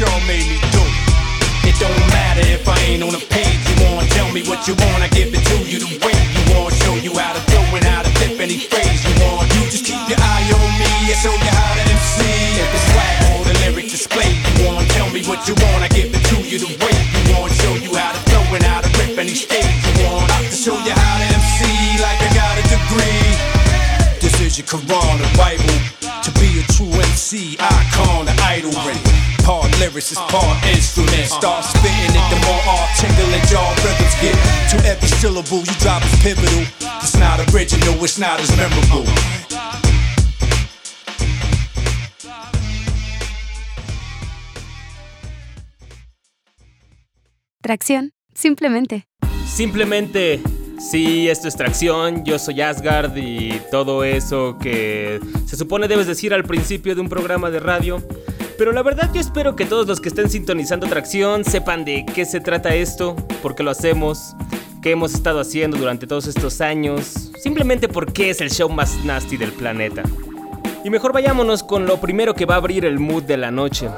y'all 0.00 0.26
made 0.26 0.42
me 0.50 0.58
do. 0.74 0.82
It 1.62 1.78
don't 1.78 1.94
matter 2.10 2.42
if 2.50 2.66
I 2.66 2.74
ain't 2.90 3.02
on 3.06 3.14
the 3.14 3.22
page. 3.30 3.62
You 3.70 3.76
wanna 3.86 4.08
tell 4.10 4.26
me 4.34 4.42
what 4.42 4.66
you 4.66 4.74
want, 4.74 5.06
I 5.06 5.08
give 5.08 5.30
it 5.30 5.38
to 5.38 5.56
you 5.62 5.78
the 5.78 5.90
way 6.02 6.14
you 6.34 6.42
want. 6.50 6.74
Show 6.82 6.94
you 6.98 7.14
how 7.14 7.30
to 7.30 7.42
do 7.46 7.60
and 7.78 7.84
how 7.86 8.02
to 8.02 8.10
flip 8.18 8.40
any 8.42 8.58
phrase 8.58 9.00
you 9.06 9.14
want. 9.22 9.46
You 9.54 9.70
just 9.70 9.86
keep 9.86 10.02
your 10.10 10.18
eye 10.18 10.50
on 10.50 10.70
me, 10.82 10.90
I 11.10 11.14
show 11.14 11.30
you 11.30 11.52
how 11.54 11.72
to 11.78 11.82
MC. 11.86 12.26
If 12.58 12.74
it's 12.74 12.86
swag 12.90 13.18
or 13.38 13.42
the 13.46 13.54
lyric 13.62 13.86
display, 13.86 14.34
you 14.34 14.66
wanna 14.66 14.86
tell 14.98 15.08
me 15.14 15.22
what 15.30 15.46
you 15.46 15.54
want, 15.62 15.86
I 15.86 15.88
give 15.88 16.10
it 16.10 16.22
to 16.26 16.36
you 16.42 16.58
the 16.58 16.72
way 16.82 16.94
you 17.14 17.22
want. 17.30 17.54
Show 17.54 17.74
you 17.78 17.94
how 17.94 18.10
to 18.10 18.20
flow 18.30 18.44
and 18.50 18.64
how 18.66 18.82
to 18.82 18.90
rip 18.98 19.14
any 19.14 19.36
stage 19.38 19.78
you 19.86 19.94
want. 20.10 20.26
I 20.34 20.42
can 20.42 20.54
show 20.58 20.74
you 20.74 20.90
how 20.90 21.14
to 21.22 21.26
MC 21.38 22.02
like 22.02 22.18
I 22.18 22.30
got 22.34 22.54
a 22.58 22.64
degree. 22.66 23.30
This 24.18 24.34
is 24.42 24.58
your 24.58 24.66
Quran, 24.66 25.22
the 25.22 25.30
Bible. 25.38 25.78
To 26.24 26.30
be 26.40 26.58
a 26.58 26.64
true 26.72 26.90
MC, 26.90 27.54
ring. 27.60 27.73
Lyrics 29.94 30.10
is 30.10 30.18
part 30.18 30.66
instrument. 30.74 31.28
Start 31.28 31.64
spitting 31.64 32.16
it, 32.18 32.26
the 32.28 32.38
more 32.44 32.60
articulate 32.66 33.48
your 33.48 33.62
rhythms 33.84 34.16
get. 34.20 34.34
To 34.72 34.88
every 34.88 35.06
syllable 35.06 35.58
you 35.58 35.74
drop 35.78 36.02
is 36.02 36.20
pivotal. 36.20 36.66
It's 37.00 37.14
not 37.16 37.38
original, 37.54 37.94
it's 38.02 38.18
not 38.18 38.40
as 38.40 38.50
memorable. 38.56 39.04
Tracción, 47.62 48.14
simplemente. 48.34 49.06
Simplemente, 49.46 50.40
sí, 50.80 51.28
esto 51.28 51.46
es 51.46 51.54
tracción, 51.54 52.24
yo 52.24 52.40
soy 52.40 52.60
Asgard 52.62 53.16
y 53.16 53.60
todo 53.70 54.02
eso 54.02 54.58
que 54.60 55.20
se 55.46 55.56
supone 55.56 55.86
debes 55.86 56.08
decir 56.08 56.34
al 56.34 56.42
principio 56.42 56.96
de 56.96 57.00
un 57.00 57.08
programa 57.08 57.48
de 57.50 57.60
radio. 57.60 58.02
Pero 58.56 58.70
la 58.70 58.82
verdad 58.82 59.10
yo 59.12 59.20
espero 59.20 59.56
que 59.56 59.66
todos 59.66 59.86
los 59.88 60.00
que 60.00 60.08
estén 60.08 60.30
sintonizando 60.30 60.86
tracción 60.86 61.44
sepan 61.44 61.84
de 61.84 62.06
qué 62.06 62.24
se 62.24 62.40
trata 62.40 62.74
esto, 62.74 63.16
por 63.42 63.56
qué 63.56 63.64
lo 63.64 63.70
hacemos, 63.72 64.36
qué 64.80 64.92
hemos 64.92 65.14
estado 65.14 65.40
haciendo 65.40 65.76
durante 65.76 66.06
todos 66.06 66.28
estos 66.28 66.60
años, 66.60 67.32
simplemente 67.42 67.88
porque 67.88 68.30
es 68.30 68.40
el 68.40 68.50
show 68.50 68.68
más 68.68 69.04
nasty 69.04 69.36
del 69.36 69.52
planeta. 69.52 70.04
Y 70.84 70.90
mejor 70.90 71.12
vayámonos 71.12 71.64
con 71.64 71.86
lo 71.86 72.00
primero 72.00 72.34
que 72.34 72.46
va 72.46 72.54
a 72.54 72.58
abrir 72.58 72.84
el 72.84 73.00
mood 73.00 73.24
de 73.24 73.38
la 73.38 73.50
noche. 73.50 73.88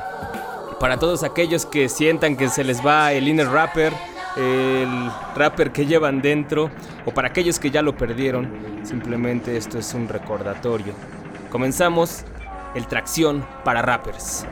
Para 0.81 0.99
todos 0.99 1.23
aquellos 1.23 1.67
que 1.67 1.89
sientan 1.91 2.37
que 2.37 2.49
se 2.49 2.65
les 2.65 2.85
va 2.85 3.13
el 3.13 3.29
inner 3.29 3.49
rapper, 3.49 3.93
el 4.37 5.11
rapper 5.35 5.71
que 5.71 5.85
llevan 5.85 6.23
dentro, 6.23 6.71
o 7.05 7.11
para 7.11 7.29
aquellos 7.29 7.59
que 7.59 7.71
ya 7.71 7.83
lo 7.83 7.95
perdieron, 7.97 8.51
simplemente 8.85 9.57
esto 9.57 9.79
es 9.79 9.93
un 9.93 10.09
recordatorio. 10.09 10.95
Comenzamos 11.51 12.25
el 12.75 12.87
tracción 12.87 13.47
para 13.65 13.83
rappers. 13.83 14.47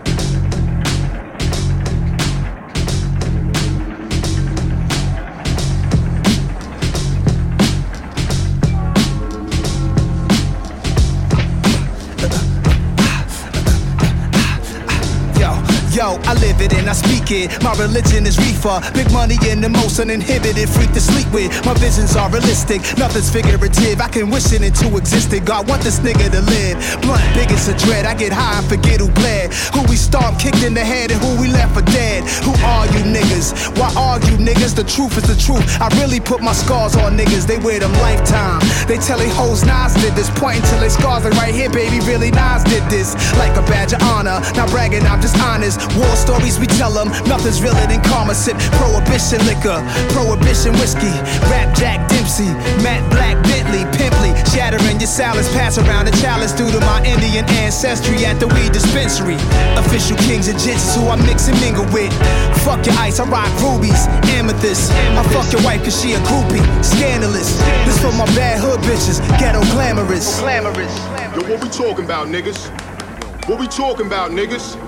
Yo, 15.94 16.18
I 16.26 16.34
live 16.42 16.60
it 16.60 16.74
and 16.74 16.90
I 16.90 16.92
speak 16.92 17.30
it. 17.30 17.62
My 17.62 17.72
religion 17.78 18.26
is 18.26 18.36
reefer. 18.36 18.82
Big 18.94 19.06
money 19.12 19.38
and 19.46 19.62
the 19.62 19.68
most 19.68 20.00
uninhibited 20.00 20.68
freak 20.68 20.90
to 20.90 21.00
sleep 21.00 21.30
with. 21.30 21.54
My 21.64 21.72
visions 21.74 22.16
are 22.16 22.28
realistic, 22.30 22.82
nothing's 22.98 23.30
figurative. 23.30 24.00
I 24.00 24.08
can 24.08 24.28
wish 24.28 24.50
it 24.52 24.62
into 24.62 24.90
existence. 24.96 25.46
God 25.46 25.68
want 25.68 25.82
this 25.82 26.00
nigga 26.00 26.34
to 26.34 26.42
live. 26.50 26.82
Blunt, 27.00 27.22
big 27.38 27.46
as 27.52 27.68
a 27.68 27.78
dread. 27.78 28.06
I 28.06 28.14
get 28.14 28.32
high 28.32 28.58
and 28.58 28.66
forget 28.66 28.98
who 28.98 29.06
bled. 29.14 29.54
Who 29.70 29.86
we 29.86 29.94
stomped, 29.94 30.40
kicked 30.42 30.64
in 30.64 30.74
the 30.74 30.82
head, 30.82 31.12
and 31.12 31.22
who 31.22 31.40
we 31.40 31.46
left 31.46 31.78
for 31.78 31.86
dead. 31.94 32.26
Who 32.42 32.50
are 32.66 32.86
you 32.90 33.06
niggas? 33.14 33.54
Why 33.78 33.94
are 33.94 34.18
you 34.26 34.34
niggas? 34.34 34.74
The 34.74 34.82
truth 34.82 35.14
is 35.16 35.30
the 35.30 35.38
truth. 35.38 35.62
I 35.78 35.94
really 36.02 36.18
put 36.18 36.42
my 36.42 36.54
scars 36.54 36.96
on 36.96 37.16
niggas. 37.16 37.46
They 37.46 37.58
wear 37.58 37.78
them 37.78 37.92
lifetime. 38.02 38.58
They 38.90 38.98
tell 38.98 39.18
they 39.18 39.30
hoes 39.30 39.62
Nas 39.62 39.94
did 39.94 40.18
this. 40.18 40.26
Pointing 40.42 40.66
till 40.66 40.80
they 40.80 40.90
scars 40.90 41.22
like 41.22 41.34
right 41.34 41.54
here, 41.54 41.70
baby. 41.70 42.02
Really 42.02 42.32
Nas 42.32 42.64
did 42.64 42.82
this. 42.90 43.14
Like 43.38 43.54
a 43.54 43.62
badge 43.70 43.92
of 43.92 44.02
honor. 44.02 44.42
Not 44.58 44.70
bragging, 44.70 45.06
I'm 45.06 45.22
just 45.22 45.38
honest. 45.38 45.83
War 45.96 46.16
stories 46.16 46.58
we 46.58 46.66
tell 46.66 46.90
them, 46.90 47.08
nothing's 47.28 47.62
realer 47.62 47.86
than 47.86 48.02
karma. 48.02 48.34
Sip 48.34 48.56
prohibition 48.80 49.38
liquor, 49.46 49.78
prohibition 50.10 50.72
whiskey. 50.80 51.12
Rap 51.52 51.74
Jack 51.76 52.08
Dempsey, 52.08 52.50
Matt 52.82 53.04
Black 53.10 53.36
Bentley, 53.44 53.84
Pimply. 53.96 54.32
Shattering 54.50 54.98
your 54.98 55.10
salads, 55.10 55.48
pass 55.52 55.78
around 55.78 56.06
the 56.06 56.14
chalice 56.18 56.52
due 56.52 56.70
to 56.70 56.80
my 56.80 57.04
Indian 57.04 57.44
ancestry 57.62 58.24
at 58.24 58.40
the 58.40 58.48
weed 58.48 58.72
dispensary. 58.72 59.36
Official 59.76 60.16
kings 60.26 60.48
and 60.48 60.58
gents 60.58 60.94
who 60.94 61.08
I 61.08 61.16
mix 61.26 61.48
and 61.48 61.58
mingle 61.60 61.86
with. 61.92 62.12
Fuck 62.64 62.86
your 62.86 62.96
ice, 62.98 63.20
I 63.20 63.24
rock 63.28 63.50
rubies, 63.60 64.06
amethyst. 64.34 64.90
I 64.92 65.22
fuck 65.34 65.50
your 65.52 65.62
wife 65.62 65.84
cause 65.84 66.00
she 66.00 66.14
a 66.14 66.18
groupie, 66.26 66.64
scandalous. 66.84 67.58
This 67.86 67.98
for 68.00 68.12
my 68.12 68.26
bad 68.34 68.60
hood 68.60 68.80
bitches, 68.80 69.20
ghetto 69.38 69.60
glamorous. 69.72 70.40
Glamorous. 70.40 70.94
Yo, 71.34 71.42
what 71.50 71.62
we 71.62 71.68
talking 71.68 72.04
about, 72.04 72.28
niggas? 72.28 72.70
What 73.48 73.58
we 73.58 73.66
talking 73.66 74.06
about, 74.06 74.30
niggas? 74.30 74.83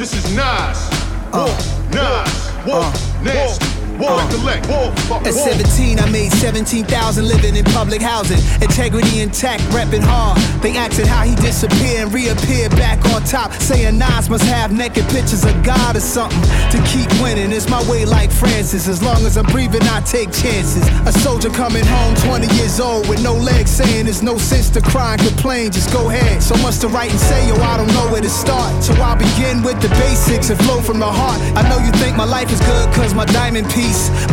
This 0.00 0.14
is 0.14 0.34
Nas. 0.34 0.88
Walk, 1.30 1.60
Nas. 1.92 2.52
Walk, 2.66 2.94
nasty. 3.22 3.79
Walk, 4.00 4.32
recollect. 4.32 4.66
Uh, 4.66 4.72
walk, 4.72 4.98
fuck, 5.04 5.22
uh, 5.22 5.28
At 5.28 5.34
walk. 5.34 5.48
17, 5.52 6.00
I 6.00 6.08
made 6.10 6.32
17,000 6.32 7.28
living 7.28 7.56
in 7.56 7.64
public 7.66 8.00
housing. 8.00 8.40
Integrity 8.62 9.20
intact, 9.20 9.62
repping 9.76 10.02
hard. 10.02 10.38
They 10.62 10.76
asking 10.76 11.06
how 11.06 11.24
he 11.24 11.34
disappeared 11.36 12.08
and 12.08 12.12
reappeared 12.12 12.72
back 12.72 13.04
on 13.12 13.22
top. 13.24 13.52
Saying 13.60 13.98
Nas 13.98 14.30
must 14.30 14.44
have 14.44 14.72
naked 14.72 15.04
pictures 15.08 15.44
of 15.44 15.52
God 15.62 15.96
or 15.96 16.00
something. 16.00 16.40
To 16.72 16.78
keep 16.88 17.10
winning, 17.20 17.52
it's 17.52 17.68
my 17.68 17.82
way 17.90 18.04
like 18.06 18.30
Francis. 18.30 18.88
As 18.88 19.02
long 19.02 19.26
as 19.26 19.36
I'm 19.36 19.46
breathing, 19.46 19.82
I 19.84 20.00
take 20.00 20.32
chances. 20.32 20.86
A 21.04 21.12
soldier 21.12 21.50
coming 21.50 21.84
home 21.84 22.14
20 22.24 22.48
years 22.56 22.80
old 22.80 23.08
with 23.08 23.22
no 23.22 23.34
legs 23.34 23.70
saying 23.70 24.06
there's 24.06 24.22
no 24.22 24.38
sense 24.38 24.70
to 24.70 24.80
cry 24.80 25.12
and 25.14 25.22
complain. 25.22 25.72
Just 25.72 25.92
go 25.92 26.08
ahead. 26.08 26.42
So 26.42 26.56
much 26.56 26.78
to 26.80 26.88
write 26.88 27.10
and 27.10 27.20
say, 27.20 27.48
yo, 27.48 27.54
I 27.56 27.76
don't 27.76 27.92
know 27.92 28.08
where 28.12 28.22
to 28.22 28.30
start. 28.30 28.82
So 28.82 28.94
I'll 28.94 29.16
begin 29.16 29.62
with 29.62 29.80
the 29.82 29.88
basics 30.00 30.48
and 30.48 30.58
flow 30.64 30.80
from 30.80 30.98
the 31.00 31.10
heart. 31.10 31.40
I 31.54 31.68
know 31.68 31.78
you 31.84 31.92
think 32.00 32.16
my 32.16 32.24
life 32.24 32.50
is 32.50 32.60
good 32.60 32.88
cause 32.94 33.12
my 33.12 33.26
diamond 33.26 33.68
piece. 33.70 33.89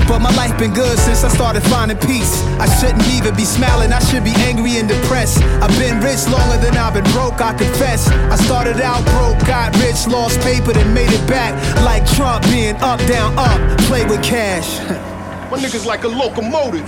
But 0.08 0.20
my 0.20 0.34
life 0.36 0.58
been 0.58 0.74
good 0.74 0.98
since 1.00 1.24
I 1.24 1.30
started 1.30 1.64
finding 1.64 1.98
peace. 1.98 2.44
I 2.60 2.68
shouldn't 2.80 3.08
even 3.10 3.36
be 3.36 3.46
smiling, 3.46 3.92
I 3.92 4.00
should 4.00 4.24
be 4.24 4.34
angry 4.50 4.78
and 4.78 4.88
depressed. 4.88 5.42
I've 5.62 5.76
been 5.80 6.00
rich 6.02 6.28
longer 6.28 6.58
than 6.58 6.78
I've 6.78 6.94
been 6.94 7.10
broke, 7.12 7.42
I 7.42 7.54
confess. 7.54 8.08
I 8.08 8.36
started 8.36 8.82
out 8.82 9.04
broke, 9.16 9.40
got 9.48 9.76
rich, 9.82 10.08
lost 10.08 10.40
paper, 10.42 10.74
then 10.74 10.94
made 10.94 11.12
it 11.12 11.28
back. 11.28 11.54
Like 11.84 12.06
Trump 12.16 12.44
being 12.46 12.76
up, 12.78 13.00
down, 13.08 13.34
up, 13.38 13.60
play 13.82 14.06
with 14.06 14.24
cash. 14.24 14.80
My 15.52 15.58
niggas 15.58 15.86
like 15.86 16.04
a 16.04 16.08
locomotive. 16.08 16.88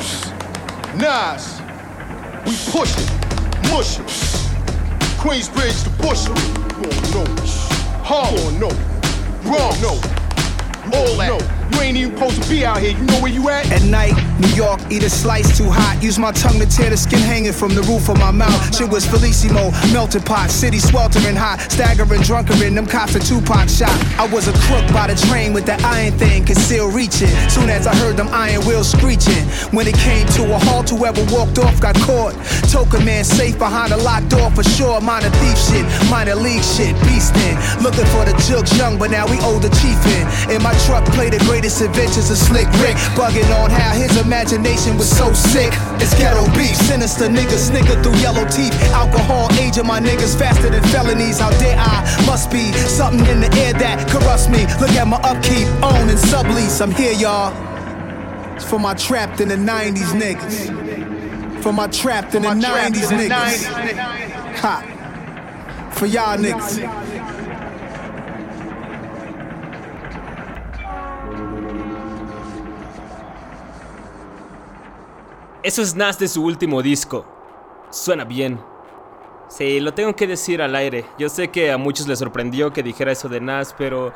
Nas. 0.95 1.61
We 2.45 2.55
push 2.71 2.91
it, 2.97 3.09
mush 3.69 3.99
it. 3.99 4.05
Queensbridge 5.19 5.83
to 5.83 5.89
Bushwick. 6.01 6.37
You 6.77 6.89
don't 7.11 7.35
know. 7.35 7.49
No. 8.59 8.69
Wrong, 9.49 9.75
no. 9.81 9.99
All 10.97 11.15
that. 11.17 11.58
You 11.71 11.81
ain't 11.81 11.97
even 11.97 12.13
supposed 12.15 12.41
to 12.41 12.49
be 12.49 12.65
out 12.65 12.79
here. 12.79 12.97
You 12.97 13.03
know 13.05 13.21
where 13.21 13.31
you 13.31 13.49
at? 13.49 13.71
At 13.71 13.83
night, 13.83 14.13
New 14.39 14.49
York, 14.49 14.79
eat 14.89 15.03
a 15.03 15.09
slice 15.09 15.57
too 15.57 15.69
hot. 15.69 16.01
Use 16.01 16.17
my 16.17 16.31
tongue 16.31 16.59
to 16.59 16.65
tear 16.65 16.89
the 16.89 16.97
skin 16.97 17.19
hanging 17.19 17.53
from 17.53 17.75
the 17.75 17.81
roof 17.83 18.09
of 18.09 18.17
my 18.17 18.31
mouth. 18.31 18.75
Shit 18.75 18.89
was 18.89 19.05
Felissimo, 19.05 19.71
melted 19.93 20.25
pot, 20.25 20.49
city 20.49 20.79
sweltering 20.79 21.35
hot, 21.35 21.59
staggering 21.71 22.21
drunker 22.21 22.61
in 22.63 22.75
them 22.75 22.85
cops 22.85 23.15
a 23.15 23.19
Tupac 23.19 23.69
shot. 23.69 23.93
I 24.17 24.27
was 24.27 24.47
a 24.47 24.53
crook 24.65 24.85
by 24.93 25.07
the 25.07 25.15
train 25.27 25.53
with 25.53 25.65
that 25.65 25.83
iron 25.83 26.13
thing, 26.17 26.45
could 26.45 26.57
still 26.57 26.91
reach 26.91 27.21
it. 27.21 27.29
Soon 27.51 27.69
as 27.69 27.87
I 27.87 27.95
heard 27.95 28.17
them 28.17 28.29
iron 28.31 28.65
wheels 28.65 28.91
screeching, 28.91 29.45
when 29.71 29.87
it 29.87 29.95
came 29.95 30.25
to 30.39 30.53
a 30.55 30.59
halt, 30.59 30.89
whoever 30.89 31.23
walked 31.33 31.59
off 31.59 31.79
got 31.79 31.95
caught. 32.01 32.33
Token 32.71 33.05
man 33.05 33.23
safe 33.23 33.57
behind 33.57 33.93
a 33.93 33.97
locked 33.97 34.29
door 34.29 34.49
for 34.51 34.63
sure. 34.63 35.01
Minor 35.01 35.29
thief 35.41 35.57
shit, 35.57 35.85
minor 36.09 36.35
league 36.35 36.63
shit, 36.63 36.95
beastin'. 37.05 37.57
Looking 37.83 38.05
for 38.13 38.25
the 38.25 38.33
jokes 38.47 38.75
young, 38.77 38.97
but 38.97 39.11
now 39.11 39.25
we 39.27 39.37
owe 39.41 39.59
the 39.59 39.69
chief 39.81 39.99
in. 40.17 40.61
My 40.61 40.73
truck, 40.85 41.05
play 41.15 41.29
the 41.29 41.39
greatest 41.59 41.81
adventures 41.81 42.31
of 42.31 42.37
Slick 42.37 42.67
Rick. 42.79 42.95
Bugging 43.19 43.51
on 43.61 43.69
how 43.69 43.91
his 43.91 44.15
imagination 44.21 44.97
was 44.97 45.09
so 45.09 45.33
sick. 45.33 45.73
It's 45.99 46.17
ghetto 46.17 46.45
beef, 46.55 46.73
sinister 46.87 47.25
niggas 47.25 47.67
snicker 47.67 48.01
through 48.01 48.15
yellow 48.19 48.47
teeth. 48.47 48.71
Alcohol 48.93 49.51
aging 49.59 49.85
my 49.85 49.99
niggas 49.99 50.39
faster 50.39 50.69
than 50.69 50.81
felonies. 50.83 51.39
How 51.39 51.49
dare 51.59 51.75
I? 51.77 52.23
Must 52.25 52.49
be 52.49 52.71
something 52.71 53.25
in 53.27 53.41
the 53.41 53.51
air 53.57 53.73
that 53.73 54.07
corrupts 54.07 54.47
me. 54.47 54.61
Look 54.79 54.91
at 54.91 55.05
my 55.05 55.17
upkeep, 55.17 55.67
own 55.83 56.07
and 56.07 56.19
sublease. 56.31 56.81
I'm 56.81 56.91
here, 56.91 57.11
y'all. 57.11 57.51
It's 58.55 58.63
for 58.63 58.79
my 58.79 58.93
trapped 58.93 59.41
in 59.41 59.49
the 59.49 59.57
90s 59.57 60.13
niggas. 60.15 61.61
For 61.61 61.73
my 61.73 61.87
trapped 61.87 62.35
in 62.35 62.43
the 62.43 62.49
90s 62.49 63.09
niggas. 63.09 63.65
Ha. 64.61 65.91
For 65.91 66.05
y'all 66.05 66.37
niggas. 66.37 67.08
Eso 75.61 75.81
es 75.81 75.93
Nas 75.93 76.17
de 76.17 76.29
su 76.29 76.43
último 76.43 76.81
disco. 76.81 77.25
Suena 77.89 78.23
bien. 78.23 78.61
Sí, 79.49 79.81
lo 79.81 79.93
tengo 79.93 80.15
que 80.15 80.25
decir 80.25 80.61
al 80.61 80.73
aire. 80.73 81.05
Yo 81.17 81.27
sé 81.27 81.49
que 81.49 81.71
a 81.71 81.77
muchos 81.77 82.07
les 82.07 82.19
sorprendió 82.19 82.71
que 82.71 82.81
dijera 82.81 83.11
eso 83.11 83.27
de 83.27 83.41
Nas, 83.41 83.75
pero 83.77 84.13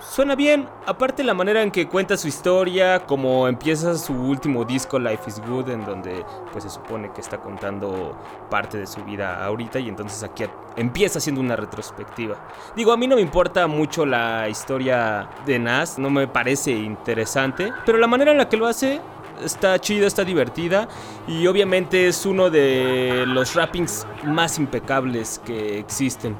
Suena 0.00 0.36
bien, 0.36 0.68
aparte 0.86 1.24
la 1.24 1.34
manera 1.34 1.60
en 1.60 1.72
que 1.72 1.88
cuenta 1.88 2.16
su 2.16 2.28
historia, 2.28 3.04
como 3.04 3.48
empieza 3.48 3.96
su 3.96 4.12
último 4.12 4.64
disco 4.64 4.96
Life 4.96 5.24
is 5.26 5.42
Good, 5.44 5.70
en 5.70 5.84
donde 5.84 6.24
pues 6.52 6.62
se 6.62 6.70
supone 6.70 7.10
que 7.12 7.20
está 7.20 7.38
contando 7.38 8.16
parte 8.48 8.78
de 8.78 8.86
su 8.86 9.02
vida 9.02 9.44
ahorita 9.44 9.80
y 9.80 9.88
entonces 9.88 10.22
aquí 10.22 10.44
empieza 10.76 11.18
haciendo 11.18 11.40
una 11.40 11.56
retrospectiva. 11.56 12.36
Digo, 12.76 12.92
a 12.92 12.96
mí 12.96 13.08
no 13.08 13.16
me 13.16 13.22
importa 13.22 13.66
mucho 13.66 14.06
la 14.06 14.48
historia 14.48 15.28
de 15.44 15.58
Nas, 15.58 15.98
no 15.98 16.10
me 16.10 16.28
parece 16.28 16.70
interesante, 16.70 17.72
pero 17.84 17.98
la 17.98 18.06
manera 18.06 18.30
en 18.30 18.38
la 18.38 18.48
que 18.48 18.56
lo 18.56 18.68
hace 18.68 19.00
está 19.44 19.78
chida, 19.78 20.06
está 20.06 20.24
divertida 20.24 20.88
y 21.26 21.46
obviamente 21.46 22.08
es 22.08 22.26
uno 22.26 22.50
de 22.50 23.24
los 23.26 23.54
rappings 23.54 24.06
más 24.24 24.58
impecables 24.58 25.40
que 25.44 25.78
existen. 25.78 26.36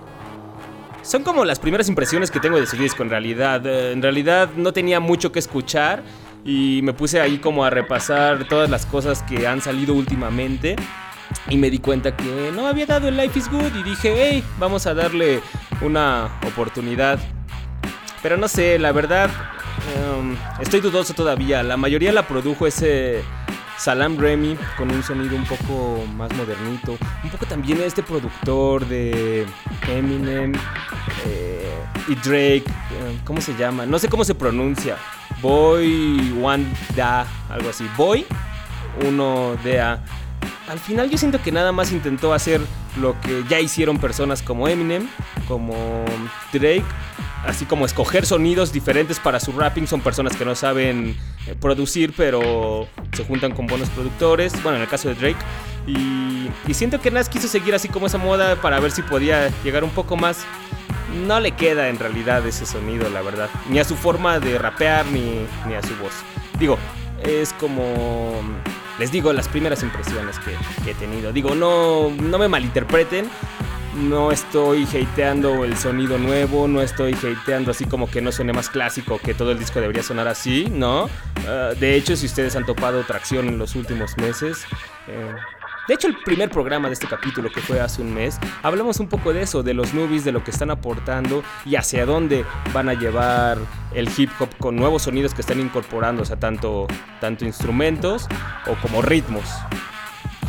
Son 1.02 1.22
como 1.22 1.44
las 1.44 1.58
primeras 1.58 1.88
impresiones 1.88 2.30
que 2.30 2.40
tengo 2.40 2.58
de 2.60 2.66
su 2.66 2.76
disco 2.76 3.02
en 3.02 3.10
realidad. 3.10 3.66
Eh, 3.66 3.92
en 3.92 4.02
realidad 4.02 4.50
no 4.56 4.72
tenía 4.72 5.00
mucho 5.00 5.32
que 5.32 5.38
escuchar 5.38 6.02
y 6.44 6.80
me 6.82 6.92
puse 6.92 7.20
ahí 7.20 7.38
como 7.38 7.64
a 7.64 7.70
repasar 7.70 8.46
todas 8.48 8.68
las 8.68 8.84
cosas 8.86 9.22
que 9.22 9.46
han 9.46 9.60
salido 9.60 9.94
últimamente. 9.94 10.76
Y 11.48 11.56
me 11.56 11.70
di 11.70 11.78
cuenta 11.78 12.16
que 12.16 12.52
no 12.54 12.66
había 12.66 12.86
dado 12.86 13.08
el 13.08 13.16
Life 13.16 13.38
is 13.38 13.50
Good 13.50 13.76
y 13.76 13.82
dije, 13.82 14.14
hey, 14.16 14.44
vamos 14.58 14.86
a 14.86 14.94
darle 14.94 15.40
una 15.80 16.28
oportunidad. 16.46 17.18
Pero 18.22 18.36
no 18.36 18.48
sé, 18.48 18.78
la 18.78 18.92
verdad, 18.92 19.30
em, 19.96 20.36
estoy 20.60 20.80
dudoso 20.80 21.14
todavía. 21.14 21.62
La 21.62 21.76
mayoría 21.76 22.12
la 22.12 22.26
produjo 22.26 22.66
ese 22.66 23.22
Salam 23.78 24.18
Remy 24.18 24.56
con 24.76 24.90
un 24.90 25.02
sonido 25.02 25.36
un 25.36 25.44
poco 25.44 26.04
más 26.16 26.32
modernito. 26.34 26.98
Un 27.22 27.30
poco 27.30 27.46
también 27.46 27.80
este 27.80 28.02
productor 28.02 28.86
de 28.86 29.46
Eminem 29.88 30.52
eh, 31.26 31.78
y 32.08 32.14
Drake. 32.16 32.64
Eh, 32.66 33.18
¿Cómo 33.24 33.40
se 33.40 33.56
llama? 33.56 33.86
No 33.86 33.98
sé 33.98 34.08
cómo 34.08 34.24
se 34.24 34.34
pronuncia. 34.34 34.96
Boy 35.40 36.36
One 36.42 36.66
Da, 36.96 37.26
algo 37.48 37.70
así. 37.70 37.88
Boy 37.96 38.26
1 39.06 39.56
Da. 39.64 40.02
Al 40.68 40.78
final 40.78 41.10
yo 41.10 41.16
siento 41.16 41.40
que 41.40 41.50
nada 41.50 41.72
más 41.72 41.92
intentó 41.92 42.34
hacer 42.34 42.60
lo 43.00 43.18
que 43.20 43.44
ya 43.48 43.60
hicieron 43.60 43.98
personas 43.98 44.42
como 44.42 44.68
Eminem, 44.68 45.08
como 45.46 45.74
Drake 46.52 46.84
así 47.46 47.64
como 47.64 47.86
escoger 47.86 48.26
sonidos 48.26 48.72
diferentes 48.72 49.18
para 49.20 49.40
su 49.40 49.52
rapping. 49.52 49.86
Son 49.86 50.00
personas 50.00 50.36
que 50.36 50.44
no 50.44 50.54
saben 50.54 51.16
eh, 51.46 51.54
producir, 51.58 52.12
pero 52.16 52.88
se 53.12 53.24
juntan 53.24 53.52
con 53.52 53.66
buenos 53.66 53.88
productores. 53.90 54.52
Bueno, 54.62 54.76
en 54.76 54.82
el 54.82 54.88
caso 54.88 55.08
de 55.08 55.14
Drake. 55.14 55.38
Y, 55.86 56.74
siento 56.74 57.00
que 57.00 57.10
Nas 57.10 57.28
quiso 57.28 57.48
seguir 57.48 57.74
así 57.74 57.88
como 57.88 58.06
esa 58.06 58.18
moda 58.18 58.56
para 58.56 58.78
ver 58.78 58.90
si 58.90 59.02
podía 59.02 59.50
llegar 59.64 59.84
un 59.84 59.90
poco 59.90 60.16
más. 60.16 60.44
No 61.26 61.40
le 61.40 61.52
queda 61.52 61.88
en 61.88 61.98
realidad 61.98 62.46
ese 62.46 62.66
sonido, 62.66 63.08
la 63.08 63.22
verdad. 63.22 63.48
Ni 63.70 63.78
a 63.78 63.84
su 63.84 63.96
forma 63.96 64.38
de 64.38 64.58
rapear, 64.58 65.06
ni, 65.06 65.46
ni 65.66 65.74
a 65.74 65.82
su 65.82 65.96
voz. 65.96 66.12
Digo, 66.58 66.78
es 67.22 67.52
como... 67.54 68.42
Les 68.98 69.12
digo, 69.12 69.32
las 69.32 69.48
primeras 69.48 69.82
impresiones 69.82 70.38
que, 70.40 70.90
he 70.90 70.94
tenido. 70.94 71.32
Digo, 71.32 71.54
no, 71.54 72.10
no 72.10 72.38
me 72.38 72.48
malinterpreten 72.48 73.28
no 73.98 74.30
estoy 74.30 74.84
hateando 74.84 75.64
el 75.64 75.76
sonido 75.76 76.18
nuevo, 76.18 76.68
no 76.68 76.80
estoy 76.82 77.14
hateando 77.14 77.70
así 77.70 77.84
como 77.84 78.08
que 78.08 78.20
no 78.20 78.30
suene 78.30 78.52
más 78.52 78.68
clásico, 78.68 79.18
que 79.18 79.34
todo 79.34 79.50
el 79.50 79.58
disco 79.58 79.80
debería 79.80 80.02
sonar 80.02 80.28
así, 80.28 80.68
¿no? 80.70 81.08
Ah, 81.46 81.72
de 81.78 81.96
hecho, 81.96 82.16
si 82.16 82.26
ustedes 82.26 82.54
han 82.54 82.64
topado 82.64 83.02
tracción 83.02 83.48
en 83.48 83.58
los 83.58 83.74
últimos 83.74 84.16
meses, 84.16 84.64
eh, 85.08 85.34
de 85.88 85.94
hecho, 85.94 86.06
el 86.06 86.16
primer 86.22 86.50
programa 86.50 86.88
de 86.88 86.94
este 86.94 87.06
capítulo, 87.06 87.50
que 87.50 87.62
fue 87.62 87.80
hace 87.80 88.02
un 88.02 88.12
mes, 88.12 88.38
hablamos 88.62 89.00
un 89.00 89.08
poco 89.08 89.32
de 89.32 89.40
eso, 89.40 89.62
de 89.62 89.72
los 89.72 89.94
nubis, 89.94 90.22
de 90.22 90.32
lo 90.32 90.44
que 90.44 90.50
están 90.50 90.70
aportando 90.70 91.42
y 91.64 91.76
hacia 91.76 92.04
dónde 92.04 92.44
van 92.74 92.90
a 92.90 92.92
llevar 92.92 93.56
el 93.94 94.06
hip 94.14 94.30
hop 94.38 94.50
con 94.58 94.76
nuevos 94.76 95.04
sonidos 95.04 95.32
que 95.32 95.40
están 95.40 95.58
incorporando, 95.60 96.22
o 96.22 96.24
sea, 96.26 96.38
tanto, 96.38 96.86
tanto 97.22 97.46
instrumentos 97.46 98.28
o 98.66 98.74
como 98.82 99.00
ritmos, 99.00 99.44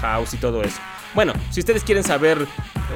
house 0.02 0.34
y 0.34 0.38
todo 0.38 0.62
eso. 0.62 0.82
Bueno, 1.14 1.32
si 1.52 1.62
ustedes 1.62 1.86
quieren 1.86 2.04
saber 2.04 2.46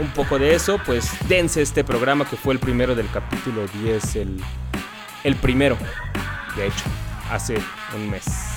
un 0.01 0.09
poco 0.09 0.37
de 0.37 0.53
eso, 0.53 0.81
pues 0.85 1.09
dense 1.29 1.61
este 1.61 1.85
programa 1.85 2.29
que 2.29 2.35
fue 2.35 2.53
el 2.53 2.59
primero 2.59 2.93
del 2.93 3.09
capítulo 3.09 3.65
10, 3.81 4.15
el, 4.17 4.43
el 5.23 5.35
primero, 5.37 5.77
de 6.57 6.67
hecho, 6.67 6.83
hace 7.31 7.55
un 7.95 8.09
mes. 8.09 8.52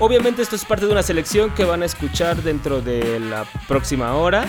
Obviamente 0.00 0.42
esto 0.42 0.56
es 0.56 0.64
parte 0.64 0.86
de 0.86 0.92
una 0.92 1.04
selección 1.04 1.50
que 1.50 1.64
van 1.64 1.82
a 1.82 1.86
escuchar 1.86 2.42
dentro 2.42 2.80
de 2.80 3.20
la 3.20 3.44
próxima 3.68 4.14
hora. 4.14 4.44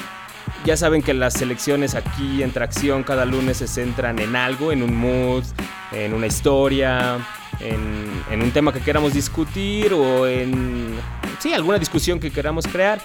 Ya 0.66 0.76
saben 0.76 1.04
que 1.04 1.14
las 1.14 1.34
selecciones 1.34 1.94
aquí 1.94 2.42
en 2.42 2.52
Tracción 2.52 3.04
cada 3.04 3.26
lunes 3.26 3.58
se 3.58 3.68
centran 3.68 4.18
en 4.18 4.36
algo, 4.36 4.72
en 4.72 4.82
un 4.82 4.96
mood, 4.96 5.44
en 5.92 6.14
una 6.16 6.26
historia, 6.26 7.20
en, 7.60 8.42
un 8.42 8.52
tema 8.52 8.74
que 8.74 8.80
queramos 8.80 9.14
discutir 9.14 9.94
o 9.94 10.26
en 10.26 10.96
sí, 11.40 11.54
alguna 11.54 11.78
discusión 11.78 12.20
que 12.20 12.32
queramos 12.32 12.66
crear. 12.66 13.00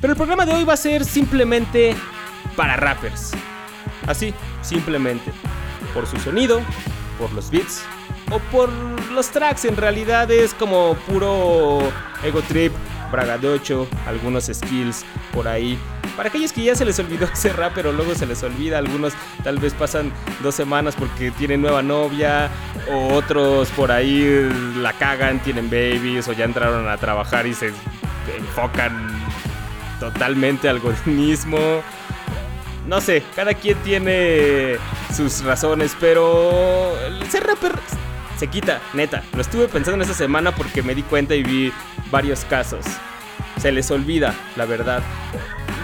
Pero 0.00 0.12
el 0.12 0.16
programa 0.16 0.46
de 0.46 0.54
hoy 0.54 0.64
va 0.64 0.74
a 0.74 0.78
ser 0.78 1.04
simplemente 1.04 1.96
para 2.54 2.76
rappers. 2.76 3.32
Así, 4.06 4.32
simplemente. 4.62 5.32
Por 5.92 6.06
su 6.06 6.16
sonido, 6.18 6.60
por 7.18 7.32
los 7.32 7.50
beats 7.50 7.82
o 8.30 8.38
por 8.38 8.70
los 9.12 9.28
tracks. 9.30 9.64
En 9.64 9.76
realidad 9.76 10.30
es 10.30 10.54
como 10.54 10.94
puro 11.06 11.80
ego 12.22 12.40
trip, 12.42 12.72
bragadocho, 13.10 13.88
algunos 14.06 14.46
skills 14.46 15.04
por 15.32 15.48
ahí. 15.48 15.78
Para 16.16 16.28
aquellos 16.28 16.52
que 16.52 16.62
ya 16.62 16.74
se 16.74 16.84
les 16.84 16.98
olvidó 16.98 17.26
ese 17.32 17.52
rap, 17.52 17.72
pero 17.74 17.92
luego 17.92 18.14
se 18.14 18.26
les 18.26 18.42
olvida, 18.42 18.78
algunos 18.78 19.12
tal 19.44 19.58
vez 19.58 19.74
pasan 19.74 20.12
dos 20.42 20.54
semanas 20.54 20.94
porque 20.96 21.30
tienen 21.32 21.62
nueva 21.62 21.82
novia, 21.82 22.50
o 22.90 23.14
otros 23.14 23.68
por 23.70 23.92
ahí 23.92 24.48
la 24.76 24.92
cagan, 24.92 25.40
tienen 25.40 25.70
babies, 25.70 26.28
o 26.28 26.32
ya 26.32 26.44
entraron 26.44 26.88
a 26.88 26.96
trabajar 26.96 27.46
y 27.46 27.54
se 27.54 27.72
enfocan 28.36 29.08
totalmente 29.98 30.68
al 30.68 30.80
mismo. 31.06 31.58
No 32.86 33.00
sé, 33.00 33.22
cada 33.36 33.54
quien 33.54 33.76
tiene 33.78 34.76
sus 35.14 35.44
razones, 35.44 35.96
pero 36.00 36.92
ser 37.28 37.44
rapper 37.44 37.72
se 38.40 38.48
quita, 38.48 38.80
neta. 38.94 39.22
Lo 39.34 39.42
estuve 39.42 39.68
pensando 39.68 39.96
en 39.96 40.00
esta 40.00 40.14
semana 40.14 40.54
porque 40.54 40.82
me 40.82 40.94
di 40.94 41.02
cuenta 41.02 41.34
y 41.34 41.42
vi 41.42 41.70
varios 42.10 42.46
casos. 42.46 42.86
Se 43.60 43.70
les 43.70 43.90
olvida, 43.90 44.34
la 44.56 44.64
verdad. 44.64 45.02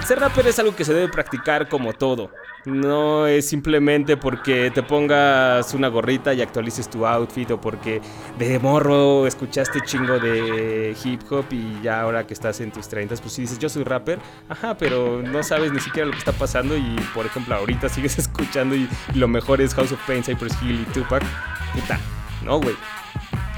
Ser 0.06 0.20
rapper 0.20 0.46
es 0.46 0.58
algo 0.58 0.74
que 0.74 0.86
se 0.86 0.94
debe 0.94 1.08
practicar 1.08 1.68
como 1.68 1.92
todo. 1.92 2.30
No 2.64 3.26
es 3.26 3.46
simplemente 3.46 4.16
porque 4.16 4.70
te 4.70 4.82
pongas 4.82 5.74
una 5.74 5.88
gorrita 5.88 6.32
y 6.32 6.40
actualices 6.40 6.88
tu 6.88 7.04
outfit 7.04 7.50
o 7.50 7.60
porque 7.60 8.00
de 8.38 8.58
morro 8.58 9.26
escuchaste 9.26 9.82
chingo 9.82 10.18
de 10.18 10.96
hip 11.04 11.20
hop 11.30 11.44
y 11.50 11.82
ya 11.82 12.00
ahora 12.00 12.26
que 12.26 12.32
estás 12.32 12.60
en 12.60 12.72
tus 12.72 12.88
30 12.88 13.16
pues 13.16 13.34
si 13.34 13.42
dices 13.42 13.58
yo 13.58 13.68
soy 13.68 13.84
rapper, 13.84 14.18
ajá, 14.48 14.76
pero 14.78 15.22
no 15.22 15.42
sabes 15.42 15.72
ni 15.72 15.80
siquiera 15.80 16.06
lo 16.06 16.12
que 16.12 16.18
está 16.18 16.32
pasando 16.32 16.76
y 16.76 16.96
por 17.14 17.26
ejemplo 17.26 17.54
ahorita 17.54 17.88
sigues 17.90 18.18
escuchando 18.18 18.74
y, 18.74 18.88
lo 19.14 19.28
mejor 19.28 19.60
es 19.60 19.74
House 19.74 19.92
of 19.92 20.00
Pain, 20.06 20.24
Cypress 20.24 20.56
Hill 20.62 20.80
y 20.80 20.92
Tupac, 20.92 21.22
puta, 21.72 22.00
no 22.46 22.60
güey 22.60 22.76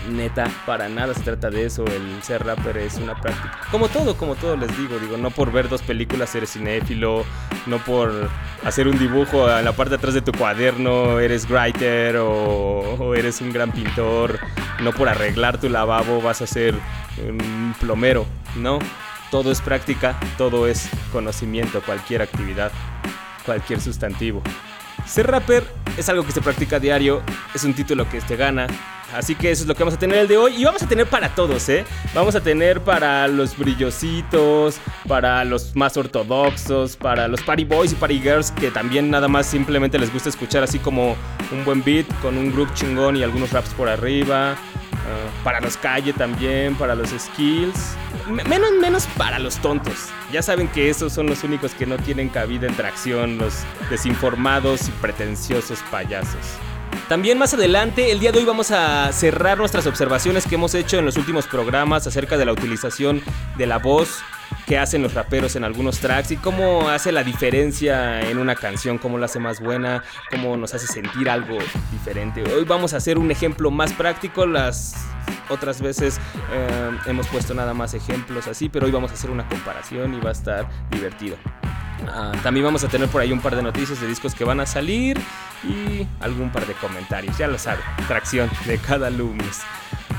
neta, 0.08 0.50
para 0.66 0.88
nada 0.88 1.14
se 1.14 1.22
trata 1.22 1.50
de 1.50 1.66
eso. 1.66 1.84
El 1.86 2.22
ser 2.22 2.44
rapper 2.44 2.78
es 2.78 2.96
una 2.96 3.14
práctica. 3.20 3.58
Como 3.70 3.88
todo, 3.88 4.16
como 4.16 4.34
todo 4.34 4.56
les 4.56 4.76
digo. 4.76 4.98
Digo, 4.98 5.16
no 5.16 5.30
por 5.30 5.52
ver 5.52 5.68
dos 5.68 5.82
películas 5.82 6.34
eres 6.34 6.52
cinéfilo. 6.52 7.24
No 7.66 7.78
por 7.78 8.28
hacer 8.64 8.88
un 8.88 8.98
dibujo 8.98 9.50
en 9.50 9.64
la 9.64 9.72
parte 9.72 9.90
de 9.90 9.96
atrás 9.96 10.14
de 10.14 10.22
tu 10.22 10.32
cuaderno 10.32 11.20
eres 11.20 11.48
writer 11.50 12.16
o, 12.18 13.14
eres 13.14 13.40
un 13.40 13.52
gran 13.52 13.72
pintor. 13.72 14.38
No 14.80 14.92
por 14.92 15.08
arreglar 15.08 15.60
tu 15.60 15.68
lavabo 15.68 16.20
vas 16.20 16.42
a 16.42 16.46
ser 16.46 16.74
un 17.18 17.74
plomero. 17.78 18.26
No. 18.56 18.78
Todo 19.30 19.52
es 19.52 19.60
práctica, 19.60 20.18
todo 20.38 20.66
es 20.66 20.88
conocimiento, 21.12 21.82
cualquier 21.82 22.22
actividad, 22.22 22.72
cualquier 23.44 23.78
sustantivo. 23.78 24.42
Ser 25.08 25.26
rapper 25.30 25.64
es 25.96 26.08
algo 26.08 26.24
que 26.24 26.32
se 26.32 26.40
practica 26.40 26.76
a 26.76 26.80
diario, 26.80 27.22
es 27.54 27.64
un 27.64 27.74
título 27.74 28.08
que 28.08 28.20
te 28.20 28.36
gana, 28.36 28.66
Así 29.14 29.34
que 29.34 29.50
eso 29.50 29.62
es 29.62 29.68
lo 29.68 29.74
que 29.74 29.80
vamos 29.80 29.94
a 29.94 29.98
tener 29.98 30.18
el 30.18 30.28
de 30.28 30.36
hoy. 30.36 30.54
Y 30.56 30.64
vamos 30.64 30.82
a 30.82 30.88
tener 30.88 31.06
para 31.06 31.34
todos, 31.34 31.68
¿eh? 31.68 31.84
Vamos 32.14 32.34
a 32.34 32.40
tener 32.42 32.80
para 32.82 33.26
los 33.26 33.56
brillositos, 33.56 34.78
para 35.06 35.44
los 35.44 35.74
más 35.74 35.96
ortodoxos, 35.96 36.96
para 36.96 37.26
los 37.26 37.40
party 37.42 37.64
boys 37.64 37.92
y 37.92 37.94
party 37.94 38.20
girls 38.20 38.50
que 38.50 38.70
también 38.70 39.10
nada 39.10 39.28
más 39.28 39.46
simplemente 39.46 39.98
les 39.98 40.12
gusta 40.12 40.28
escuchar 40.28 40.62
así 40.62 40.78
como 40.78 41.16
un 41.52 41.64
buen 41.64 41.82
beat 41.82 42.06
con 42.20 42.36
un 42.36 42.52
group 42.52 42.72
chingón 42.74 43.16
y 43.16 43.22
algunos 43.22 43.50
raps 43.52 43.70
por 43.70 43.88
arriba. 43.88 44.56
Para 45.44 45.60
los 45.60 45.76
calle 45.76 46.12
también, 46.12 46.74
para 46.74 46.94
los 46.94 47.10
skills. 47.10 47.96
menos, 48.28 48.72
menos 48.80 49.06
para 49.16 49.38
los 49.38 49.56
tontos. 49.58 50.08
Ya 50.32 50.42
saben 50.42 50.68
que 50.68 50.90
esos 50.90 51.12
son 51.12 51.26
los 51.26 51.44
únicos 51.44 51.74
que 51.74 51.86
no 51.86 51.96
tienen 51.96 52.28
cabida 52.28 52.66
en 52.66 52.74
tracción, 52.74 53.38
los 53.38 53.54
desinformados 53.90 54.88
y 54.88 54.90
pretenciosos 54.92 55.80
payasos. 55.90 56.58
También 57.08 57.38
más 57.38 57.54
adelante, 57.54 58.12
el 58.12 58.20
día 58.20 58.32
de 58.32 58.40
hoy 58.40 58.44
vamos 58.44 58.70
a 58.70 59.10
cerrar 59.14 59.56
nuestras 59.56 59.86
observaciones 59.86 60.46
que 60.46 60.56
hemos 60.56 60.74
hecho 60.74 60.98
en 60.98 61.06
los 61.06 61.16
últimos 61.16 61.46
programas 61.46 62.06
acerca 62.06 62.36
de 62.36 62.44
la 62.44 62.52
utilización 62.52 63.22
de 63.56 63.66
la 63.66 63.78
voz 63.78 64.18
que 64.66 64.76
hacen 64.76 65.02
los 65.02 65.14
raperos 65.14 65.56
en 65.56 65.64
algunos 65.64 66.00
tracks 66.00 66.32
y 66.32 66.36
cómo 66.36 66.90
hace 66.90 67.10
la 67.10 67.24
diferencia 67.24 68.20
en 68.28 68.36
una 68.36 68.54
canción, 68.54 68.98
cómo 68.98 69.16
la 69.16 69.24
hace 69.24 69.38
más 69.38 69.58
buena, 69.58 70.04
cómo 70.30 70.58
nos 70.58 70.74
hace 70.74 70.86
sentir 70.86 71.30
algo 71.30 71.56
diferente. 71.90 72.42
Hoy 72.52 72.64
vamos 72.64 72.92
a 72.92 72.98
hacer 72.98 73.16
un 73.16 73.30
ejemplo 73.30 73.70
más 73.70 73.94
práctico, 73.94 74.44
las 74.44 74.94
otras 75.48 75.80
veces 75.80 76.20
eh, 76.52 76.90
hemos 77.06 77.26
puesto 77.28 77.54
nada 77.54 77.72
más 77.72 77.94
ejemplos 77.94 78.46
así, 78.48 78.68
pero 78.68 78.84
hoy 78.84 78.92
vamos 78.92 79.12
a 79.12 79.14
hacer 79.14 79.30
una 79.30 79.48
comparación 79.48 80.12
y 80.12 80.20
va 80.20 80.28
a 80.28 80.32
estar 80.32 80.68
divertido. 80.90 81.38
Ah, 82.06 82.32
también 82.42 82.64
vamos 82.64 82.84
a 82.84 82.88
tener 82.88 83.08
por 83.08 83.20
ahí 83.20 83.32
un 83.32 83.40
par 83.40 83.56
de 83.56 83.62
noticias 83.62 84.00
de 84.00 84.06
discos 84.06 84.34
que 84.34 84.44
van 84.44 84.60
a 84.60 84.66
salir 84.66 85.18
y 85.64 86.06
algún 86.20 86.50
par 86.50 86.66
de 86.66 86.74
comentarios, 86.74 87.36
ya 87.36 87.48
lo 87.48 87.58
sabe, 87.58 87.82
tracción 88.06 88.48
de 88.66 88.78
cada 88.78 89.10
lunes. 89.10 89.62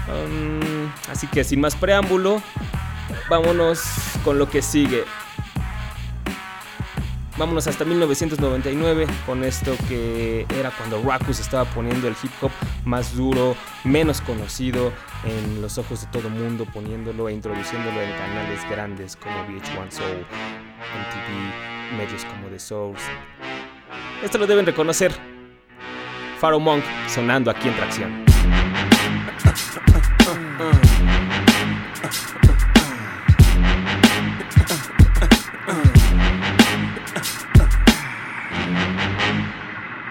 Um, 0.07 0.89
así 1.09 1.27
que 1.27 1.43
sin 1.43 1.61
más 1.61 1.75
preámbulo, 1.75 2.41
vámonos 3.29 3.81
con 4.23 4.39
lo 4.39 4.49
que 4.49 4.61
sigue. 4.61 5.05
Vámonos 7.39 7.67
hasta 7.67 7.85
1999 7.85 9.07
con 9.25 9.45
esto 9.45 9.73
que 9.87 10.45
era 10.59 10.71
cuando 10.71 11.01
Rakus 11.01 11.39
estaba 11.39 11.63
poniendo 11.63 12.09
el 12.09 12.13
hip 12.21 12.31
hop 12.41 12.51
más 12.83 13.15
duro, 13.15 13.55
menos 13.85 14.19
conocido 14.19 14.91
en 15.23 15.61
los 15.61 15.77
ojos 15.77 16.01
de 16.01 16.07
todo 16.07 16.29
mundo, 16.29 16.65
poniéndolo 16.73 17.29
e 17.29 17.33
introduciéndolo 17.33 18.01
en 18.01 18.11
canales 18.11 18.59
grandes 18.69 19.15
como 19.15 19.33
VH1 19.45 19.89
Soul, 19.89 20.25
MTV, 20.99 21.97
medios 21.97 22.25
como 22.25 22.49
The 22.49 22.59
Source. 22.59 23.05
Esto 24.21 24.37
lo 24.37 24.45
deben 24.45 24.65
reconocer. 24.65 25.13
Pharaoh 26.41 26.59
Monk 26.59 26.83
sonando 27.07 27.51
aquí 27.51 27.69
en 27.69 27.75
tracción. 27.77 28.28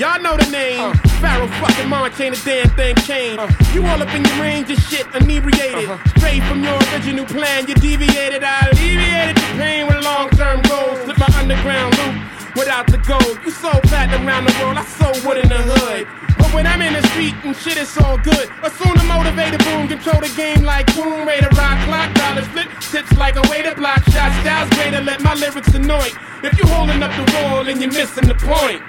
Y'all 0.00 0.18
know 0.22 0.34
the 0.34 0.48
name. 0.48 0.80
Uh. 0.80 0.96
Pharaoh 1.20 1.46
fucking 1.60 1.92
ain't 2.24 2.32
a 2.32 2.40
damn 2.40 2.70
thing 2.72 2.96
changed. 3.04 3.36
Uh. 3.36 3.52
You 3.76 3.84
all 3.84 4.00
up 4.00 4.08
in 4.16 4.24
your 4.24 4.40
range 4.40 4.70
of 4.70 4.78
shit, 4.88 5.04
inebriated. 5.12 5.92
Uh-huh. 5.92 6.00
Straight 6.16 6.40
from 6.48 6.64
your 6.64 6.72
original 6.88 7.26
plan, 7.26 7.68
you 7.68 7.74
deviated. 7.74 8.40
I 8.40 8.72
alleviated 8.72 9.36
your 9.36 9.52
pain 9.60 9.86
with 9.86 10.00
long 10.00 10.30
term 10.40 10.64
goals. 10.72 11.04
Slip 11.04 11.20
my 11.20 11.28
underground 11.36 11.92
loop 12.00 12.16
without 12.56 12.88
the 12.88 12.96
gold. 13.04 13.44
You 13.44 13.52
sold 13.52 13.84
platinum 13.92 14.24
around 14.24 14.48
the 14.48 14.56
world, 14.64 14.80
I 14.80 14.88
sold 14.88 15.20
wood 15.20 15.36
in 15.36 15.52
the 15.52 15.60
hood. 15.60 16.08
But 16.40 16.48
when 16.56 16.66
I'm 16.66 16.80
in 16.80 16.96
the 16.96 17.04
street 17.12 17.36
and 17.44 17.52
shit, 17.52 17.76
it's 17.76 17.92
all 18.00 18.16
good. 18.16 18.48
Assume 18.64 18.96
the 18.96 19.04
motivated 19.04 19.60
boom, 19.68 19.84
control 19.84 20.24
the 20.24 20.32
game 20.32 20.64
like 20.64 20.88
boom, 20.96 21.28
ready 21.28 21.44
to 21.44 21.52
rock 21.60 21.76
clock, 21.84 22.08
dollars 22.16 22.48
flip, 22.56 22.72
tips 22.88 23.12
like 23.20 23.36
a 23.36 23.44
way 23.52 23.60
to 23.68 23.76
block 23.76 24.00
shots, 24.08 24.32
styles 24.40 24.72
to 24.72 25.04
let 25.04 25.20
my 25.20 25.34
lyrics 25.36 25.74
annoy. 25.76 26.08
If 26.40 26.56
you 26.56 26.64
holding 26.72 27.04
up 27.04 27.12
the 27.20 27.26
wall 27.36 27.68
and 27.68 27.76
you're 27.84 27.92
missing 27.92 28.24
the 28.24 28.40
point. 28.40 28.80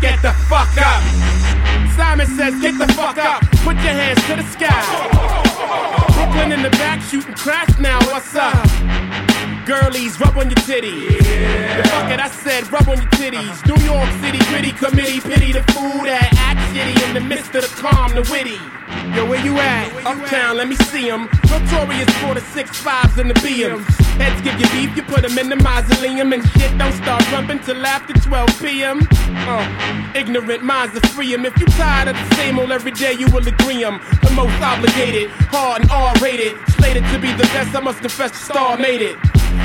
Get 0.00 0.20
the 0.22 0.32
fuck 0.48 0.74
up. 0.78 1.02
Simon 1.96 2.26
says, 2.26 2.60
get 2.60 2.78
the 2.78 2.92
fuck 2.94 3.18
up. 3.18 3.42
Put 3.62 3.76
your 3.76 3.94
hands 3.94 4.20
to 4.26 4.36
the 4.36 4.42
sky. 4.42 4.82
Brooklyn 6.14 6.52
in 6.52 6.62
the 6.62 6.70
back 6.70 7.00
shooting 7.02 7.34
crash 7.34 7.78
now. 7.78 7.98
What's 8.10 8.34
up? 8.34 8.54
Girlies, 9.66 10.18
rub 10.18 10.36
on 10.36 10.50
your 10.50 10.58
titties. 10.66 11.22
Yeah. 11.22 11.82
Fuck 11.82 12.10
it, 12.10 12.20
I 12.20 12.28
said, 12.28 12.70
rub 12.72 12.88
on 12.88 12.98
your 12.98 13.10
titties. 13.10 13.64
New 13.64 13.78
York 13.84 14.10
City 14.20 14.38
gritty 14.50 14.72
committee, 14.72 15.20
pity 15.20 15.52
the 15.52 15.62
fool 15.72 16.02
that 16.02 16.34
act 16.36 16.58
shitty 16.74 17.08
in 17.08 17.14
the 17.14 17.20
midst 17.20 17.54
of 17.54 17.62
the 17.62 17.68
calm, 17.80 18.14
the 18.14 18.22
witty. 18.30 18.58
Yo, 19.14 19.26
where 19.28 19.44
you 19.44 19.58
at? 19.58 20.06
Uptown, 20.06 20.56
let 20.56 20.68
me 20.68 20.76
see 20.76 21.08
them. 21.08 21.28
Notorious 21.50 22.08
for 22.22 22.34
the 22.34 22.40
six 22.54 22.76
fives 22.78 23.18
and 23.18 23.28
the 23.28 23.34
BMs. 23.34 23.84
Heads 24.16 24.40
give 24.42 24.58
you 24.60 24.68
beef, 24.70 24.96
you 24.96 25.02
put 25.02 25.22
them 25.22 25.36
in 25.38 25.48
the 25.48 25.56
mausoleum. 25.56 26.32
And 26.32 26.42
shit 26.50 26.76
don't 26.78 26.92
start 26.92 27.20
rumping 27.32 27.58
till 27.60 27.84
after 27.84 28.12
12 28.14 28.62
p.m. 28.62 29.00
Uh, 29.12 30.12
ignorant 30.14 30.62
minds 30.62 30.96
are 30.96 31.06
free. 31.08 31.34
If 31.34 31.58
you 31.58 31.66
tired 31.66 32.08
of 32.08 32.16
the 32.16 32.34
same 32.36 32.58
old 32.58 32.70
every 32.70 32.92
day, 32.92 33.12
you 33.12 33.26
will 33.30 33.46
agree 33.46 33.84
'em. 33.84 34.00
The 34.22 34.30
most 34.30 34.54
obligated, 34.62 35.30
hard 35.50 35.82
and 35.82 35.90
R 35.90 36.14
rated. 36.20 36.56
Slated 36.78 37.04
to 37.12 37.18
be 37.18 37.32
the 37.32 37.44
best, 37.54 37.74
I 37.74 37.80
must 37.80 38.00
confess 38.00 38.30
the 38.30 38.38
star 38.38 38.78
made 38.78 39.02
it. 39.02 39.18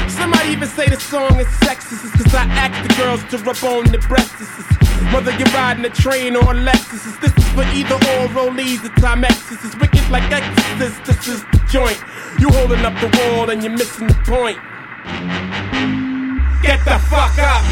Somebody 0.10 0.50
even 0.50 0.68
say 0.68 0.88
the 0.88 1.00
song 1.00 1.40
is 1.40 1.48
sexist, 1.64 2.12
cause 2.18 2.34
I 2.36 2.44
ask 2.64 2.76
the 2.88 2.94
girls 2.96 3.24
to 3.32 3.38
rub 3.40 3.64
on 3.64 3.86
the 3.92 4.00
breasts. 4.00 4.78
Whether 5.14 5.32
you're 5.32 5.48
riding 5.56 5.86
a 5.86 5.90
train 5.90 6.36
or 6.36 6.52
a 6.52 6.56
Lexus, 6.56 7.20
this 7.22 7.32
is 7.38 7.48
for 7.56 7.64
either 7.64 7.96
or 7.96 8.28
rollies 8.36 8.84
or 8.84 8.90
Timex. 9.00 9.27
This 9.50 9.64
is 9.64 9.76
wicked 9.78 10.10
like 10.10 10.32
Exorcist, 10.32 11.06
this 11.06 11.28
is 11.28 11.42
the 11.52 11.62
joint. 11.70 12.00
You 12.40 12.50
holding 12.50 12.86
up 12.86 12.94
the 13.00 13.10
wall 13.18 13.50
and 13.50 13.64
you're 13.64 13.72
missing 13.72 14.08
the 14.08 14.14
point. 14.26 14.58
Get 16.62 16.84
the 16.86 17.00
fuck 17.10 17.38
up. 17.40 17.64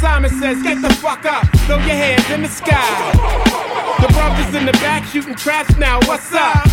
Simon 0.00 0.30
says, 0.30 0.62
get 0.62 0.82
the 0.82 0.92
fuck 0.94 1.24
up. 1.24 1.46
Throw 1.66 1.76
your 1.78 1.96
hands 1.96 2.28
in 2.30 2.42
the 2.42 2.48
sky. 2.48 3.12
The 4.00 4.08
brothers 4.12 4.54
in 4.54 4.66
the 4.66 4.72
back 4.72 5.04
shooting 5.06 5.34
traps 5.34 5.76
now. 5.78 5.98
What's 6.06 6.32
up? 6.32 6.64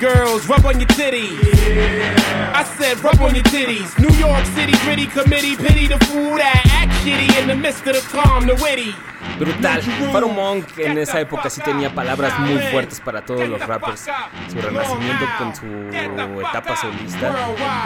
Girls, 0.00 0.46
rub 0.46 0.66
on 0.66 0.78
your 0.78 0.88
titties. 0.88 1.40
Yeah. 1.66 2.52
I 2.54 2.64
said, 2.76 3.02
rub 3.02 3.20
on 3.20 3.34
your 3.34 3.44
titties. 3.44 3.98
New 3.98 4.14
York 4.16 4.44
City 4.46 4.72
gritty 4.84 5.06
committee, 5.06 5.56
pity 5.56 5.86
the 5.86 5.98
fool 6.04 6.36
that 6.36 6.62
act 6.66 6.92
shitty 7.00 7.40
in 7.40 7.48
the 7.48 7.56
midst 7.56 7.86
of 7.86 7.94
the 7.94 8.02
calm, 8.02 8.46
the 8.46 8.54
witty. 8.56 8.94
Brutal. 9.38 9.82
Pharaoh 10.12 10.28
Monk 10.28 10.78
en 10.78 10.98
esa 10.98 11.20
época 11.20 11.50
sí 11.50 11.60
tenía 11.62 11.94
palabras 11.94 12.38
muy 12.40 12.58
fuertes 12.58 13.00
para 13.00 13.24
todos 13.24 13.48
los 13.48 13.60
rappers. 13.66 14.06
Su 14.50 14.60
renacimiento 14.60 15.24
con 15.38 15.54
su 15.54 16.40
etapa 16.40 16.76
solista 16.76 17.28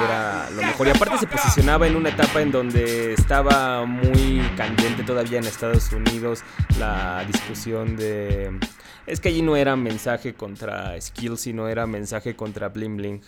era 0.04 0.48
lo 0.50 0.62
mejor. 0.62 0.86
Y 0.86 0.90
aparte 0.90 1.18
se 1.18 1.26
posicionaba 1.26 1.86
en 1.86 1.96
una 1.96 2.10
etapa 2.10 2.40
en 2.40 2.52
donde 2.52 3.14
estaba 3.14 3.84
muy 3.84 4.42
candente 4.56 5.02
todavía 5.02 5.38
en 5.38 5.44
Estados 5.44 5.92
Unidos 5.92 6.42
la 6.78 7.24
discusión 7.26 7.96
de 7.96 8.58
es 9.06 9.18
que 9.18 9.28
allí 9.28 9.42
no 9.42 9.56
era 9.56 9.74
mensaje 9.74 10.34
contra 10.34 11.00
Skill, 11.00 11.36
sino 11.36 11.68
era 11.68 11.86
mensaje 11.86 12.36
contra 12.36 12.68
Bling 12.68 12.96
Bling. 12.96 13.22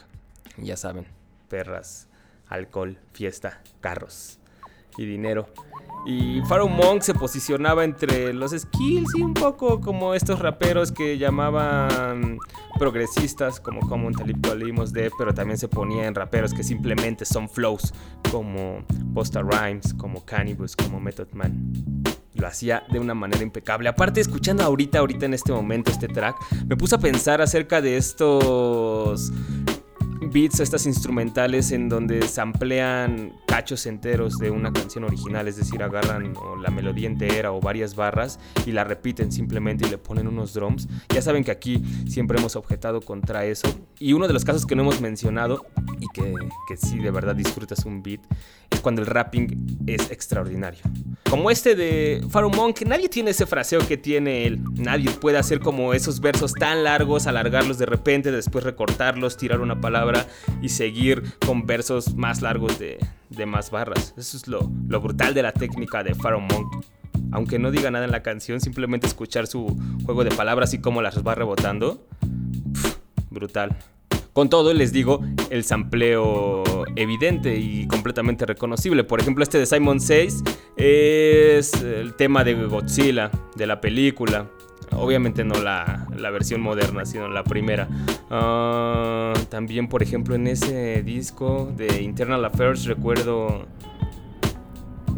Ya 0.58 0.76
saben, 0.76 1.06
perras, 1.48 2.06
alcohol, 2.46 2.98
fiesta, 3.12 3.62
carros 3.80 4.38
y 4.96 5.06
dinero. 5.06 5.48
Y 6.04 6.40
Pharaoh 6.42 6.68
Monk 6.68 7.02
se 7.02 7.14
posicionaba 7.14 7.84
entre 7.84 8.32
los 8.32 8.50
skills 8.50 9.14
y 9.16 9.22
un 9.22 9.34
poco 9.34 9.80
como 9.80 10.14
estos 10.14 10.40
raperos 10.40 10.90
que 10.90 11.16
llamaban 11.16 12.38
progresistas, 12.78 13.60
como 13.60 13.88
Common 13.88 14.12
Talib 14.12 14.72
Mos 14.72 14.92
de, 14.92 15.10
pero 15.16 15.32
también 15.32 15.58
se 15.58 15.68
ponía 15.68 16.06
en 16.06 16.14
raperos 16.14 16.52
que 16.52 16.64
simplemente 16.64 17.24
son 17.24 17.48
flows, 17.48 17.94
como 18.30 18.84
Posta 19.14 19.42
Rhymes, 19.42 19.94
como 19.94 20.24
Cannibus, 20.24 20.74
como 20.74 20.98
Method 20.98 21.28
Man 21.32 22.02
lo 22.34 22.48
hacía 22.48 22.82
de 22.90 22.98
una 22.98 23.14
manera 23.14 23.42
impecable. 23.42 23.88
Aparte, 23.88 24.20
escuchando 24.20 24.64
ahorita, 24.64 24.98
ahorita 24.98 25.26
en 25.26 25.34
este 25.34 25.52
momento 25.52 25.90
este 25.90 26.08
track, 26.08 26.36
me 26.66 26.76
puse 26.76 26.96
a 26.96 26.98
pensar 26.98 27.40
acerca 27.40 27.80
de 27.80 27.96
estos 27.96 29.32
beats, 30.30 30.60
estas 30.60 30.86
instrumentales 30.86 31.72
en 31.72 31.88
donde 31.88 32.26
se 32.28 32.40
amplian 32.40 33.32
cachos 33.46 33.86
enteros 33.86 34.38
de 34.38 34.50
una 34.50 34.72
canción 34.72 35.04
original, 35.04 35.48
es 35.48 35.56
decir, 35.56 35.82
agarran 35.82 36.34
la 36.60 36.70
melodía 36.70 37.06
entera 37.06 37.52
o 37.52 37.60
varias 37.60 37.94
barras 37.94 38.38
y 38.66 38.72
la 38.72 38.84
repiten 38.84 39.32
simplemente 39.32 39.86
y 39.86 39.90
le 39.90 39.98
ponen 39.98 40.26
unos 40.26 40.54
drums. 40.54 40.88
Ya 41.08 41.22
saben 41.22 41.44
que 41.44 41.50
aquí 41.50 41.82
siempre 42.08 42.38
hemos 42.38 42.56
objetado 42.56 43.00
contra 43.00 43.44
eso. 43.44 43.68
Y 43.98 44.12
uno 44.12 44.26
de 44.26 44.32
los 44.32 44.44
casos 44.44 44.66
que 44.66 44.74
no 44.74 44.82
hemos 44.82 45.00
mencionado 45.00 45.66
y 46.00 46.06
que, 46.14 46.34
que 46.68 46.76
sí 46.76 46.98
de 46.98 47.10
verdad 47.10 47.34
disfrutas 47.34 47.84
un 47.84 48.02
beat 48.02 48.20
cuando 48.80 49.02
el 49.02 49.06
rapping 49.06 49.84
es 49.86 50.10
extraordinario. 50.10 50.80
Como 51.28 51.50
este 51.50 51.74
de 51.74 52.24
Pharaoh 52.30 52.50
Monk, 52.50 52.82
nadie 52.82 53.08
tiene 53.08 53.30
ese 53.30 53.46
fraseo 53.46 53.86
que 53.86 53.96
tiene 53.96 54.46
él. 54.46 54.60
Nadie 54.74 55.10
puede 55.10 55.38
hacer 55.38 55.60
como 55.60 55.94
esos 55.94 56.20
versos 56.20 56.52
tan 56.52 56.84
largos, 56.84 57.26
alargarlos 57.26 57.78
de 57.78 57.86
repente, 57.86 58.30
después 58.30 58.64
recortarlos, 58.64 59.36
tirar 59.36 59.60
una 59.60 59.80
palabra 59.80 60.26
y 60.60 60.68
seguir 60.68 61.22
con 61.46 61.66
versos 61.66 62.14
más 62.14 62.42
largos 62.42 62.78
de, 62.78 62.98
de 63.30 63.46
más 63.46 63.70
barras. 63.70 64.14
Eso 64.16 64.36
es 64.36 64.46
lo, 64.46 64.70
lo 64.88 65.00
brutal 65.00 65.34
de 65.34 65.42
la 65.42 65.52
técnica 65.52 66.02
de 66.02 66.14
Pharaoh 66.14 66.40
Monk. 66.40 66.84
Aunque 67.30 67.58
no 67.58 67.70
diga 67.70 67.90
nada 67.90 68.04
en 68.04 68.12
la 68.12 68.22
canción, 68.22 68.60
simplemente 68.60 69.06
escuchar 69.06 69.46
su 69.46 69.74
juego 70.04 70.24
de 70.24 70.30
palabras 70.30 70.74
y 70.74 70.80
cómo 70.80 71.00
las 71.00 71.26
va 71.26 71.34
rebotando. 71.34 72.06
brutal. 73.30 73.76
Con 74.32 74.48
todo, 74.48 74.72
les 74.72 74.92
digo, 74.92 75.20
el 75.50 75.62
sampleo 75.62 76.62
evidente 76.96 77.54
y 77.56 77.86
completamente 77.86 78.46
reconocible. 78.46 79.04
Por 79.04 79.20
ejemplo, 79.20 79.42
este 79.42 79.58
de 79.58 79.66
Simon 79.66 80.00
Says 80.00 80.42
es 80.76 81.74
el 81.82 82.14
tema 82.14 82.42
de 82.42 82.54
Godzilla, 82.54 83.30
de 83.56 83.66
la 83.66 83.80
película. 83.80 84.48
Obviamente 84.92 85.44
no 85.44 85.54
la, 85.62 86.06
versión 86.32 86.62
moderna, 86.62 87.04
sino 87.04 87.28
la 87.28 87.44
primera. 87.44 87.88
Ah, 88.30 89.34
también, 89.50 89.88
por 89.88 90.02
ejemplo, 90.02 90.34
en 90.34 90.46
ese 90.46 91.02
disco 91.02 91.70
de 91.76 92.02
Internal 92.02 92.42
Affairs 92.46 92.86
recuerdo 92.86 93.66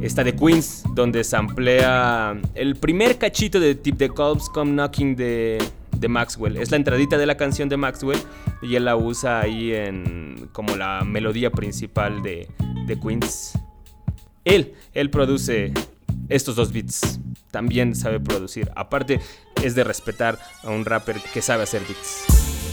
esta 0.00 0.24
de 0.24 0.34
Queens, 0.34 0.82
donde 0.94 1.22
se 1.22 1.36
amplía 1.36 2.36
el 2.54 2.76
primer 2.76 3.16
cachito 3.16 3.60
de 3.60 3.76
Tip 3.76 3.96
the 3.96 4.10
Calls 4.10 4.48
Come 4.48 4.72
Knocking 4.72 5.14
de, 5.16 5.58
de, 6.04 6.08
Maxwell. 6.08 6.56
Es 6.56 6.70
la 6.70 6.76
entradita 6.76 7.18
de 7.18 7.26
la 7.26 7.36
canción 7.36 7.68
de 7.68 7.76
Maxwell 7.76 8.18
y 8.62 8.76
él 8.76 8.84
la 8.84 8.96
usa 8.96 9.40
ahí 9.40 9.72
en 9.72 10.48
como 10.52 10.76
la 10.76 11.02
melodía 11.04 11.50
principal 11.50 12.22
de, 12.22 12.48
de 12.86 13.00
Queens. 13.00 13.58
Él, 14.44 14.74
él 14.92 15.10
produce 15.10 15.72
estos 16.28 16.56
dos 16.56 16.72
beats. 16.72 17.20
También 17.50 17.94
sabe 17.94 18.20
producir. 18.20 18.70
Aparte, 18.76 19.20
es 19.62 19.74
de 19.74 19.84
respetar 19.84 20.38
a 20.62 20.70
un 20.70 20.84
rapper 20.84 21.16
que 21.32 21.40
sabe 21.40 21.62
hacer 21.62 21.82
beats. 21.82 22.63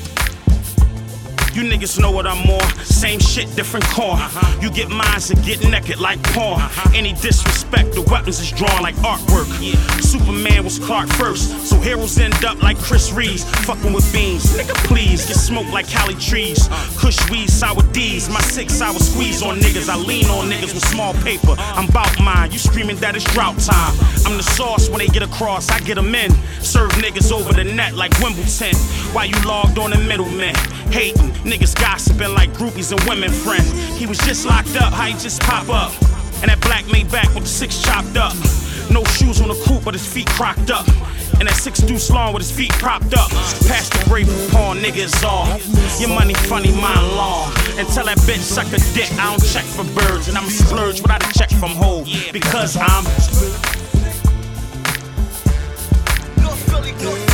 You 1.53 1.63
niggas 1.63 1.99
know 1.99 2.11
what 2.11 2.25
I'm 2.25 2.49
on. 2.49 2.61
Same 2.85 3.19
shit, 3.19 3.53
different 3.57 3.85
corn. 3.85 4.19
Uh-huh. 4.19 4.59
You 4.61 4.71
get 4.71 4.89
mines 4.89 5.31
and 5.31 5.43
get 5.43 5.61
naked 5.67 5.99
like 5.99 6.21
porn. 6.23 6.61
Uh-huh. 6.61 6.91
Any 6.95 7.11
disrespect, 7.13 7.93
the 7.93 8.01
weapons 8.03 8.39
is 8.39 8.51
drawn 8.51 8.81
like 8.81 8.95
artwork. 9.03 9.47
Yeah. 9.59 9.75
Superman 9.99 10.63
was 10.63 10.79
Clark 10.79 11.09
first, 11.09 11.67
so 11.67 11.75
heroes 11.77 12.17
end 12.17 12.45
up 12.45 12.61
like 12.63 12.77
Chris 12.77 13.11
Reeves. 13.11 13.43
Fucking 13.65 13.91
with 13.91 14.11
beans. 14.13 14.45
Nigga, 14.55 14.75
please 14.87 15.25
get 15.25 15.35
smoked 15.35 15.71
like 15.71 15.87
Cali 15.87 16.15
trees. 16.15 16.69
Kush 16.97 17.19
weed, 17.29 17.49
sour 17.49 17.83
D's. 17.91 18.29
My 18.29 18.41
six 18.41 18.81
hour 18.81 18.97
squeeze 18.99 19.43
on 19.43 19.59
niggas. 19.59 19.89
I 19.89 19.97
lean 19.97 20.27
on 20.27 20.49
niggas 20.49 20.73
with 20.73 20.85
small 20.87 21.13
paper. 21.15 21.55
I'm 21.57 21.87
bout 21.87 22.17
mine. 22.21 22.51
You 22.51 22.59
screaming 22.59 22.95
that 22.97 23.15
it's 23.17 23.25
drought 23.33 23.59
time. 23.59 23.93
I'm 24.25 24.37
the 24.37 24.43
sauce 24.43 24.89
when 24.89 24.99
they 24.99 25.07
get 25.07 25.23
across. 25.23 25.69
I 25.69 25.79
get 25.81 25.95
them 25.95 26.15
in. 26.15 26.31
Serve 26.61 26.91
niggas 26.91 27.31
over 27.33 27.51
the 27.51 27.65
net 27.65 27.95
like 27.95 28.17
Wimbledon. 28.19 28.75
While 29.11 29.25
you 29.25 29.35
logged 29.43 29.77
on 29.77 29.89
the 29.89 29.97
middleman. 29.97 30.55
Hating. 30.91 31.31
Niggas 31.43 31.75
gossiping 31.75 32.33
like 32.33 32.51
groupies 32.51 32.91
and 32.91 33.01
women 33.09 33.31
friend. 33.31 33.63
He 33.97 34.05
was 34.05 34.17
just 34.19 34.45
locked 34.45 34.75
up, 34.75 34.93
how 34.93 35.05
he 35.05 35.13
just 35.13 35.41
pop 35.41 35.69
up? 35.69 35.91
And 36.41 36.49
that 36.49 36.61
black 36.61 36.85
made 36.91 37.11
back 37.11 37.33
with 37.33 37.43
the 37.43 37.49
six 37.49 37.81
chopped 37.81 38.15
up. 38.15 38.33
No 38.91 39.03
shoes 39.05 39.41
on 39.41 39.47
the 39.47 39.63
coupe, 39.65 39.83
but 39.83 39.93
his 39.93 40.05
feet 40.05 40.27
crocked 40.27 40.69
up. 40.69 40.87
And 41.39 41.47
that 41.47 41.55
six 41.55 41.79
deuce 41.79 42.11
long 42.11 42.33
with 42.33 42.43
his 42.43 42.51
feet 42.51 42.71
propped 42.73 43.13
up. 43.13 43.29
Past 43.65 43.93
the 43.93 44.05
grape 44.07 44.27
pawn, 44.51 44.77
niggas 44.77 45.23
all. 45.23 45.47
Your 45.99 46.09
money 46.09 46.33
funny, 46.33 46.71
mine 46.71 47.15
long. 47.15 47.51
And 47.77 47.87
tell 47.87 48.05
that 48.05 48.17
bitch 48.19 48.39
suck 48.39 48.67
a 48.67 48.77
dick. 48.93 49.11
I 49.13 49.31
don't 49.31 49.43
check 49.43 49.65
for 49.65 49.83
birds, 49.95 50.27
and 50.27 50.37
I'm 50.37 50.49
splurge 50.49 51.01
without 51.01 51.23
a 51.27 51.33
check 51.33 51.49
from 51.49 51.71
home. 51.71 52.05
Because 52.31 52.77
I'm. 52.77 53.03
North 56.43 56.69
Philly, 56.69 56.91
North 57.03 57.30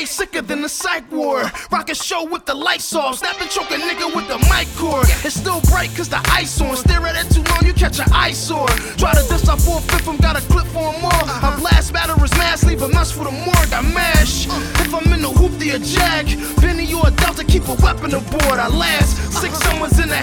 way 0.00 0.06
sicker 0.06 0.40
than 0.40 0.62
the 0.62 0.68
psych 0.68 1.10
ward. 1.12 1.50
Rock 1.70 1.90
a 1.90 1.94
show 1.94 2.24
with 2.24 2.46
the 2.46 2.54
lights 2.54 2.94
off. 2.94 3.18
Snap 3.18 3.40
and 3.40 3.50
choke 3.50 3.70
a 3.70 3.74
nigga 3.74 4.06
with 4.14 4.26
the 4.28 4.38
mic 4.48 4.68
cord. 4.76 5.06
It's 5.26 5.34
still 5.34 5.60
bright 5.72 5.90
cause 5.94 6.08
the 6.08 6.20
ice 6.32 6.60
on. 6.60 6.76
Stare 6.76 7.06
at 7.06 7.16
it 7.20 7.28
too 7.34 7.42
long, 7.50 7.64
you 7.66 7.74
catch 7.74 7.98
an 7.98 8.06
eyesore. 8.12 8.68
Try 8.96 9.12
to 9.12 9.24
diss, 9.28 9.48
I 9.48 9.56
full 9.56 9.82
I'm 10.08 10.16
got 10.16 10.36
a 10.40 10.42
clip 10.48 10.66
for 10.68 10.92
him 10.92 11.04
all. 11.04 11.24
I 11.46 11.56
blast 11.60 11.92
batterers 11.92 12.36
mass, 12.38 12.64
leave 12.64 12.82
a 12.82 12.88
mess 12.88 13.12
for 13.12 13.24
the 13.24 13.30
morgue. 13.30 13.72
I 13.72 13.82
mash. 13.82 14.46
If 14.80 14.94
I'm 14.94 15.12
in 15.12 15.22
the 15.22 15.28
hoop, 15.28 15.52
the 15.58 15.78
jag. 15.78 16.26
Benny 16.60 16.84
you 16.84 17.00
a 17.02 17.10
Delta, 17.10 17.44
keep 17.44 17.68
a 17.68 17.74
weapon 17.84 18.14
aboard. 18.14 18.58
I 18.58 18.68
last. 18.68 19.16
Six 19.40 19.52
summers 19.64 19.98
in 19.98 20.08
the 20.08 20.19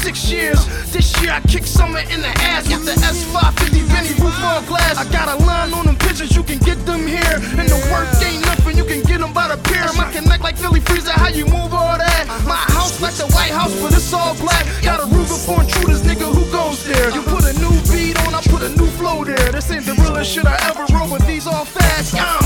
six 0.00 0.30
years. 0.32 0.64
This 0.92 1.12
year 1.20 1.32
I 1.32 1.40
kick 1.40 1.66
summer 1.66 2.00
in 2.00 2.20
the 2.24 2.32
ass 2.48 2.64
with 2.68 2.84
the 2.84 2.96
S550 3.04 3.88
Benny 3.92 4.14
roof 4.16 4.36
on 4.42 4.64
glass. 4.64 4.96
I 4.96 5.04
got 5.12 5.28
a 5.28 5.36
line 5.44 5.72
on 5.74 5.86
them 5.86 5.96
pictures, 5.96 6.34
you 6.34 6.42
can 6.42 6.58
get 6.58 6.78
them 6.86 7.06
here. 7.06 7.36
And 7.60 7.68
the 7.68 7.76
work 7.92 8.08
ain't 8.24 8.44
nothing, 8.44 8.76
you 8.76 8.84
can 8.84 9.02
get 9.02 9.20
them 9.20 9.32
by 9.32 9.48
the 9.48 9.58
pier. 9.68 9.84
My 9.96 10.10
connect 10.12 10.42
like 10.42 10.56
Philly 10.56 10.80
Freezer, 10.80 11.12
how 11.12 11.28
you 11.28 11.44
move 11.44 11.74
all 11.76 11.96
that? 11.98 12.24
My 12.48 12.64
house 12.72 13.00
like 13.00 13.14
the 13.14 13.28
White 13.36 13.52
House, 13.52 13.74
but 13.80 13.92
it's 13.92 14.12
all 14.12 14.34
black. 14.36 14.64
Got 14.82 15.00
a 15.00 15.06
Ruger 15.12 15.38
for 15.44 15.60
intruders, 15.60 16.02
nigga, 16.02 16.26
who 16.32 16.44
goes 16.50 16.82
there? 16.84 17.10
You 17.12 17.22
put 17.22 17.44
a 17.44 17.52
new 17.60 17.76
beat 17.92 18.16
on, 18.24 18.34
I 18.34 18.40
put 18.48 18.62
a 18.62 18.70
new 18.70 18.88
flow 18.96 19.24
there. 19.24 19.52
This 19.52 19.70
ain't 19.70 19.84
the 19.84 19.94
realest 20.00 20.32
shit 20.32 20.46
I 20.46 20.56
ever 20.70 20.88
wrote, 20.94 21.10
but 21.10 21.26
these 21.26 21.46
all 21.46 21.64
fast. 21.64 22.14
Yeah. 22.14 22.40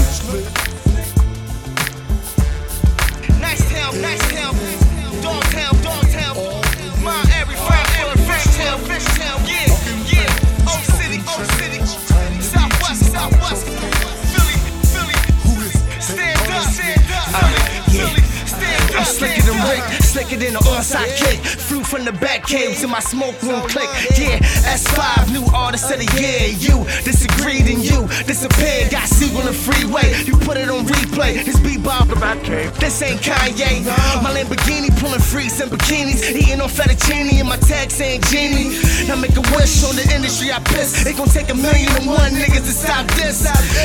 Nice 3.38 3.62
town, 3.70 4.00
nice 4.02 4.24
town, 4.34 4.54
dog 5.22 5.42
town, 5.54 5.74
dog 5.82 6.04
town. 6.10 6.64
My 7.04 7.20
every 8.66 8.86
friend 8.86 8.86
town, 8.86 8.88
fish 8.88 9.04
town, 9.18 9.40
yeah, 9.46 10.22
yeah. 10.22 10.70
Old 10.70 10.84
city, 10.96 11.20
old 11.28 11.46
city, 11.58 11.80
southwest, 12.40 13.12
southwest. 13.12 13.66
Philly, 14.32 14.56
Philly, 14.92 15.70
stand 16.00 16.50
up, 16.50 16.62
stand 16.70 17.12
up, 17.12 17.90
Philly, 17.90 18.10
Philly. 18.10 18.23
I'm 18.96 19.04
slicker 19.04 19.42
than 19.42 19.58
Rick, 19.68 19.82
slicker 20.02 20.36
than 20.36 20.54
an 20.56 20.62
onside 20.70 21.16
kick. 21.16 21.40
Flew 21.40 21.82
from 21.82 22.04
the 22.04 22.12
back 22.12 22.46
cave 22.46 22.78
to 22.78 22.86
my 22.86 23.00
smoke 23.00 23.40
room 23.42 23.60
click. 23.68 23.88
Yeah, 24.16 24.38
S5, 24.70 25.32
new 25.32 25.44
artist 25.54 25.90
of 25.90 25.98
the 25.98 26.08
year. 26.20 26.54
You 26.54 26.84
disagreed 27.02 27.66
and 27.66 27.82
you 27.82 28.06
disappeared. 28.24 28.90
Got 28.90 29.08
Sig 29.08 29.34
on 29.36 29.46
the 29.46 29.52
freeway. 29.52 30.14
You 30.24 30.36
put 30.38 30.56
it 30.56 30.68
on 30.68 30.86
replay. 30.86 31.44
This 31.44 31.58
beat 31.60 31.82
Bob 31.82 32.08
cave. 32.42 32.72
This 32.78 33.02
ain't 33.02 33.20
Kanye. 33.20 33.84
My 34.22 34.30
Lamborghini 34.30 34.90
pulling 35.00 35.20
freaks 35.20 35.60
and 35.60 35.70
bikinis. 35.70 36.22
Eating 36.30 36.60
on 36.60 36.68
fettuccine 36.68 37.34
and 37.40 37.48
my 37.48 37.56
tag 37.56 37.90
saying 37.90 38.22
genie. 38.30 38.78
Now 39.06 39.16
make 39.16 39.36
a 39.36 39.44
wish 39.58 39.82
on 39.84 39.96
the 39.96 40.06
industry 40.14 40.52
I 40.52 40.60
piss. 40.60 41.04
It 41.06 41.16
gon' 41.16 41.28
take 41.28 41.50
a 41.50 41.54
million 41.54 41.90
and 41.96 42.06
one 42.06 42.32
niggas 42.32 42.64
to 42.64 42.74
stop 42.74 43.06
this. 43.18 43.42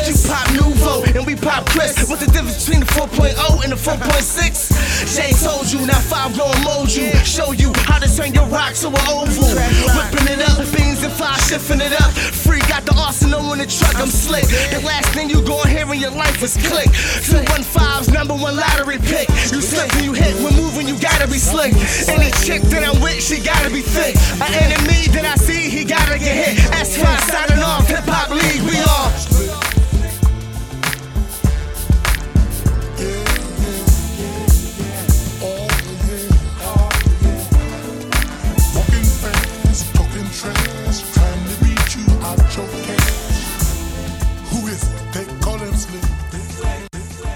You 0.08 0.16
pop 0.30 0.46
Nouveau 0.54 1.04
and 1.04 1.26
we 1.26 1.36
pop 1.36 1.66
Chris. 1.68 2.08
What's 2.10 2.26
the 2.26 2.32
difference 2.32 2.66
between 2.66 2.82
the 2.82 2.92
4.0 2.94 3.64
and 3.64 3.72
the 3.72 3.78
4.6? 3.78 4.99
Jay 5.08 5.32
told 5.32 5.72
you, 5.72 5.86
now 5.86 6.00
five 6.00 6.36
gon' 6.38 6.64
mold 6.64 6.92
you. 6.92 7.12
Show 7.24 7.52
you 7.54 7.72
how 7.88 8.00
to 8.00 8.08
turn 8.08 8.34
your 8.34 8.46
rock 8.48 8.74
to 8.84 8.88
an 8.88 9.08
oval. 9.08 9.56
Whipping 9.96 10.28
it 10.28 10.42
up, 10.44 10.60
beans 10.76 11.04
and 11.04 11.14
fly, 11.14 11.38
shifting 11.48 11.82
it 11.82 11.94
up. 11.94 12.12
Free 12.12 12.60
got 12.68 12.86
the 12.86 12.96
arsenal 12.96 13.54
in 13.54 13.60
the 13.60 13.68
truck, 13.68 13.96
I'm 13.96 14.10
slick. 14.10 14.46
The 14.46 14.82
last 14.86 15.10
thing 15.14 15.30
you 15.30 15.42
gon' 15.42 15.68
hear 15.68 15.92
in 15.94 16.00
your 16.00 16.12
life 16.12 16.42
is 16.44 16.58
click. 16.68 16.90
215's 16.90 18.10
number 18.10 18.36
one 18.36 18.56
lottery 18.56 18.98
pick. 19.00 19.30
You 19.52 19.62
slip 19.62 19.94
when 19.96 20.04
you 20.04 20.14
hit, 20.14 20.36
when 20.44 20.56
moving, 20.56 20.88
you 20.88 21.00
gotta 21.00 21.28
be 21.28 21.38
slick. 21.38 21.74
Any 22.08 22.32
chick 22.44 22.62
that 22.74 22.84
I'm 22.84 23.02
with, 23.02 23.24
she 23.24 23.40
gotta 23.40 23.70
be 23.70 23.82
thick. 23.82 24.16
An 24.42 24.54
enemy 24.54 25.08
that 25.16 25.26
I 25.26 25.36
see, 25.36 25.70
he 25.70 25.86
gotta 25.86 26.20
get 26.20 26.36
hit. 26.36 26.58
S5 26.74 27.20
signing 27.32 27.64
off, 27.64 27.88
hip 27.88 28.04
hop 28.06 28.30
league, 28.32 28.64
we 28.68 28.78
all. 28.84 29.39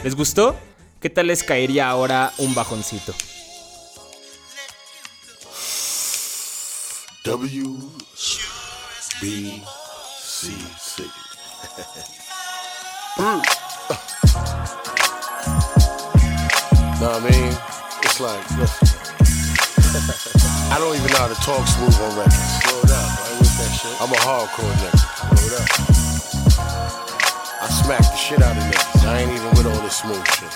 ¿Les 0.04 0.16
gustó? 0.16 0.56
¿Qué 1.00 1.10
tal 1.10 1.28
les 1.28 1.44
caería 1.44 1.90
ahora 1.90 2.34
un 2.38 2.54
bajoncito? 2.54 3.14
W 7.24 7.78
B 9.22 9.64
C 10.22 10.52
C. 10.78 11.04
mm. 13.18 13.42
know 17.00 17.10
what 17.10 17.22
I 17.22 17.32
mean? 17.32 17.54
It's 18.04 18.20
like, 18.20 18.44
listen. 18.58 18.88
I 20.72 20.80
don't 20.80 20.96
even 20.96 21.12
know 21.12 21.20
how 21.20 21.28
to 21.28 21.36
talk 21.36 21.66
smooth 21.68 21.96
on 22.02 22.18
records. 22.18 22.36
Slow 22.64 22.80
it 22.80 22.92
up, 22.92 23.08
I 23.08 23.30
ain't 23.30 23.40
with 23.40 23.58
that 23.58 23.72
shit. 23.72 24.02
I'm 24.02 24.12
a 24.12 24.20
hardcore 24.20 24.72
nigga. 24.74 25.00
Slow 25.40 25.93
smack 27.84 28.00
the 28.00 28.16
shit 28.16 28.42
out 28.42 28.56
of 28.56 28.64
niggas. 28.64 29.06
I 29.06 29.20
ain't 29.20 29.32
even 29.32 29.50
with 29.50 29.66
all 29.66 29.82
this 29.82 29.98
smooth 29.98 30.26
shit. 30.28 30.52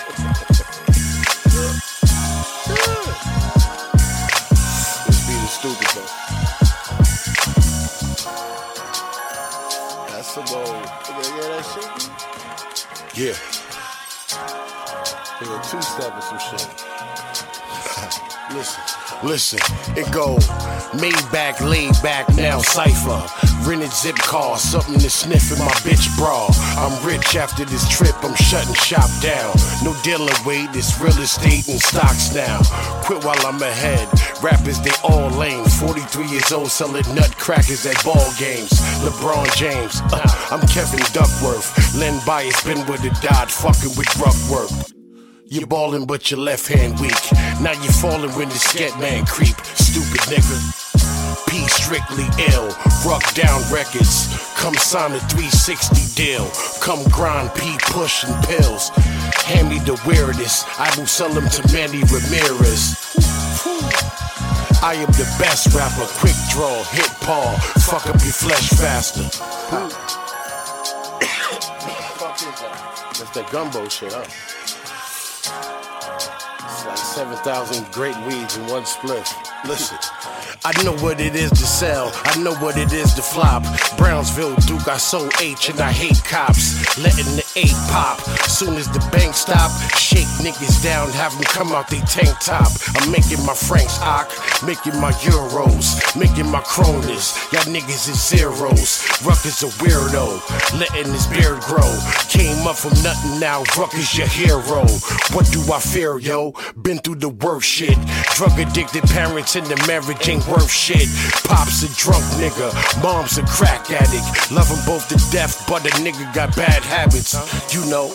this 5.06 5.20
beat 5.26 5.42
is 5.44 5.52
stupid 5.52 5.88
though. 5.94 6.12
That's 10.08 10.28
some 10.32 10.48
old. 10.56 10.84
You 11.08 11.22
hear 11.34 11.48
that 11.52 11.64
shit? 11.72 11.88
Yeah. 13.14 13.36
Yeah, 15.40 15.62
two 15.70 15.82
step 15.82 16.16
or 16.16 16.22
some 16.22 16.38
shit. 16.38 16.66
Listen, 18.56 18.97
listen, 19.22 19.58
it 19.96 20.10
go 20.12 20.38
made 21.00 21.30
back, 21.32 21.60
laid 21.60 21.94
back, 22.02 22.28
now 22.36 22.58
cipher. 22.58 23.22
Rented 23.68 23.92
zip 23.92 24.16
car, 24.16 24.56
something 24.58 24.98
to 24.98 25.10
sniff 25.10 25.52
in 25.52 25.58
my 25.58 25.70
bitch 25.84 26.08
bra. 26.16 26.48
I'm 26.78 26.94
rich 27.06 27.36
after 27.36 27.64
this 27.64 27.88
trip, 27.88 28.14
I'm 28.22 28.34
shutting 28.36 28.74
shop 28.74 29.10
down. 29.20 29.54
No 29.82 29.94
dealing 30.02 30.34
weight, 30.46 30.70
it's 30.72 30.98
real 31.00 31.18
estate 31.18 31.68
and 31.68 31.80
stocks 31.80 32.34
now. 32.34 32.60
Quit 33.02 33.24
while 33.24 33.46
I'm 33.46 33.60
ahead. 33.60 34.08
Rappers, 34.42 34.80
they 34.80 34.94
all 35.02 35.30
lame. 35.30 35.64
43 35.64 36.26
years 36.26 36.52
old, 36.52 36.68
selling 36.68 37.04
nutcrackers 37.14 37.84
at 37.86 38.02
ball 38.04 38.32
games. 38.38 38.70
LeBron 39.02 39.54
James, 39.56 40.00
uh, 40.12 40.48
I'm 40.50 40.66
Kevin 40.68 41.00
Duckworth. 41.12 41.94
Len 41.96 42.20
Bias 42.24 42.62
been 42.64 42.86
with 42.86 43.02
the 43.02 43.10
dot, 43.20 43.50
fucking 43.50 43.96
with 43.96 44.08
drug 44.16 44.36
work. 44.50 44.70
You 45.50 45.66
ballin', 45.66 46.04
but 46.04 46.30
your 46.30 46.40
left 46.40 46.68
hand 46.68 47.00
weak. 47.00 47.14
Now 47.60 47.72
you 47.72 47.90
fallin' 47.90 48.30
when 48.36 48.48
the 48.48 48.54
scat 48.54 48.98
man 49.00 49.26
creep. 49.26 49.56
Stupid 49.74 50.20
nigga. 50.30 50.58
P 51.48 51.66
strictly 51.66 52.26
ill. 52.54 52.68
Ruck 53.04 53.34
down 53.34 53.60
records. 53.72 54.30
Come 54.54 54.74
sign 54.74 55.10
a 55.10 55.18
360 55.26 56.14
deal. 56.14 56.48
Come 56.80 57.02
grind 57.10 57.52
P 57.56 57.76
pushing 57.90 58.32
pills. 58.46 58.90
Hand 59.42 59.70
me 59.70 59.80
the 59.80 60.00
weirdest. 60.06 60.66
I 60.78 60.94
will 60.96 61.08
sell 61.08 61.30
them 61.30 61.48
to 61.48 61.72
Manny 61.72 62.04
Ramirez. 62.06 62.94
I 64.80 64.94
am 64.94 65.10
the 65.18 65.26
best 65.40 65.74
rapper. 65.74 66.06
Quick 66.22 66.38
draw, 66.50 66.84
hit 66.94 67.10
paw. 67.26 67.58
Fuck 67.90 68.06
up 68.06 68.22
your 68.22 68.38
flesh 68.38 68.70
faster. 68.70 69.26
That's 73.18 73.30
that 73.30 73.50
gumbo 73.50 73.88
shit, 73.88 74.12
huh? 74.12 74.57
It's 77.18 77.26
like 77.26 77.44
7,000 77.44 77.92
great 77.92 78.16
weeds 78.26 78.56
in 78.56 78.66
one 78.66 78.86
split. 78.86 79.26
Listen. 79.66 79.98
I 80.64 80.82
know 80.84 80.96
what 80.98 81.20
it 81.20 81.34
is 81.34 81.50
to 81.50 81.66
sell. 81.66 82.12
I 82.24 82.38
know 82.38 82.54
what 82.56 82.76
it 82.76 82.92
is 82.92 83.12
to 83.14 83.22
flop. 83.22 83.64
Brownsville 83.96 84.54
Duke, 84.66 84.86
I 84.86 84.98
sold 84.98 85.32
H 85.40 85.68
and 85.68 85.80
I 85.80 85.90
hate 85.90 86.22
cops. 86.24 86.77
Letting 86.96 87.36
the 87.36 87.44
eight 87.54 87.76
pop. 87.92 88.18
Soon 88.48 88.74
as 88.74 88.88
the 88.88 88.98
bank 89.12 89.34
stop, 89.34 89.70
shake 89.94 90.26
niggas 90.42 90.82
down, 90.82 91.10
have 91.10 91.32
them 91.34 91.44
come 91.44 91.72
out 91.72 91.88
they 91.88 92.00
tank 92.00 92.34
top. 92.40 92.66
I'm 92.96 93.12
making 93.12 93.44
my 93.46 93.54
Franks 93.54 94.00
ock, 94.00 94.32
making 94.64 94.98
my 95.00 95.12
euros, 95.22 95.94
making 96.18 96.50
my 96.50 96.60
kronas. 96.60 97.36
Y'all 97.52 97.62
niggas 97.72 98.08
is 98.08 98.18
zeros. 98.18 99.06
Ruck 99.22 99.44
is 99.46 99.62
a 99.62 99.70
weirdo, 99.78 100.42
letting 100.80 101.12
his 101.12 101.26
beard 101.28 101.60
grow. 101.60 101.86
Came 102.30 102.66
up 102.66 102.76
from 102.76 102.94
nothing 103.02 103.38
now, 103.38 103.62
Ruck 103.78 103.94
is 103.94 104.16
your 104.18 104.26
hero. 104.26 104.82
What 105.34 105.46
do 105.52 105.60
I 105.72 105.78
fear, 105.78 106.18
yo? 106.18 106.52
Been 106.82 106.98
through 106.98 107.16
the 107.16 107.28
worst 107.28 107.68
shit. 107.68 107.98
Drug 108.34 108.58
addicted 108.58 109.04
parents 109.04 109.54
in 109.54 109.64
the 109.64 109.76
marriage 109.86 110.28
ain't 110.28 110.46
worth 110.48 110.70
shit. 110.70 111.06
Pop's 111.44 111.82
a 111.84 111.90
drunk 111.94 112.24
nigga, 112.42 112.74
mom's 113.02 113.38
a 113.38 113.44
crack 113.46 113.90
addict. 113.90 114.50
Love 114.50 114.70
'em 114.70 114.84
both 114.84 115.06
to 115.08 115.16
death, 115.30 115.64
but 115.68 115.86
a 115.86 115.90
nigga 116.02 116.26
got 116.34 116.54
bad 116.56 116.77
habits. 116.84 117.34
You 117.74 117.84
know, 117.86 118.12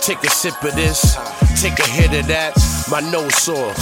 take 0.00 0.22
a 0.24 0.30
sip 0.30 0.62
of 0.62 0.74
this, 0.74 1.16
take 1.60 1.78
a 1.78 1.88
hit 1.88 2.12
of 2.18 2.26
that. 2.28 2.54
My 2.90 3.00
nose 3.00 3.34
sore 3.36 3.72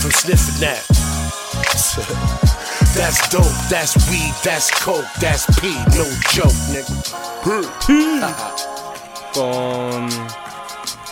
from 0.00 0.10
sniffing 0.10 0.60
that. 0.60 0.82
That's 2.96 3.28
dope, 3.28 3.44
that's 3.68 3.94
weed, 4.08 4.32
that's 4.42 4.70
coke, 4.70 5.04
that's 5.20 5.44
P, 5.60 5.68
no 5.94 6.06
joke, 6.32 6.56
nigga. 6.72 6.96
con... 9.34 10.08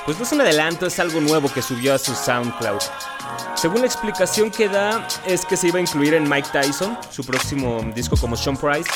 Pues 0.07 0.19
no 0.19 0.25
es 0.25 0.33
un 0.33 0.41
adelanto, 0.41 0.87
es 0.87 0.99
algo 0.99 1.21
nuevo 1.21 1.53
que 1.53 1.61
subió 1.61 1.95
a 1.95 1.99
su 1.99 2.15
SoundCloud. 2.15 2.81
Según 3.55 3.81
la 3.81 3.87
explicación 3.87 4.51
que 4.51 4.69
da, 4.69 5.07
es 5.27 5.45
que 5.45 5.59
se 5.59 5.69
iba 5.69 5.79
a 5.79 5.83
incluir 5.83 6.15
en 6.15 6.29
Mike 6.29 6.49
Tyson, 6.53 6.99
su 7.11 7.23
próximo 7.23 7.83
disco 7.95 8.17
como 8.17 8.35
Sean 8.35 8.57
Price. 8.57 8.91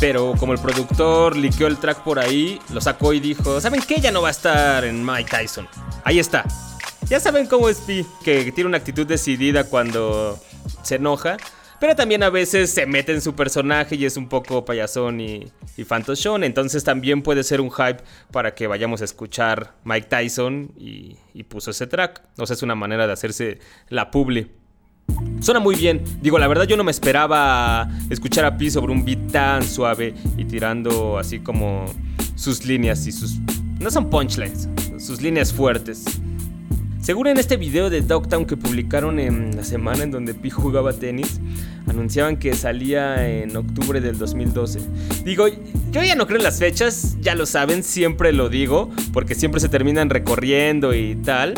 Pero 0.00 0.34
como 0.38 0.52
el 0.52 0.58
productor 0.58 1.36
liqueó 1.36 1.66
el 1.66 1.78
track 1.78 2.02
por 2.02 2.18
ahí, 2.18 2.58
lo 2.72 2.80
sacó 2.80 3.12
y 3.12 3.20
dijo, 3.20 3.60
¿saben 3.60 3.82
qué? 3.86 4.00
Ya 4.00 4.10
no 4.10 4.22
va 4.22 4.28
a 4.28 4.32
estar 4.32 4.84
en 4.84 5.04
Mike 5.04 5.30
Tyson. 5.30 5.68
Ahí 6.04 6.18
está. 6.18 6.44
Ya 7.08 7.20
saben 7.20 7.46
cómo 7.46 7.68
es 7.68 7.78
Pi, 7.78 8.06
que 8.24 8.50
tiene 8.52 8.68
una 8.68 8.78
actitud 8.78 9.06
decidida 9.06 9.64
cuando 9.64 10.38
se 10.82 10.96
enoja. 10.96 11.36
Pero 11.80 11.96
también 11.96 12.22
a 12.22 12.30
veces 12.30 12.70
se 12.70 12.86
mete 12.86 13.12
en 13.12 13.20
su 13.20 13.34
personaje 13.34 13.96
y 13.96 14.06
es 14.06 14.16
un 14.16 14.28
poco 14.28 14.64
payasón 14.64 15.20
y, 15.20 15.52
y. 15.76 15.86
Entonces 16.42 16.82
también 16.82 17.22
puede 17.22 17.44
ser 17.44 17.60
un 17.60 17.70
hype 17.70 17.98
para 18.30 18.54
que 18.54 18.66
vayamos 18.66 19.02
a 19.02 19.04
escuchar 19.04 19.74
Mike 19.84 20.08
Tyson 20.08 20.72
y, 20.78 21.18
y 21.34 21.42
puso 21.42 21.72
ese 21.72 21.86
track. 21.86 22.22
O 22.38 22.46
sea, 22.46 22.54
es 22.54 22.62
una 22.62 22.74
manera 22.74 23.06
de 23.06 23.12
hacerse 23.12 23.58
la 23.88 24.10
publi. 24.10 24.50
Suena 25.40 25.60
muy 25.60 25.76
bien. 25.76 26.02
Digo, 26.22 26.38
la 26.38 26.48
verdad 26.48 26.64
yo 26.64 26.76
no 26.76 26.84
me 26.84 26.90
esperaba 26.90 27.90
escuchar 28.08 28.44
a 28.44 28.56
Pi 28.56 28.70
sobre 28.70 28.92
un 28.92 29.04
beat 29.04 29.30
tan 29.30 29.62
suave 29.62 30.14
y 30.36 30.44
tirando 30.44 31.18
así 31.18 31.40
como 31.40 31.84
sus 32.34 32.64
líneas 32.64 33.06
y 33.06 33.12
sus... 33.12 33.38
No 33.78 33.90
son 33.90 34.08
punchlines, 34.08 34.68
sus 34.98 35.20
líneas 35.20 35.52
fuertes. 35.52 36.04
Según 37.04 37.26
en 37.26 37.36
este 37.36 37.58
video 37.58 37.90
de 37.90 38.00
Dogtown 38.00 38.46
que 38.46 38.56
publicaron 38.56 39.20
en 39.20 39.54
la 39.54 39.62
semana 39.62 40.04
en 40.04 40.10
donde 40.10 40.32
Pi 40.32 40.48
jugaba 40.48 40.94
tenis, 40.94 41.38
anunciaban 41.86 42.38
que 42.38 42.54
salía 42.54 43.28
en 43.28 43.54
octubre 43.54 44.00
del 44.00 44.16
2012. 44.16 44.80
Digo, 45.22 45.48
yo 45.90 46.02
ya 46.02 46.14
no 46.14 46.26
creo 46.26 46.38
en 46.38 46.44
las 46.44 46.58
fechas, 46.58 47.18
ya 47.20 47.34
lo 47.34 47.44
saben, 47.44 47.82
siempre 47.82 48.32
lo 48.32 48.48
digo, 48.48 48.90
porque 49.12 49.34
siempre 49.34 49.60
se 49.60 49.68
terminan 49.68 50.08
recorriendo 50.08 50.94
y 50.94 51.14
tal. 51.16 51.52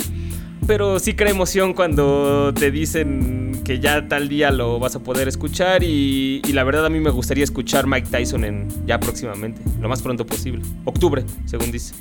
Pero 0.67 0.99
sí 0.99 1.15
crea 1.15 1.31
emoción 1.31 1.75
cuando 1.75 2.53
te 2.55 2.71
dicen 2.71 3.63
que 3.65 3.81
ya 3.81 4.09
tal 4.09 4.29
día 4.29 4.51
lo 4.51 4.79
vas 4.79 4.97
a 4.97 5.01
poder 5.01 5.29
escuchar 5.29 5.83
y, 5.83 6.41
la 6.53 6.65
verdad 6.65 6.87
a 6.87 6.89
mí 6.89 7.01
me 7.01 7.11
gustaría 7.11 7.45
escuchar 7.45 7.87
Mike 7.87 8.09
Tyson 8.11 8.45
en 8.45 8.69
ya 8.87 9.01
próximamente, 9.01 9.61
lo 9.81 9.89
más 9.89 10.03
pronto 10.03 10.25
posible. 10.25 10.63
Octubre, 10.85 11.25
según 11.47 11.71
dice. 11.71 11.95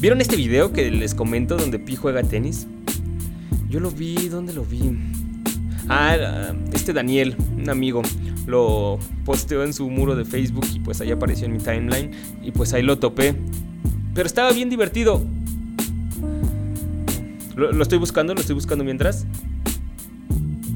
¿Vieron 0.00 0.20
este 0.20 0.36
video 0.36 0.72
que 0.72 0.90
les 0.90 1.14
comento 1.14 1.56
donde 1.56 1.78
Pi 1.78 1.96
juega 1.96 2.22
tenis? 2.22 2.66
Yo 3.68 3.80
lo 3.80 3.90
vi, 3.90 4.28
¿dónde 4.28 4.52
lo 4.52 4.64
vi? 4.64 4.96
Ah, 5.88 6.52
este 6.72 6.92
Daniel, 6.92 7.36
un 7.56 7.70
amigo, 7.70 8.02
lo 8.46 8.98
posteó 9.24 9.64
en 9.64 9.72
su 9.72 9.88
muro 9.88 10.16
de 10.16 10.24
Facebook 10.24 10.66
y 10.74 10.80
pues 10.80 11.00
ahí 11.00 11.10
apareció 11.10 11.46
en 11.46 11.52
mi 11.52 11.58
timeline 11.58 12.10
y 12.42 12.50
pues 12.50 12.72
ahí 12.72 12.82
lo 12.82 12.98
topé. 12.98 13.34
Pero 14.14 14.26
estaba 14.26 14.52
bien 14.52 14.70
divertido. 14.70 15.22
Lo, 17.56 17.82
estoy 17.82 17.98
buscando, 17.98 18.34
lo 18.34 18.40
estoy 18.40 18.54
buscando 18.54 18.84
mientras. 18.84 19.26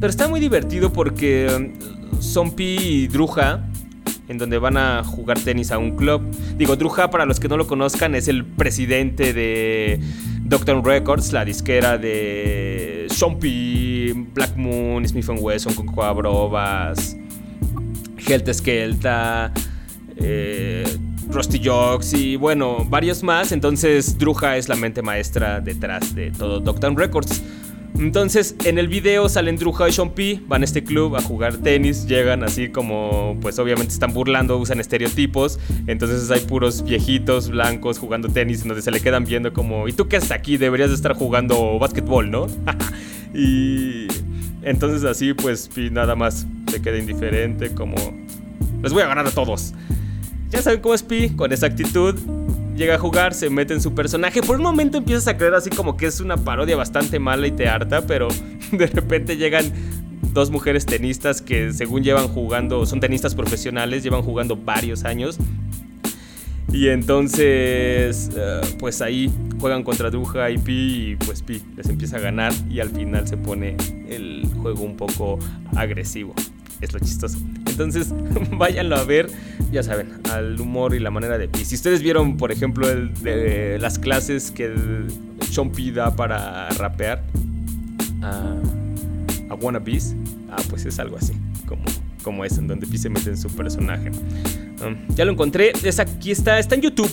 Pero 0.01 0.11
está 0.11 0.29
muy 0.29 0.41
divertido 0.41 0.93
porque 0.93 1.75
son 2.21 2.57
Pi 2.57 2.77
y 2.81 3.07
Druja 3.07 3.67
en 4.29 4.39
donde 4.39 4.59
van 4.59 4.77
a 4.77 5.05
jugar 5.05 5.39
tenis 5.39 5.73
a 5.73 5.79
un 5.79 5.97
club. 5.97 6.23
Digo, 6.57 6.77
Druja, 6.77 7.11
para 7.11 7.27
los 7.27 7.39
que 7.39 7.49
no 7.49 7.57
lo 7.57 7.67
conozcan, 7.67 8.15
es 8.15 8.29
el 8.29 8.47
presidente 8.47 9.35
de 9.35 10.01
Doctor 10.45 10.85
Records, 10.85 11.33
la 11.33 11.45
disquera 11.45 11.99
de 11.99 13.09
Shompi, 13.11 14.13
Black 14.33 14.57
Moon, 14.57 15.07
Smith 15.07 15.29
Wesson, 15.29 15.75
con 15.75 15.87
Coabrobas, 15.87 17.17
Helta 18.27 18.55
Skelta, 18.55 19.53
eh, 20.17 20.85
Rusty 21.33 21.61
Jocks 21.63 22.13
y 22.13 22.37
bueno, 22.37 22.85
varios 22.89 23.23
más. 23.23 23.53
Entonces, 23.53 24.19
Druja 24.19 24.57
es 24.57 24.69
la 24.69 24.77
mente 24.77 25.03
maestra 25.03 25.61
detrás 25.61 26.15
de 26.15 26.31
todo 26.31 26.61
Doctor 26.61 26.97
Records. 26.97 27.43
Entonces, 27.99 28.55
en 28.65 28.79
el 28.79 28.89
video 28.89 29.29
salen 29.29 29.57
Druja 29.57 29.89
y 29.89 29.93
Sean 29.93 30.11
P, 30.11 30.41
van 30.47 30.63
a 30.63 30.65
este 30.65 30.83
club 30.83 31.17
a 31.17 31.21
jugar 31.21 31.57
tenis, 31.59 32.07
llegan 32.07 32.43
así 32.43 32.69
como, 32.71 33.37
pues 33.43 33.59
obviamente 33.59 33.93
están 33.93 34.15
burlando, 34.15 34.57
usan 34.57 34.81
estereotipos, 34.81 35.59
entonces 35.87 36.31
hay 36.31 36.41
puros 36.41 36.83
viejitos 36.85 37.51
blancos 37.51 37.99
jugando 37.99 38.29
tenis, 38.29 38.63
en 38.63 38.69
donde 38.69 38.83
se 38.83 38.91
le 38.91 39.01
quedan 39.01 39.25
viendo 39.25 39.53
como, 39.53 39.87
¿y 39.89 39.93
tú 39.93 40.09
qué 40.09 40.17
haces 40.17 40.31
aquí? 40.31 40.57
Deberías 40.57 40.89
de 40.89 40.95
estar 40.95 41.15
jugando 41.15 41.79
básquetbol, 41.79 42.31
¿no? 42.31 42.47
y 43.35 44.07
entonces 44.63 45.05
así, 45.05 45.35
pues 45.35 45.69
nada 45.91 46.15
más 46.15 46.47
se 46.71 46.81
queda 46.81 46.97
indiferente, 46.97 47.75
como, 47.75 47.97
les 48.83 48.93
voy 48.93 49.03
a 49.03 49.09
ganar 49.09 49.27
a 49.27 49.31
todos. 49.31 49.75
Ya 50.51 50.61
saben 50.61 50.81
cómo 50.81 50.95
es 50.95 51.03
Pi, 51.05 51.31
con 51.31 51.53
esa 51.53 51.67
actitud, 51.67 52.19
llega 52.77 52.97
a 52.97 52.99
jugar, 52.99 53.35
se 53.35 53.51
mete 53.51 53.73
en 53.73 53.81
su 53.81 53.95
personaje. 53.95 54.43
Por 54.43 54.57
un 54.57 54.63
momento 54.65 54.99
empiezas 54.99 55.29
a 55.29 55.37
creer 55.37 55.55
así 55.55 55.71
como 55.71 55.97
que 55.97 56.07
es 56.07 56.21
una 56.21 56.37
parodia 56.37 56.77
bastante 56.77 57.21
mala 57.21 57.47
y 57.47 57.53
te 57.53 57.69
harta, 57.69 58.07
pero 58.07 58.29
de 58.73 58.87
repente 58.89 59.37
llegan 59.37 59.73
dos 60.33 60.51
mujeres 60.51 60.87
tenistas 60.87 61.41
que 61.41 61.73
según 61.73 62.03
llevan 62.03 62.27
jugando, 62.27 62.85
son 62.85 62.99
tenistas 62.99 63.35
profesionales, 63.35 64.03
llevan 64.03 64.23
jugando 64.23 64.57
varios 64.57 65.05
años. 65.05 65.39
Y 66.73 66.89
entonces, 66.89 68.31
uh, 68.35 68.77
pues 68.79 69.03
ahí 69.03 69.31
juegan 69.61 69.83
contra 69.83 70.11
Druja 70.11 70.51
y 70.51 70.59
Pi 70.59 71.11
y 71.13 71.17
pues 71.17 71.43
Pi 71.43 71.63
les 71.77 71.89
empieza 71.89 72.17
a 72.17 72.21
ganar 72.21 72.53
y 72.69 72.81
al 72.81 72.91
final 72.91 73.27
se 73.27 73.37
pone 73.37 73.77
el 74.09 74.49
juego 74.63 74.83
un 74.83 74.97
poco 74.97 75.39
agresivo 75.77 76.35
es 76.81 76.93
lo 76.93 76.99
chistoso. 76.99 77.39
Entonces, 77.83 78.13
váyanlo 78.53 78.97
a 78.97 79.05
ver, 79.05 79.29
ya 79.73 79.83
saben, 79.83 80.21
al 80.31 80.61
humor 80.61 80.95
y 80.95 80.99
la 80.99 81.11
manera 81.11 81.39
de 81.39 81.49
Pi. 81.49 81.65
Si 81.65 81.75
ustedes 81.75 82.03
vieron, 82.03 82.37
por 82.37 82.53
ejemplo, 82.53 82.87
las 83.79 83.99
clases 83.99 84.51
que 84.51 84.67
el 84.67 85.07
P 85.75 85.93
da 85.93 86.15
para 86.15 86.69
rapear, 86.71 87.23
uh, 88.23 89.55
Wannabes. 89.61 90.15
Ah, 90.51 90.63
pues 90.69 90.85
es 90.87 90.99
algo 90.99 91.17
así, 91.17 91.35
como, 91.67 91.83
como 92.23 92.45
es, 92.45 92.59
en 92.59 92.67
donde 92.67 92.87
Pi 92.87 92.99
se 92.99 93.09
mete 93.09 93.31
en 93.31 93.37
su 93.37 93.49
personaje. 93.49 94.11
Um, 94.85 94.97
ya 95.15 95.25
lo 95.25 95.33
encontré, 95.33 95.73
es 95.83 95.99
aquí 95.99 96.31
está, 96.31 96.59
está 96.59 96.75
en 96.75 96.83
YouTube. 96.83 97.11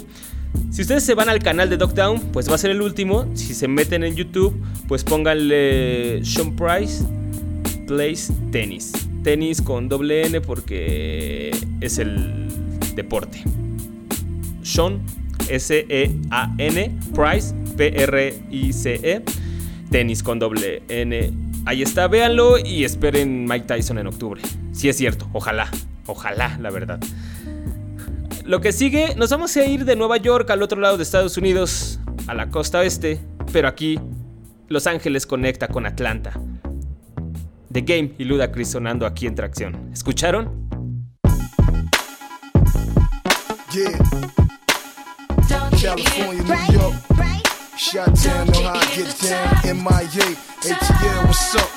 Si 0.72 0.82
ustedes 0.82 1.04
se 1.04 1.14
van 1.14 1.30
al 1.30 1.40
canal 1.40 1.70
de 1.70 1.78
Dogtown, 1.78 2.20
pues 2.32 2.50
va 2.50 2.56
a 2.56 2.58
ser 2.58 2.72
el 2.72 2.82
último. 2.82 3.30
Si 3.36 3.54
se 3.54 3.68
meten 3.68 4.04
en 4.04 4.16
YouTube, 4.16 4.56
pues 4.88 5.04
pónganle 5.04 6.24
Sean 6.24 6.56
Price 6.56 7.04
Plays 7.86 8.32
Tennis. 8.52 8.94
Tenis 9.28 9.62
con 9.62 9.90
doble 9.90 10.26
N 10.26 10.40
porque 10.40 11.52
es 11.82 11.98
el 11.98 12.48
deporte. 12.96 13.44
Sean, 14.64 15.02
S-E-A-N, 15.50 16.98
Price, 17.14 17.54
P-R-I-C-E, 17.76 19.24
tenis 19.92 20.24
con 20.24 20.40
doble 20.40 20.82
N. 20.88 21.34
Ahí 21.66 21.82
está, 21.82 22.08
véanlo 22.08 22.58
y 22.58 22.86
esperen 22.86 23.44
Mike 23.44 23.66
Tyson 23.66 23.98
en 23.98 24.08
octubre. 24.08 24.42
Si 24.72 24.88
es 24.88 24.96
cierto, 24.96 25.28
ojalá, 25.34 25.70
ojalá, 26.06 26.58
la 26.62 26.70
verdad. 26.70 27.02
Lo 28.46 28.62
que 28.62 28.72
sigue, 28.72 29.14
nos 29.18 29.30
vamos 29.30 29.58
a 29.58 29.66
ir 29.66 29.84
de 29.84 29.98
Nueva 29.98 30.16
York 30.16 30.50
al 30.52 30.64
otro 30.64 30.80
lado 30.80 30.96
de 30.96 31.04
Estados 31.04 31.36
Unidos, 31.36 32.00
a 32.28 32.34
la 32.34 32.50
costa 32.50 32.80
oeste, 32.80 33.20
pero 33.52 33.68
aquí 33.68 34.00
Los 34.70 34.88
Ángeles 34.88 35.26
conecta 35.26 35.68
con 35.68 35.86
Atlanta. 35.86 36.40
The 37.72 37.82
Game 37.82 38.14
y 38.18 38.24
Ludacris 38.24 38.72
sonando 38.72 39.06
aquí 39.06 39.28
en 39.28 39.36
tracción. 39.36 39.90
¿Escucharon? 39.94 40.68
Yeah. 43.72 43.98
California, 45.82 46.44
New 46.44 46.80
York. 46.80 46.96
Shot 47.78 48.14
down, 48.24 48.48
know 48.48 48.64
how 48.64 48.74
I 48.74 48.86
get 48.96 49.20
down. 49.22 49.78
MIA, 49.84 50.36
ATL, 50.64 51.26
what's 51.28 51.56
up? 51.56 51.70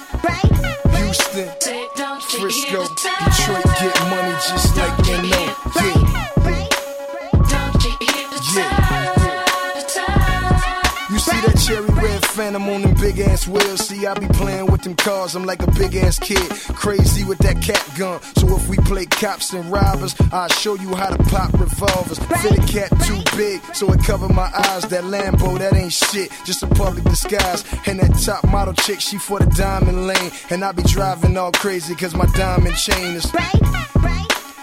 Houston, 0.97 1.49
Frisco, 2.21 2.85
Detroit, 3.25 3.65
get 3.79 4.01
money 4.09 4.35
just 4.49 4.77
like 4.77 4.97
NO. 5.07 5.39
Yeah. 5.77 6.11
Yeah. 8.55 8.91
You 11.11 11.19
see 11.19 11.41
that 11.43 11.57
cherry 11.67 11.87
red 12.03 12.20
phantom 12.31 12.69
on 12.69 12.83
them 12.83 12.95
big 12.95 13.19
ass 13.19 13.47
wheels? 13.47 13.87
See, 13.87 14.07
I 14.07 14.15
be 14.15 14.27
playing 14.29 14.67
with 14.67 14.83
them 14.83 14.95
cars, 14.95 15.35
I'm 15.35 15.45
like 15.45 15.63
a 15.63 15.71
big 15.73 15.95
ass 15.97 16.19
kid. 16.19 16.51
Crazy 16.75 17.25
with 17.25 17.39
that 17.39 17.61
cat 17.63 17.85
gun. 17.99 18.21
So 18.37 18.57
if 18.57 18.69
we 18.69 18.77
play 18.79 19.07
cops 19.07 19.53
and 19.53 19.71
robbers, 19.71 20.15
I'll 20.33 20.49
show 20.49 20.75
you 20.75 20.95
how 20.95 21.11
to 21.11 21.23
pop 21.25 21.53
revolvers. 21.55 22.19
Fit 22.41 22.59
a 22.59 22.73
cat 22.73 22.91
too 23.07 23.21
big, 23.37 23.61
so 23.75 23.93
it 23.93 24.03
cover 24.05 24.29
my 24.29 24.51
eyes. 24.55 24.83
That 24.85 25.05
Lambo, 25.05 25.59
that 25.59 25.75
ain't 25.75 25.93
shit, 25.93 26.31
just 26.45 26.63
a 26.63 26.67
public 26.67 27.05
disguise. 27.05 27.65
And 27.87 28.01
that 28.01 28.13
top 28.25 28.45
model 28.45 28.75
chick, 28.75 29.01
she 29.01 29.19
for 29.19 29.39
the 29.39 29.47
diamond 29.47 30.07
lane. 30.07 30.31
And 30.51 30.65
I 30.65 30.73
be 30.73 30.83
driving 30.83 31.37
all 31.37 31.53
crazy, 31.53 31.95
cause 31.95 32.15
my 32.15 32.27
diamond 32.35 32.77
chain 32.77 33.15
is. 33.17 33.31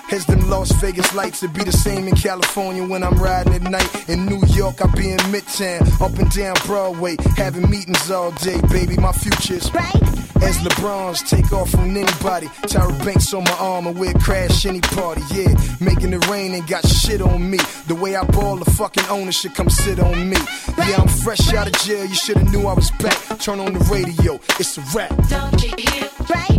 As 0.09 0.25
them 0.25 0.49
Las 0.49 0.71
Vegas 0.81 1.13
lights, 1.13 1.43
it 1.43 1.53
be 1.53 1.63
the 1.63 1.71
same 1.71 2.07
in 2.07 2.15
California 2.15 2.83
when 2.83 3.03
I'm 3.03 3.15
riding 3.15 3.53
at 3.53 3.63
night. 3.63 4.09
In 4.09 4.25
New 4.25 4.41
York, 4.47 4.83
I 4.83 4.87
be 4.95 5.11
in 5.11 5.17
Midtown, 5.31 5.81
up 6.01 6.17
and 6.17 6.31
down 6.31 6.55
Broadway, 6.65 7.17
having 7.35 7.69
meetings 7.69 8.09
all 8.09 8.31
day, 8.31 8.59
baby. 8.71 8.95
My 8.95 9.11
future's 9.11 9.73
right. 9.73 9.95
as 10.43 10.57
LeBron's 10.59 11.21
take 11.23 11.51
off 11.51 11.71
from 11.71 11.91
anybody. 11.91 12.47
Tyra 12.71 12.97
Banks 13.03 13.33
on 13.33 13.43
my 13.43 13.57
arm 13.59 13.87
and 13.87 13.99
we'll 13.99 14.13
crash 14.13 14.65
any 14.65 14.79
party. 14.81 15.21
Yeah, 15.33 15.53
making 15.81 16.13
it 16.13 16.25
rain 16.29 16.53
and 16.53 16.65
got 16.67 16.87
shit 16.87 17.21
on 17.21 17.49
me. 17.49 17.59
The 17.87 17.95
way 17.95 18.15
I 18.15 18.23
ball, 18.23 18.55
the 18.55 18.71
fucking 18.71 19.05
owner 19.09 19.33
should 19.33 19.55
come 19.55 19.69
sit 19.69 19.99
on 19.99 20.29
me. 20.29 20.37
Yeah, 20.77 20.97
I'm 21.01 21.09
fresh 21.09 21.53
out 21.53 21.67
of 21.67 21.73
jail. 21.79 22.05
You 22.05 22.15
shoulda 22.15 22.43
knew 22.45 22.65
I 22.65 22.73
was 22.73 22.91
back. 22.91 23.39
Turn 23.39 23.59
on 23.59 23.73
the 23.73 23.79
radio, 23.91 24.35
it's 24.59 24.77
a 24.77 24.81
rap. 24.95 25.11
Don't 25.29 25.61
you 25.61 25.73
hear? 25.77 26.09
Right, 26.29 26.56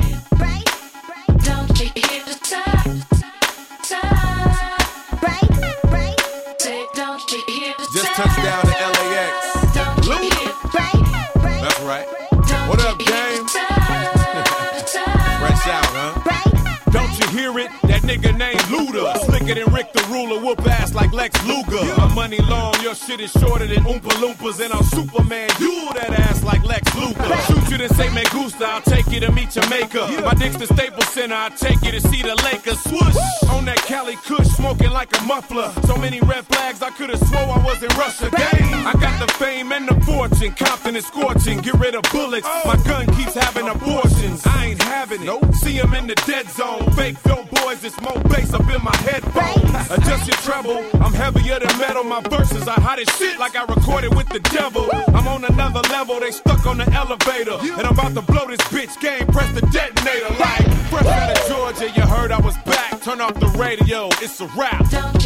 like 20.99 21.13
Lex 21.13 21.47
Luger. 21.47 21.85
My 21.97 22.13
money 22.13 22.39
long, 22.39 22.75
your 22.83 22.95
shit 22.95 23.21
is 23.21 23.31
shorter 23.31 23.67
than 23.67 23.85
Oompa 23.85 24.13
Loompas. 24.23 24.59
And 24.65 24.73
I'm 24.73 24.83
Superman, 24.83 25.49
you 25.61 25.89
that 25.95 26.11
ass 26.11 26.43
like 26.43 26.65
Lex 26.65 26.83
Luger. 26.97 27.37
Shoot 27.47 27.71
you 27.71 27.79
to 27.79 27.89
say 27.95 28.09
me 28.13 28.25
gusta, 28.33 28.67
I'll 28.67 28.83
take 28.83 29.07
you 29.07 29.21
to 29.21 29.31
meet 29.31 29.51
Jamaica. 29.51 30.23
My 30.25 30.35
dick's 30.35 30.57
the 30.57 30.67
Staples 30.67 31.09
Center, 31.09 31.37
I'll 31.37 31.51
take 31.51 31.81
you 31.83 31.93
to 31.93 32.01
see 32.01 32.23
the 32.23 32.35
Lakers. 32.47 32.81
Swoosh! 32.83 33.17
On 33.55 33.65
that 33.67 33.81
Cali 33.87 34.17
Kush, 34.27 34.49
smoking 34.59 34.91
like 34.91 35.11
a 35.21 35.23
muffler. 35.23 35.71
So 35.87 35.97
many 35.97 36.21
red 36.21 36.45
flags, 36.47 36.83
I 36.83 36.91
could've 36.91 37.21
swore 37.29 37.49
I 37.59 37.63
was 37.65 37.81
in 37.81 37.93
Russia. 37.97 38.29
Dang! 38.31 38.75
I 38.91 38.93
got 38.95 39.15
the 39.25 39.33
fame 39.35 39.71
and 39.71 39.87
the 39.89 39.95
fortune, 40.01 40.53
Compton 40.55 40.97
is 40.97 41.07
scorching. 41.07 41.59
Get 41.59 41.75
rid 41.75 41.95
of 41.95 42.03
bullets, 42.11 42.47
oh. 42.51 42.63
my 42.67 42.77
gun 42.83 43.07
keeps 43.15 43.35
having 43.35 43.69
abortions. 43.69 44.43
I 44.45 44.67
ain't 44.71 44.83
having 44.83 45.23
it. 45.23 45.55
See 45.55 45.75
him 45.75 45.95
in 45.95 46.09
the 46.09 46.17
dead 46.27 46.49
zone. 46.51 46.91
Fake 46.93 47.23
dope 47.23 47.49
boys, 47.51 47.85
it's 47.85 48.01
more 48.01 48.21
bass 48.31 48.53
up 48.53 48.69
in 48.69 48.83
my 48.83 48.97
headphones. 49.07 49.58
Adjust 49.91 50.27
your 50.29 50.37
treble, 50.39 50.85
I'm 51.03 51.15
heavier 51.15 51.59
than 51.59 51.79
metal. 51.79 52.05
My 52.05 52.21
verses 52.21 52.69
are 52.69 52.79
hot 52.81 52.99
as 52.99 53.09
shit, 53.17 53.39
like 53.39 53.57
I 53.57 53.65
recorded 53.65 54.15
with 54.15 54.29
the 54.29 54.41
devil. 54.41 54.87
I'm 54.93 55.27
on 55.27 55.45
another 55.45 55.81
level, 55.89 56.21
they 56.21 56.31
stuck 56.31 56.67
on 56.67 56.77
the 56.77 56.93
elevator. 56.93 57.57
And 57.79 57.87
I'm 57.87 57.95
about 57.95 58.15
to 58.15 58.23
blow 58.23 58.47
this 58.47 58.61
bitch 58.69 59.01
game, 59.01 59.27
press 59.29 59.51
the 59.55 59.63
detonator. 59.73 60.29
Like, 60.39 60.69
fresh 60.91 61.07
out 61.07 61.39
of 61.39 61.49
Georgia, 61.49 61.91
you 61.97 62.03
heard 62.03 62.33
I 62.33 62.41
was 62.41 62.57
back. 62.59 63.01
Turn 63.01 63.23
off 63.23 63.41
the 63.41 63.49
radio, 63.59 64.09
it's 64.21 64.41
a 64.41 64.47
rap. 64.49 64.91
Don't 64.91 65.23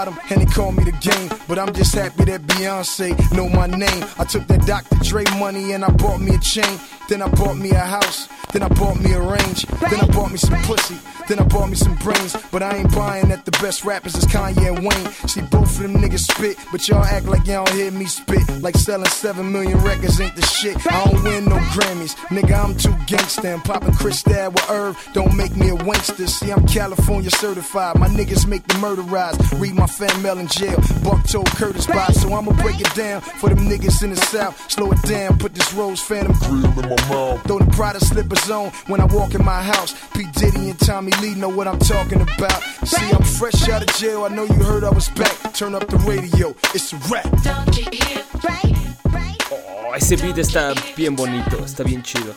bottom 0.00 0.18
and 0.30 0.40
they 0.40 0.46
call 0.46 0.72
me 0.72 0.84
the 0.84 0.92
game. 0.92 1.39
But 1.50 1.58
I'm 1.58 1.74
just 1.74 1.92
happy 1.96 2.26
that 2.26 2.42
Beyonce 2.42 3.10
know 3.32 3.48
my 3.48 3.66
name. 3.66 4.04
I 4.20 4.24
took 4.24 4.46
that 4.46 4.64
Dr. 4.68 4.94
Dre 5.02 5.24
money 5.36 5.72
and 5.72 5.84
I 5.84 5.90
bought 5.90 6.20
me 6.20 6.36
a 6.36 6.38
chain. 6.38 6.78
Then 7.08 7.22
I 7.22 7.28
bought 7.28 7.56
me 7.56 7.70
a 7.70 7.80
house. 7.80 8.28
Then 8.52 8.62
I 8.62 8.68
bought 8.68 9.00
me 9.00 9.12
a 9.12 9.20
range. 9.20 9.66
Then 9.66 10.00
I 10.00 10.06
bought 10.06 10.30
me 10.30 10.38
some 10.38 10.60
pussy. 10.62 10.96
Then 11.28 11.38
I 11.40 11.44
bought 11.44 11.68
me 11.68 11.76
some 11.76 11.94
brains. 11.96 12.36
But 12.50 12.62
I 12.62 12.76
ain't 12.76 12.94
buying 12.94 13.28
that 13.28 13.44
the 13.44 13.52
best 13.62 13.84
rappers 13.84 14.16
is 14.16 14.26
Kanye 14.26 14.74
and 14.74 14.86
Wayne. 14.86 15.12
See, 15.28 15.40
both 15.42 15.76
of 15.76 15.82
them 15.82 15.94
niggas 15.94 16.30
spit. 16.30 16.56
But 16.72 16.88
y'all 16.88 17.04
act 17.04 17.26
like 17.26 17.46
y'all 17.46 17.70
hear 17.72 17.90
me 17.90 18.06
spit. 18.06 18.42
Like 18.60 18.76
selling 18.76 19.06
7 19.06 19.50
million 19.50 19.78
records 19.78 20.20
ain't 20.20 20.34
the 20.36 20.42
shit. 20.42 20.76
I 20.86 21.04
don't 21.04 21.22
win 21.22 21.44
no 21.46 21.56
Grammys. 21.74 22.14
Nigga, 22.30 22.64
I'm 22.64 22.76
too 22.76 22.90
gangsta. 23.10 23.54
And 23.54 23.64
popping 23.64 23.94
Cristal 23.94 24.50
with 24.50 24.70
Irv 24.70 24.96
don't 25.12 25.36
make 25.36 25.56
me 25.56 25.70
a 25.70 25.76
wankster. 25.76 26.28
See, 26.28 26.50
I'm 26.50 26.66
California 26.66 27.30
certified. 27.30 27.98
My 27.98 28.08
niggas 28.08 28.46
make 28.46 28.66
the 28.66 28.78
murder 28.78 29.02
rise. 29.02 29.36
Read 29.54 29.74
my 29.74 29.86
fan 29.86 30.22
mail 30.22 30.38
in 30.38 30.48
jail. 30.48 30.78
Buck 31.04 31.24
told 31.26 31.39
Curtis 31.44 31.86
by. 31.86 32.06
So 32.12 32.32
I'ma 32.32 32.52
break 32.62 32.80
it 32.80 32.94
down 32.94 33.20
for 33.20 33.48
them 33.48 33.58
niggas 33.68 34.02
in 34.02 34.10
the 34.10 34.16
south. 34.16 34.70
Slow 34.70 34.92
it 34.92 35.02
down. 35.02 35.38
Put 35.38 35.54
this 35.54 35.72
Rose 35.74 36.00
Phantom 36.00 36.34
cream 36.34 36.64
in 36.64 36.88
my 36.88 37.08
mouth. 37.08 37.42
Throw 37.44 37.58
the 37.58 37.70
Prada 37.72 38.00
slippers 38.00 38.50
on 38.50 38.70
when 38.86 39.00
I 39.00 39.06
walk 39.06 39.34
in 39.34 39.44
my 39.44 39.62
house. 39.62 39.94
P. 40.14 40.26
Diddy 40.32 40.70
and 40.70 40.78
Tommy 40.78 41.12
Lee 41.20 41.34
know 41.34 41.48
what 41.48 41.66
I'm 41.66 41.78
talking 41.78 42.20
about. 42.20 42.62
See, 42.84 43.10
I'm 43.10 43.22
fresh 43.22 43.68
out 43.68 43.82
of 43.82 43.88
jail. 43.96 44.24
I 44.24 44.28
know 44.28 44.44
you 44.44 44.62
heard 44.64 44.84
I 44.84 44.90
was 44.90 45.08
back. 45.10 45.54
Turn 45.54 45.74
up 45.74 45.86
the 45.88 45.98
radio. 45.98 46.54
It's 46.74 46.92
a 46.92 46.96
rap. 47.12 47.28
Don't 47.42 47.76
you 47.76 47.86
hear? 47.92 48.22
Right, 48.44 48.76
right. 49.12 49.36
Oh, 49.52 49.92
ese 49.94 50.16
beat 50.20 50.38
está 50.38 50.74
bien 50.96 51.16
bonito, 51.16 51.58
está 51.64 51.84
bien 51.84 52.02
chido. 52.02 52.34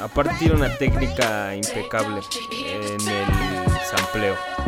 Aparte 0.00 0.34
tiene 0.38 0.54
una 0.54 0.76
técnica 0.78 1.54
impecable 1.54 2.22
en 2.52 3.08
el 3.08 3.80
sampleo. 3.84 4.59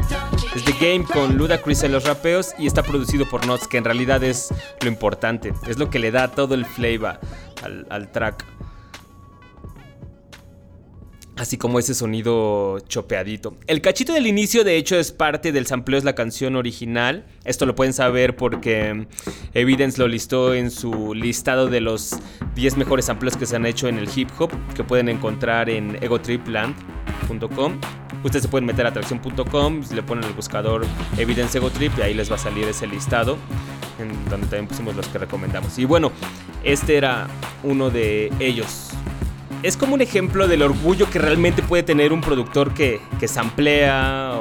Es 0.55 0.65
The 0.65 0.73
Game 0.73 1.05
con 1.05 1.38
Ludacris 1.38 1.83
en 1.83 1.93
los 1.93 2.05
rapeos 2.05 2.53
y 2.59 2.67
está 2.67 2.83
producido 2.83 3.27
por 3.27 3.47
Notes, 3.47 3.67
que 3.69 3.79
en 3.79 3.85
realidad 3.85 4.23
es 4.23 4.53
lo 4.83 4.88
importante. 4.88 5.55
Es 5.67 5.79
lo 5.79 5.88
que 5.88 5.99
le 5.99 6.11
da 6.11 6.29
todo 6.29 6.55
el 6.55 6.67
flavor 6.67 7.19
al, 7.62 7.87
al 7.88 8.12
track. 8.12 8.45
Así 11.38 11.57
como 11.57 11.79
ese 11.79 11.95
sonido 11.95 12.81
chopeadito. 12.81 13.57
El 13.67 13.81
cachito 13.81 14.12
del 14.12 14.27
inicio, 14.27 14.62
de 14.62 14.77
hecho, 14.77 14.99
es 14.99 15.11
parte 15.11 15.53
del 15.53 15.67
sampleo, 15.67 15.99
es 15.99 16.05
la 16.05 16.15
canción 16.15 16.55
original. 16.57 17.25
Esto 17.45 17.65
lo 17.65 17.75
pueden 17.75 17.95
saber 17.95 18.37
porque 18.37 19.07
Evidence 19.55 19.99
lo 19.99 20.07
listó 20.07 20.53
en 20.53 20.71
su 20.71 21.15
listado 21.15 21.69
de 21.69 21.81
los 21.81 22.15
10 22.55 22.77
mejores 22.77 23.07
sampleos 23.07 23.38
que 23.38 23.47
se 23.47 23.57
han 23.57 23.65
hecho 23.65 23.88
en 23.88 23.97
el 23.97 24.09
hip 24.15 24.29
hop, 24.38 24.51
que 24.77 24.85
pueden 24.85 25.09
encontrar 25.09 25.71
en 25.71 25.97
egotripland.com. 26.03 27.81
Ustedes 28.25 28.43
se 28.43 28.49
pueden 28.49 28.67
meter 28.67 28.87
a 28.87 28.91
atracción.com, 28.91 29.83
le 29.93 30.03
ponen 30.03 30.25
el 30.25 30.33
buscador 30.33 30.87
Evidence 31.19 31.59
Ego 31.59 31.71
Trip 31.71 31.93
y 31.99 32.03
ahí 32.03 32.15
les 32.15 32.31
va 32.31 32.37
a 32.37 32.39
salir 32.39 32.69
ese 32.69 32.87
listado, 32.87 33.37
en 33.99 34.13
donde 34.31 34.47
también 34.47 34.69
pusimos 34.69 34.95
los 34.95 35.09
que 35.09 35.19
recomendamos. 35.19 35.79
Y 35.79 35.85
bueno, 35.85 36.13
Este 36.63 36.97
era 36.97 37.27
uno 37.65 37.91
de 37.91 38.33
ellos. 38.39 38.91
Es 39.65 39.77
como 39.77 39.95
un 39.95 40.01
ejemplo 40.01 40.47
del 40.47 40.63
orgullo 40.63 41.11
que 41.11 41.19
realmente 41.19 41.63
puede 41.63 41.83
tener 41.83 42.13
un 42.13 42.21
productor 42.21 42.73
que, 42.75 43.01
que 43.19 43.27
samplea 43.27 44.33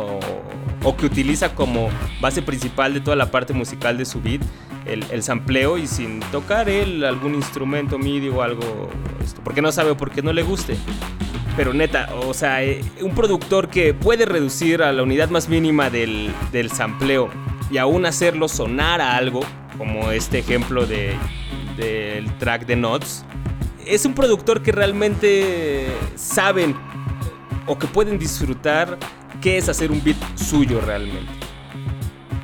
o, 0.83 0.95
que 0.97 1.05
utiliza 1.05 1.55
como 1.55 1.89
base 2.19 2.41
principal 2.41 2.93
de 2.93 3.01
toda 3.01 3.15
la 3.15 3.31
parte 3.31 3.53
musical 3.53 3.97
de 3.97 4.05
su 4.05 4.21
beat 4.21 4.41
el, 4.85 5.03
el 5.11 5.23
sampleo 5.23 5.77
y 5.77 5.87
sin 5.87 6.19
tocar 6.31 6.69
él 6.69 7.03
algún 7.05 7.35
instrumento 7.35 7.99
MIDI 7.99 8.29
o 8.29 8.41
algo, 8.41 8.89
esto, 9.23 9.41
porque 9.43 9.61
no 9.61 9.71
sabe 9.71 9.91
o 9.91 9.97
porque 9.97 10.21
no 10.21 10.33
le 10.33 10.41
guste. 10.41 10.75
Pero 11.55 11.73
neta, 11.73 12.09
o 12.25 12.33
sea, 12.33 12.63
eh, 12.63 12.81
un 13.01 13.13
productor 13.13 13.69
que 13.69 13.93
puede 13.93 14.25
reducir 14.25 14.81
a 14.81 14.93
la 14.93 15.03
unidad 15.03 15.29
más 15.29 15.49
mínima 15.49 15.89
del, 15.89 16.33
del 16.51 16.71
sampleo 16.71 17.29
y 17.69 17.77
aún 17.77 18.05
hacerlo 18.05 18.47
sonar 18.47 19.01
a 19.01 19.15
algo, 19.17 19.41
como 19.77 20.11
este 20.11 20.39
ejemplo 20.39 20.85
de, 20.85 21.15
del 21.77 22.31
track 22.37 22.65
de 22.65 22.75
Notes, 22.75 23.25
es 23.85 24.05
un 24.05 24.13
productor 24.13 24.61
que 24.61 24.71
realmente 24.71 25.87
saben 26.15 26.75
o 27.65 27.77
que 27.77 27.87
pueden 27.87 28.17
disfrutar 28.19 28.97
qué 29.41 29.57
es 29.57 29.69
hacer 29.69 29.91
un 29.91 30.03
beat 30.03 30.17
suyo 30.35 30.81
realmente. 30.81 31.31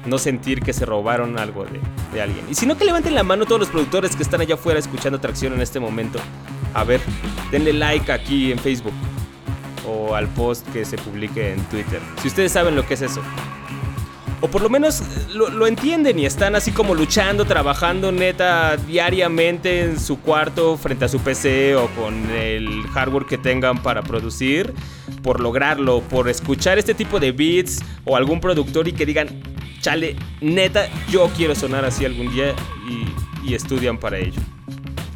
No 0.05 0.17
sentir 0.17 0.61
que 0.61 0.73
se 0.73 0.85
robaron 0.85 1.37
algo 1.37 1.65
de, 1.65 1.81
de 2.13 2.21
alguien. 2.21 2.45
Y 2.49 2.55
si 2.55 2.65
no, 2.65 2.77
que 2.77 2.85
levanten 2.85 3.13
la 3.13 3.23
mano 3.23 3.45
todos 3.45 3.59
los 3.59 3.69
productores 3.69 4.15
que 4.15 4.23
están 4.23 4.39
allá 4.39 4.55
afuera 4.55 4.79
escuchando 4.79 5.19
Tracción 5.19 5.53
en 5.53 5.61
este 5.61 5.79
momento. 5.79 6.19
A 6.73 6.84
ver, 6.84 7.01
denle 7.51 7.73
like 7.73 8.12
aquí 8.12 8.51
en 8.51 8.60
Facebook 8.60 8.93
o 9.88 10.15
al 10.15 10.27
post 10.27 10.67
que 10.71 10.86
se 10.86 10.97
publique 10.97 11.53
en 11.53 11.63
Twitter. 11.65 12.01
Si 12.21 12.27
ustedes 12.27 12.51
saben 12.51 12.75
lo 12.75 12.86
que 12.86 12.95
es 12.95 13.01
eso. 13.01 13.21
O 14.39 14.47
por 14.47 14.62
lo 14.62 14.69
menos 14.69 15.01
lo, 15.34 15.65
entienden 15.65 16.19
y 16.19 16.25
están 16.27 16.56
así 16.56 16.71
como 16.71 16.93
luchando, 16.93 17.45
trabajando 17.45 18.12
neta 18.12 18.77
diariamente 18.77 19.82
en 19.82 19.99
su 19.99 20.19
cuarto 20.19 20.77
frente 20.77 21.06
a 21.06 21.08
su 21.08 21.19
PC 21.19 21.75
o 21.75 21.88
con 21.88 22.30
el 22.30 22.84
hardware 22.93 23.25
que 23.25 23.39
tengan 23.39 23.82
para 23.82 24.03
producir, 24.03 24.75
por 25.23 25.39
lograrlo, 25.39 26.01
por 26.01 26.30
escuchar 26.30 26.77
este 26.77 26.93
tipo 26.93 27.19
de 27.19 27.32
beats 27.32 27.84
o 28.06 28.15
algún 28.15 28.39
productor 28.39 28.88
y 28.88 28.93
que 28.93 29.08
digan, 29.08 29.41
chale, 29.82 30.15
neta, 30.39 30.88
yo 31.10 31.32
quiero 31.36 31.56
sonar 31.56 31.84
así 31.84 32.06
algún 32.06 32.32
día 32.32 32.53
y, 32.88 33.49
y 33.49 33.56
estudian 33.56 33.97
para 33.97 34.19
ello. 34.19 34.39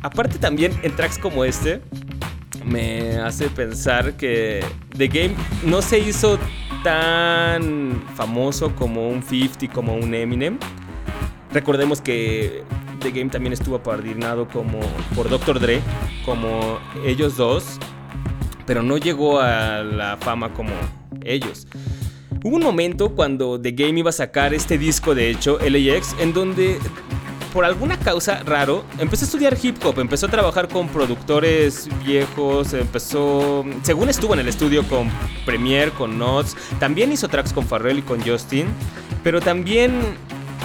Aparte 0.02 0.40
también 0.40 0.74
en 0.84 0.96
tracks 0.96 1.18
como 1.18 1.46
este, 1.46 1.82
me 2.66 3.18
hace 3.20 3.50
pensar 3.50 4.18
que 4.18 4.64
The 4.98 5.08
Game 5.08 5.36
no 5.64 5.82
se 5.82 6.00
hizo 6.00 6.40
tan 6.84 8.04
famoso 8.16 8.76
como 8.76 9.08
un 9.10 9.22
50, 9.22 9.72
como 9.74 9.96
un 9.96 10.14
Eminem. 10.14 10.58
Recordemos 11.54 12.02
que 12.02 12.64
The 13.02 13.12
Game 13.12 13.30
también 13.30 13.54
estuvo 13.54 13.76
apardinado 13.76 14.48
como 14.48 14.80
por 15.16 15.30
Dr. 15.30 15.60
Dre, 15.60 15.82
como 16.26 16.80
ellos 17.06 17.38
dos, 17.38 17.78
pero 18.66 18.82
no 18.82 18.98
llegó 18.98 19.40
a 19.40 19.84
la 19.84 20.18
fama 20.18 20.54
como 20.54 20.72
ellos. 21.24 21.68
Hubo 22.44 22.56
un 22.56 22.64
momento 22.64 23.14
cuando 23.14 23.62
The 23.62 23.72
Game 23.72 24.00
iba 24.00 24.10
a 24.10 24.14
sacar 24.14 24.54
este 24.54 24.78
disco, 24.78 25.14
de 25.14 25.30
hecho, 25.30 25.60
LAX, 25.60 26.16
en 26.20 26.34
donde 26.34 26.80
por 27.54 27.66
alguna 27.66 27.98
causa 27.98 28.44
raro, 28.44 28.86
empezó 28.98 29.26
a 29.26 29.28
estudiar 29.28 29.58
hip 29.62 29.84
hop, 29.84 30.00
empezó 30.00 30.28
a 30.28 30.30
trabajar 30.30 30.68
con 30.68 30.88
productores 30.88 31.90
viejos, 32.04 32.74
empezó, 32.74 33.66
según 33.84 34.10
estuvo 34.10 34.34
en 34.34 34.40
el 34.40 34.48
estudio 34.48 34.84
con 34.88 35.10
Premiere, 35.46 35.92
con 35.92 36.18
Notes, 36.18 36.56
también 36.80 37.12
hizo 37.12 37.28
tracks 37.28 37.54
con 37.54 37.66
Pharrell 37.66 38.00
y 38.00 38.02
con 38.02 38.22
Justin, 38.22 38.68
pero 39.24 39.42
también 39.42 39.92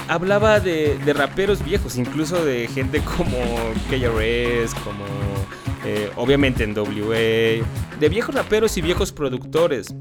hablaba 0.09 0.61
de, 0.61 0.97
de 0.99 1.13
raperos 1.13 1.65
viejos, 1.65 1.97
incluso 1.97 2.45
de 2.45 2.69
gente 2.69 3.01
como 3.01 3.39
KRS, 3.91 4.75
como 4.85 5.05
eh, 5.85 6.11
obviamente 6.17 6.65
en 6.65 6.77
WA, 6.77 7.17
de 7.17 8.09
viejos 8.09 8.35
raperos 8.35 8.77
y 8.77 8.83
viejos 8.83 9.13
productores. 9.13 9.95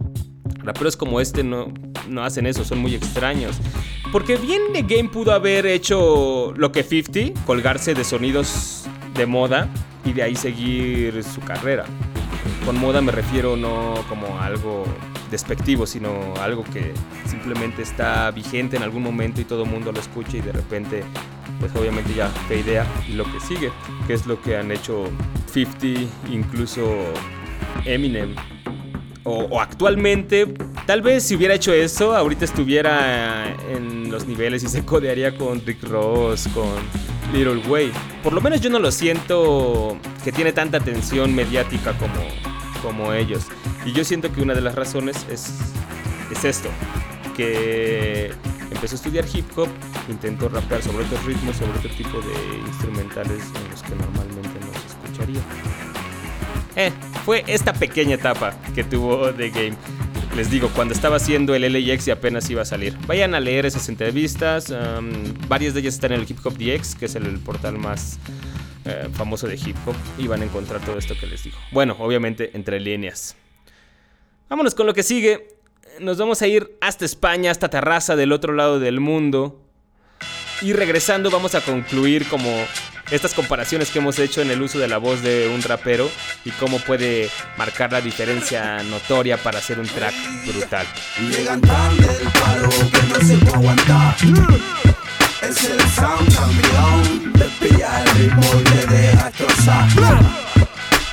Raperos 0.64 0.98
como 0.98 1.22
este 1.22 1.44
no, 1.44 1.72
no 2.10 2.24
hacen 2.24 2.46
eso, 2.46 2.64
son 2.64 2.80
muy 2.80 2.96
extraños. 2.96 3.58
Porque 4.12 4.38
bien 4.38 4.62
The 4.74 4.84
Game 4.84 5.10
pudo 5.10 5.34
haber 5.34 5.66
hecho 5.66 6.54
lo 6.56 6.72
que 6.72 6.84
50, 6.84 7.42
colgarse 7.46 7.94
de 7.94 8.04
sonidos 8.04 8.86
de 9.16 9.26
moda 9.26 9.70
y 10.06 10.14
de 10.14 10.24
ahí 10.24 10.36
seguir 10.36 11.24
su 11.24 11.42
carrera. 11.42 11.86
Con 12.66 12.80
moda 12.80 13.02
me 13.02 13.12
refiero 13.12 13.56
no 13.58 13.94
como 14.08 14.40
algo 14.40 14.86
despectivo, 15.32 15.86
sino 15.86 16.34
algo 16.40 16.64
que 16.64 16.94
simplemente 17.26 17.82
está 17.82 18.32
vigente 18.32 18.78
en 18.78 18.84
algún 18.84 19.04
momento 19.04 19.42
y 19.42 19.44
todo 19.44 19.64
el 19.64 19.70
mundo 19.70 19.92
lo 19.92 20.00
escucha 20.00 20.38
y 20.38 20.42
de 20.42 20.52
repente, 20.52 21.04
pues 21.60 21.76
obviamente 21.76 22.14
ya 22.14 22.32
te 22.48 22.60
idea 22.60 22.86
y 23.10 23.14
lo 23.14 23.26
que 23.26 23.40
sigue, 23.40 23.72
que 24.08 24.14
es 24.14 24.26
lo 24.26 24.42
que 24.42 24.58
han 24.58 24.72
hecho 24.72 25.06
50, 25.52 25.88
incluso 26.32 26.88
Eminem 27.86 28.36
o, 29.26 29.40
o, 29.46 29.60
actualmente, 29.60 30.48
tal 30.86 31.02
vez 31.02 31.24
si 31.24 31.36
hubiera 31.36 31.56
hecho 31.56 31.74
eso, 31.74 32.16
ahorita 32.16 32.46
estuviera 32.46 33.56
en 33.70 34.12
los 34.12 34.26
niveles 34.28 34.64
y 34.64 34.68
se 34.68 34.86
codearía 34.86 35.36
con 35.36 35.66
Rick 35.66 35.84
Ross, 35.84 36.48
con 36.54 36.70
Little 37.34 37.68
Way. 37.68 37.92
Por 38.24 38.34
lo 38.34 38.42
menos 38.42 38.62
yo 38.62 38.70
no 38.70 38.80
lo 38.80 38.92
siento 38.92 39.98
que 40.24 40.32
tiene 40.32 40.54
tanta 40.54 40.78
atención 40.78 41.34
mediática 41.34 41.98
como, 41.98 42.14
como 42.82 43.14
ellos. 43.14 43.48
Y 43.86 43.92
yo 43.94 44.04
siento 44.04 44.32
que 44.32 44.42
una 44.42 44.54
de 44.54 44.62
las 44.62 44.76
razones 44.76 45.26
es, 45.30 45.52
es 46.32 46.46
esto, 46.46 46.70
que 47.36 48.32
empezó 48.72 48.96
a 48.96 48.98
estudiar 48.98 49.26
hip 49.34 49.46
hop, 49.58 49.70
intentó 50.08 50.50
rapear 50.50 50.82
sobre 50.82 51.04
otros 51.04 51.26
ritmos, 51.26 51.56
sobre 51.56 51.72
otro 51.72 51.90
tipo 51.90 52.20
de 52.20 52.58
instrumentales 52.68 53.44
en 53.56 53.72
los 53.72 53.82
que 53.82 53.96
normalmente 53.96 54.60
no 54.62 54.72
se 54.80 54.88
escucharía. 54.88 55.75
Eh, 56.76 56.92
fue 57.24 57.44
esta 57.48 57.74
pequeña 57.74 58.16
etapa 58.16 58.54
que 58.74 58.84
tuvo 58.84 59.34
The 59.34 59.50
Game. 59.50 59.78
Les 60.36 60.52
digo, 60.52 60.70
cuando 60.76 60.94
estaba 60.94 61.16
haciendo 61.16 61.56
el 61.56 61.62
LAX 61.62 62.08
y 62.10 62.12
apenas 62.12 62.50
iba 62.50 62.62
a 62.62 62.66
salir. 62.66 62.98
Vayan 63.08 63.34
a 63.36 63.40
leer 63.40 63.66
esas 63.66 63.88
entrevistas. 63.88 64.70
Um, 64.70 65.34
varias 65.48 65.74
de 65.74 65.80
ellas 65.80 65.94
están 65.94 66.12
en 66.12 66.20
el 66.20 66.30
Hip 66.30 66.40
Hop 66.44 66.58
DX, 66.58 66.96
que 66.96 67.06
es 67.06 67.16
el, 67.16 67.40
portal 67.40 67.78
más 67.78 68.20
eh, 68.84 69.08
famoso 69.14 69.48
de 69.48 69.56
hip 69.56 69.78
hop. 69.86 69.96
Y 70.18 70.28
van 70.28 70.42
a 70.42 70.46
encontrar 70.46 70.82
todo 70.82 70.98
esto 70.98 71.16
que 71.18 71.26
les 71.26 71.44
digo. 71.44 71.58
Bueno, 71.72 71.96
obviamente 72.00 72.52
entre 72.54 72.82
líneas. 72.82 73.38
Vámonos 74.50 74.76
con 74.76 74.86
lo 74.86 74.94
que 74.94 75.04
sigue. 75.04 75.48
Nos 76.02 76.18
vamos 76.18 76.42
a 76.42 76.48
ir 76.48 76.78
hasta 76.82 77.06
España, 77.06 77.50
hasta 77.52 77.70
Terraza, 77.70 78.18
del 78.18 78.34
otro 78.34 78.54
lado 78.54 78.82
del 78.82 79.00
mundo. 79.00 79.62
Y 80.62 80.74
regresando 80.74 81.32
vamos 81.32 81.56
a 81.56 81.62
concluir 81.62 82.28
como 82.28 82.50
estas 83.12 83.34
comparaciones 83.34 83.92
que 83.92 84.00
hemos 84.00 84.18
hecho 84.20 84.42
en 84.42 84.52
el 84.52 84.62
uso 84.62 84.80
de 84.80 84.88
la 84.88 84.98
voz 84.98 85.22
de 85.22 85.48
un 85.54 85.62
rapero 85.62 86.10
y 86.44 86.52
cómo 86.52 86.80
puede 86.80 87.30
marcar 87.58 87.92
la 87.92 88.02
diferencia 88.02 88.82
notoria 88.84 89.38
para 89.38 89.60
hacer 89.60 89.80
un 89.80 89.88
track 89.88 90.14
brutal. 90.48 90.86
Llegan 91.30 91.62
tan 91.62 91.98
del 91.98 92.28
palo 92.40 92.70
que 92.70 93.04
no 93.08 93.28
se 93.28 93.38
puede 93.38 93.56
aguantar. 93.56 94.16
Es 95.42 95.64
el 95.66 95.80
sound 95.92 96.36
campeón, 96.36 97.34
te 97.34 97.68
pilla 97.68 98.02
el 98.02 98.10
ritmo 98.18 98.44
y 98.60 98.64
te 98.64 98.88
deja. 98.88 99.32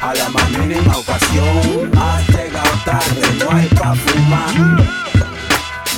A 0.01 0.15
la 0.15 0.29
más 0.31 0.51
mínima 0.51 0.97
ocasión, 0.97 1.91
has 1.97 2.29
llegado 2.29 2.71
tarde, 2.85 3.35
no 3.39 3.57
hay 3.57 3.67
pa' 3.69 3.95
fumar. 3.95 4.55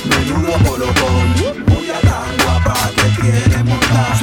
Menudo 0.05 0.53
colocón, 0.69 1.65
bulla 1.65 1.99
tan 2.01 2.37
guapa 2.43 2.91
que 2.95 3.21
quiere 3.21 3.63
montar. 3.63 4.15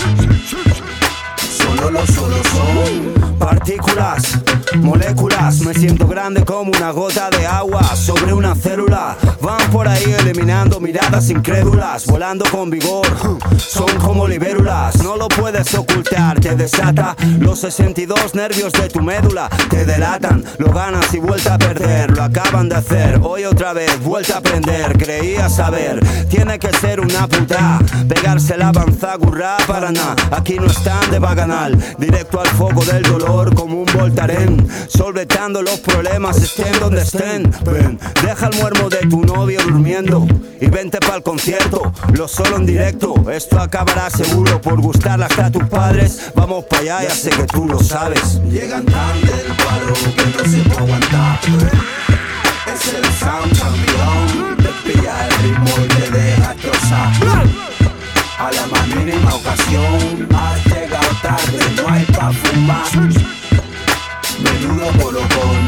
Solo 1.62 1.90
los 1.90 2.09
solos 2.11 2.46
son 2.48 3.22
partículas, 3.42 4.38
moléculas. 4.77 5.61
Me 5.61 5.75
siento 5.75 6.07
grande 6.07 6.44
como 6.44 6.70
una 6.70 6.90
gota 6.92 7.29
de 7.31 7.46
agua 7.46 7.83
sobre 7.96 8.33
una 8.33 8.55
célula. 8.55 9.16
Van 9.40 9.70
por 9.70 9.88
ahí 9.88 10.14
eliminando 10.20 10.79
miradas 10.79 11.29
incrédulas, 11.29 12.07
volando 12.07 12.44
con 12.51 12.70
vigor. 12.70 13.07
Son 13.59 13.90
como 13.98 14.29
libérulas, 14.29 15.03
no 15.03 15.16
lo 15.16 15.29
puedes 15.29 15.75
ocultar. 15.75 16.38
Te 16.38 16.55
desata 16.55 17.16
los 17.40 17.61
62 17.61 18.35
nervios 18.35 18.72
de 18.72 18.88
tu 18.88 19.01
médula. 19.03 19.48
Te 19.68 19.85
delatan, 19.85 20.44
lo 20.59 20.72
ganas 20.72 21.12
y 21.12 21.18
vuelta 21.18 21.55
a 21.55 21.59
perder. 21.59 22.16
Lo 22.16 22.22
acaban 22.22 22.68
de 22.68 22.77
hacer, 22.77 23.20
hoy 23.22 23.44
otra 23.44 23.72
vez, 23.72 24.01
vuelta 24.01 24.35
a 24.35 24.38
aprender. 24.38 24.96
Creía 24.96 25.48
saber, 25.48 26.01
tiene 26.29 26.59
que 26.59 26.72
ser 26.77 27.01
una 27.01 27.27
puta. 27.27 27.80
Pegarse 28.09 28.57
la 28.57 28.72
panzagurra 28.72 29.57
para 29.66 29.91
nada. 29.91 30.14
Aquí 30.30 30.59
no 30.61 30.66
están 30.66 31.11
de 31.11 31.18
directo 31.98 32.40
al 32.40 32.48
foco 32.48 32.84
del 32.84 33.03
dolor 33.03 33.55
como 33.55 33.80
un 33.80 33.86
voltaren. 33.92 34.66
Solvetando 34.88 35.62
los 35.62 35.80
problemas, 35.80 36.36
estén 36.38 36.78
donde 36.80 37.03
estén. 37.03 37.50
Ven, 37.64 37.98
deja 38.22 38.46
el 38.46 38.59
muermo 38.59 38.88
de 38.88 38.98
tu 39.09 39.22
novio 39.22 39.61
durmiendo 39.62 40.26
y 40.61 40.66
vente 40.66 40.98
pa'l 41.00 41.22
concierto. 41.22 41.92
Lo 42.14 42.26
solo 42.28 42.57
en 42.57 42.66
directo, 42.66 43.14
esto 43.30 43.61
acabará 43.61 44.11
seguro 44.11 44.61
por 44.61 44.80
gustarle 44.80 45.26
hasta 45.26 45.50
tus 45.50 45.64
padres. 45.64 46.32
Vamos 46.34 46.64
para 46.64 46.82
allá, 46.82 47.03
ya 47.09 47.14
sé 47.14 47.30
que 47.30 47.44
tú 47.44 47.66
lo 47.66 47.78
sabes. 47.80 48.40
Llegan 48.50 48.84
tan 48.84 49.20
del 49.20 49.46
palo 49.62 49.94
que 50.16 50.26
no 50.36 50.50
se 50.50 50.68
puede 50.68 50.78
aguantar. 50.78 51.40
Es 52.72 52.94
el 52.94 53.05
sound 53.05 53.59
campeón, 53.59 54.57
te 54.57 54.92
pilla 54.92 55.26
el 55.26 55.34
ritmo 55.42 55.74
y 55.84 55.88
te 55.88 56.11
deja 56.11 56.55
destrozar. 56.55 57.12
A 58.38 58.50
la 58.50 58.66
más 58.66 58.88
mínima 58.88 59.34
ocasión, 59.34 60.28
llegado 60.28 60.82
tarde. 61.23 61.59
no 61.77 61.89
hay 61.89 62.05
pa' 62.07 62.33
fumar. 62.33 62.87
Menudo 64.43 64.87
colocón, 65.01 65.62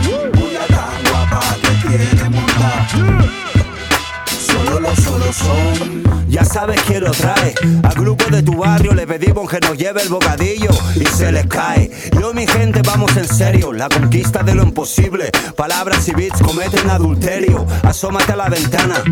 Ya 6.35 6.45
sabes 6.45 6.81
quién 6.83 7.05
lo 7.05 7.13
trae. 7.13 7.55
Al 7.85 7.95
grupo 7.95 8.25
de 8.25 8.43
tu 8.43 8.57
barrio 8.57 8.93
le 8.93 9.07
pedimos 9.07 9.49
que 9.49 9.61
nos 9.61 9.79
lleve 9.79 10.03
el 10.03 10.09
bocadillo 10.09 10.71
y 10.97 11.05
se 11.05 11.31
les 11.31 11.47
cae. 11.47 11.89
Yo, 12.21 12.35
mi 12.35 12.45
gente, 12.47 12.83
vamos 12.85 13.17
en 13.17 13.29
serio. 13.29 13.73
La 13.73 13.89
conquista 13.89 14.43
de 14.43 14.55
lo 14.57 14.65
imposible. 14.65 15.31
Palabras 15.57 16.09
y 16.09 16.13
beats 16.13 16.43
cometen 16.43 16.91
adulterio. 16.91 17.65
Asómate 17.85 18.33
a 18.33 18.37
la 18.37 18.49
ventana. 18.49 19.03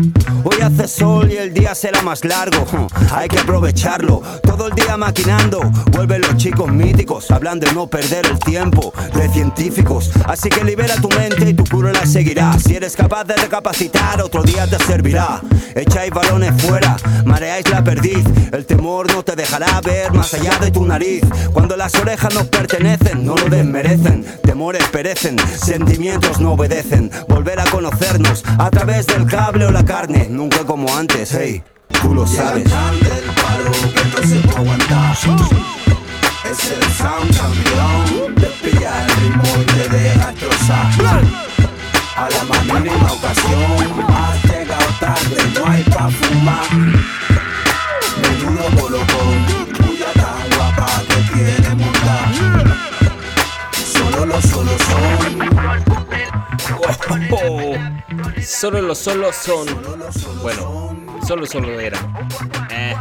Hoy 0.43 0.57
hace 0.61 0.85
sol 0.85 1.31
y 1.31 1.37
el 1.37 1.53
día 1.53 1.73
será 1.75 2.01
más 2.01 2.25
largo. 2.25 2.65
Hay 3.13 3.29
que 3.29 3.39
aprovecharlo. 3.39 4.21
Todo 4.43 4.67
el 4.67 4.73
día 4.73 4.97
maquinando. 4.97 5.61
Vuelven 5.91 6.23
los 6.23 6.35
chicos 6.35 6.69
míticos. 6.69 7.31
Hablan 7.31 7.61
de 7.61 7.71
no 7.71 7.87
perder 7.87 8.25
el 8.25 8.37
tiempo. 8.39 8.93
De 9.15 9.29
científicos. 9.29 10.11
Así 10.25 10.49
que 10.49 10.61
libera 10.65 10.95
tu 10.95 11.07
mente 11.07 11.49
y 11.49 11.53
tu 11.53 11.63
curo 11.63 11.89
la 11.89 12.05
seguirá. 12.05 12.51
Si 12.59 12.75
eres 12.75 12.97
capaz 12.97 13.23
de 13.23 13.37
recapacitar, 13.37 14.21
otro 14.21 14.43
día 14.43 14.67
te 14.67 14.77
servirá. 14.83 15.41
Echáis 15.75 16.11
balones 16.11 16.61
fuera, 16.61 16.95
mareáis 17.25 17.69
la 17.69 17.83
perdiz. 17.83 18.23
El 18.51 18.65
temor 18.65 19.11
no 19.11 19.23
te 19.23 19.35
dejará 19.35 19.81
ver 19.81 20.11
más 20.13 20.33
allá 20.33 20.57
de 20.59 20.71
tu 20.71 20.85
nariz. 20.85 21.23
Cuando 21.53 21.75
las 21.75 21.95
orejas 21.95 22.33
nos 22.33 22.47
pertenecen, 22.47 23.25
no 23.25 23.35
lo 23.35 23.49
desmerecen. 23.49 24.25
Temores 24.43 24.83
perecen, 24.89 25.37
sentimientos 25.39 26.39
no 26.39 26.53
obedecen. 26.53 27.11
Volver 27.27 27.59
a 27.59 27.65
conocernos 27.65 28.43
a 28.57 28.69
través 28.69 29.07
del 29.07 29.25
cable 29.25 29.65
o 29.65 29.71
la 29.71 29.83
carne, 29.83 30.27
nunca 30.29 30.63
como 30.65 30.95
antes, 30.95 31.33
hey. 31.33 31.63
Tú 32.01 32.13
lo 32.13 32.27
sabes. 32.27 32.65
Es 36.49 36.71
el 36.71 36.83
sound 36.93 37.37
campeón. 37.37 38.35
Te 38.35 38.47
pilla 38.61 39.05
el 39.05 39.09
ritmo 39.21 39.43
y 39.61 39.65
te 39.65 39.89
deja 39.89 40.31
destrozar. 40.31 41.21
A 42.15 42.29
la 42.29 42.43
más 42.43 42.65
mínima 42.65 43.11
ocasión, 43.11 44.05
tarde, 45.03 45.37
no 45.55 45.65
hay 45.69 45.83
pa' 45.83 46.09
fumar. 46.09 46.69
Menudo 48.21 48.65
colocón, 48.81 49.35
tuya 49.77 50.11
tan 50.13 50.49
guapa 50.55 50.87
que 51.09 51.19
tiene 51.33 51.69
montar. 51.75 52.27
Solo 53.73 54.25
los 54.25 54.43
solos 54.43 54.81
son. 54.89 55.49
Oh, 57.31 57.75
solo 58.41 58.81
los 58.81 58.97
solos 58.97 59.35
son. 59.35 59.67
Bueno, 60.41 60.95
solo 61.27 61.45
solo 61.45 61.79
era. 61.79 61.99
Eh. 62.69 62.95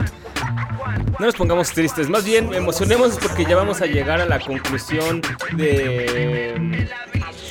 No 1.20 1.26
nos 1.26 1.36
pongamos 1.36 1.70
tristes, 1.70 2.08
más 2.08 2.24
bien 2.24 2.52
emocionemos 2.52 3.16
porque 3.22 3.44
ya 3.44 3.54
vamos 3.54 3.80
a 3.80 3.86
llegar 3.86 4.20
a 4.20 4.26
la 4.26 4.40
conclusión 4.40 5.22
de 5.52 6.88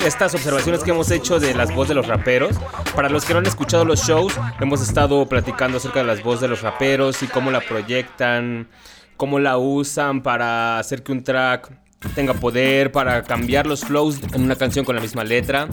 estas 0.04 0.34
observaciones 0.34 0.82
que 0.82 0.90
hemos 0.90 1.10
hecho 1.10 1.38
de 1.38 1.54
las 1.54 1.74
voces 1.74 1.90
de 1.90 1.94
los 1.94 2.08
raperos. 2.08 2.56
Para 2.94 3.08
los 3.08 3.24
que 3.24 3.32
no 3.32 3.38
han 3.38 3.46
escuchado 3.46 3.84
los 3.84 4.00
shows, 4.04 4.34
hemos 4.60 4.82
estado 4.82 5.26
platicando 5.26 5.78
acerca 5.78 6.00
de 6.00 6.06
las 6.06 6.22
voces 6.22 6.42
de 6.42 6.48
los 6.48 6.62
raperos 6.62 7.22
y 7.22 7.28
cómo 7.28 7.50
la 7.50 7.60
proyectan, 7.60 8.68
cómo 9.16 9.38
la 9.38 9.58
usan 9.58 10.22
para 10.22 10.78
hacer 10.78 11.02
que 11.02 11.12
un 11.12 11.22
track 11.22 11.70
tenga 12.14 12.34
poder, 12.34 12.92
para 12.92 13.22
cambiar 13.22 13.66
los 13.66 13.80
flows 13.80 14.20
en 14.32 14.42
una 14.42 14.56
canción 14.56 14.84
con 14.84 14.94
la 14.94 15.02
misma 15.02 15.24
letra, 15.24 15.68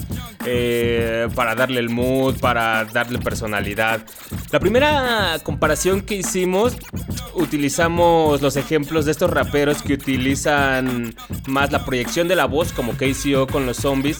eh, 0.45 1.27
para 1.35 1.55
darle 1.55 1.79
el 1.79 1.89
mood, 1.89 2.37
para 2.39 2.85
darle 2.85 3.19
personalidad. 3.19 4.01
La 4.51 4.59
primera 4.59 5.37
comparación 5.43 6.01
que 6.01 6.15
hicimos, 6.15 6.77
utilizamos 7.33 8.41
los 8.41 8.55
ejemplos 8.55 9.05
de 9.05 9.11
estos 9.11 9.29
raperos 9.29 9.81
que 9.81 9.93
utilizan 9.93 11.13
más 11.47 11.71
la 11.71 11.85
proyección 11.85 12.27
de 12.27 12.35
la 12.35 12.45
voz, 12.45 12.73
como 12.73 12.93
KCO 12.93 13.47
con 13.47 13.65
los 13.65 13.77
zombies, 13.77 14.19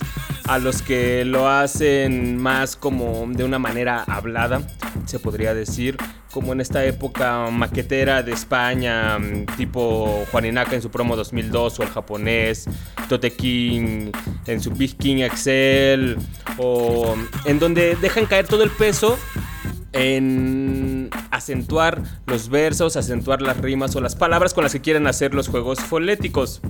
a 0.50 0.58
los 0.58 0.82
que 0.82 1.24
lo 1.26 1.48
hacen 1.48 2.36
más 2.38 2.76
como 2.76 3.28
de 3.30 3.44
una 3.44 3.60
manera 3.60 4.04
hablada, 4.04 4.64
se 5.06 5.20
podría 5.20 5.54
decir, 5.54 5.96
como 6.32 6.54
en 6.54 6.60
esta 6.60 6.84
época 6.86 7.52
maquetera 7.52 8.24
de 8.24 8.32
España, 8.32 9.20
mm, 9.20 9.46
tipo 9.58 10.26
Juaninaka 10.32 10.74
en 10.76 10.82
su 10.82 10.90
promo 10.90 11.16
2002 11.16 11.80
o 11.80 11.84
el 11.84 11.90
japonés, 11.90 12.66
Tote 13.08 13.32
King 13.32 14.12
en 14.48 14.60
su 14.60 14.72
Big 14.72 14.98
King 14.98 15.18
Excel, 15.18 16.18
o 16.58 17.16
en 17.46 17.60
donde 17.60 17.96
dejan 18.02 18.26
caer 18.26 18.48
todo 18.48 18.64
el 18.64 18.72
peso 18.72 19.20
en 19.94 21.10
acentuar 21.32 22.02
los 22.28 22.50
versos, 22.50 22.96
acentuar 22.96 23.42
las 23.42 23.58
rimas 23.58 23.96
o 23.96 24.02
las 24.02 24.16
palabras 24.16 24.54
con 24.54 24.64
las 24.64 24.74
que 24.74 24.82
quieren 24.82 25.08
hacer 25.08 25.34
los 25.34 25.48
juegos 25.48 25.80
fonéticos. 25.80 26.62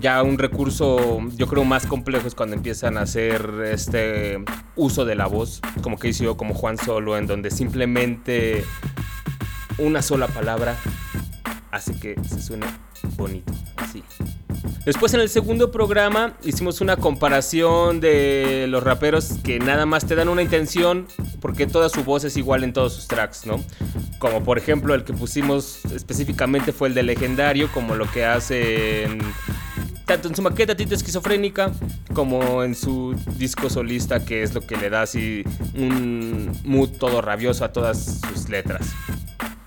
Ya 0.00 0.22
un 0.22 0.38
recurso, 0.38 1.20
yo 1.36 1.46
creo, 1.46 1.64
más 1.64 1.86
complejo 1.86 2.26
es 2.26 2.34
cuando 2.34 2.56
empiezan 2.56 2.98
a 2.98 3.02
hacer 3.02 3.48
este 3.70 4.42
uso 4.74 5.04
de 5.04 5.14
la 5.14 5.26
voz, 5.26 5.60
como 5.82 5.98
que 5.98 6.08
hizo 6.08 6.36
como 6.36 6.54
Juan 6.54 6.76
Solo, 6.76 7.16
en 7.16 7.26
donde 7.26 7.50
simplemente 7.50 8.64
una 9.78 10.02
sola 10.02 10.26
palabra 10.26 10.76
hace 11.70 11.98
que 11.98 12.16
se 12.24 12.40
suene 12.40 12.66
bonito, 13.16 13.52
así. 13.76 14.02
Después 14.84 15.12
en 15.14 15.20
el 15.20 15.28
segundo 15.28 15.72
programa 15.72 16.36
hicimos 16.44 16.80
una 16.80 16.96
comparación 16.96 18.00
de 18.00 18.66
los 18.68 18.82
raperos 18.82 19.34
que 19.42 19.58
nada 19.58 19.84
más 19.84 20.06
te 20.06 20.14
dan 20.14 20.28
una 20.28 20.42
intención 20.42 21.06
porque 21.40 21.66
toda 21.66 21.88
su 21.88 22.04
voz 22.04 22.24
es 22.24 22.36
igual 22.36 22.62
en 22.64 22.72
todos 22.72 22.94
sus 22.94 23.08
tracks, 23.08 23.46
¿no? 23.46 23.62
Como 24.18 24.44
por 24.44 24.58
ejemplo 24.58 24.94
el 24.94 25.04
que 25.04 25.12
pusimos 25.12 25.84
específicamente 25.86 26.72
fue 26.72 26.88
el 26.88 26.94
de 26.94 27.02
Legendario, 27.02 27.68
como 27.72 27.96
lo 27.96 28.10
que 28.10 28.24
hacen 28.24 29.18
tanto 30.04 30.28
en 30.28 30.36
su 30.36 30.42
maqueta 30.42 30.76
Tita 30.76 30.94
Esquizofrénica 30.94 31.72
como 32.14 32.62
en 32.62 32.74
su 32.74 33.14
disco 33.36 33.68
solista, 33.68 34.24
que 34.24 34.42
es 34.42 34.54
lo 34.54 34.60
que 34.60 34.76
le 34.76 34.88
da 34.88 35.02
así 35.02 35.42
un 35.74 36.56
mood 36.64 36.90
todo 36.90 37.20
rabioso 37.20 37.64
a 37.64 37.72
todas 37.72 38.20
sus 38.32 38.48
letras. 38.48 38.94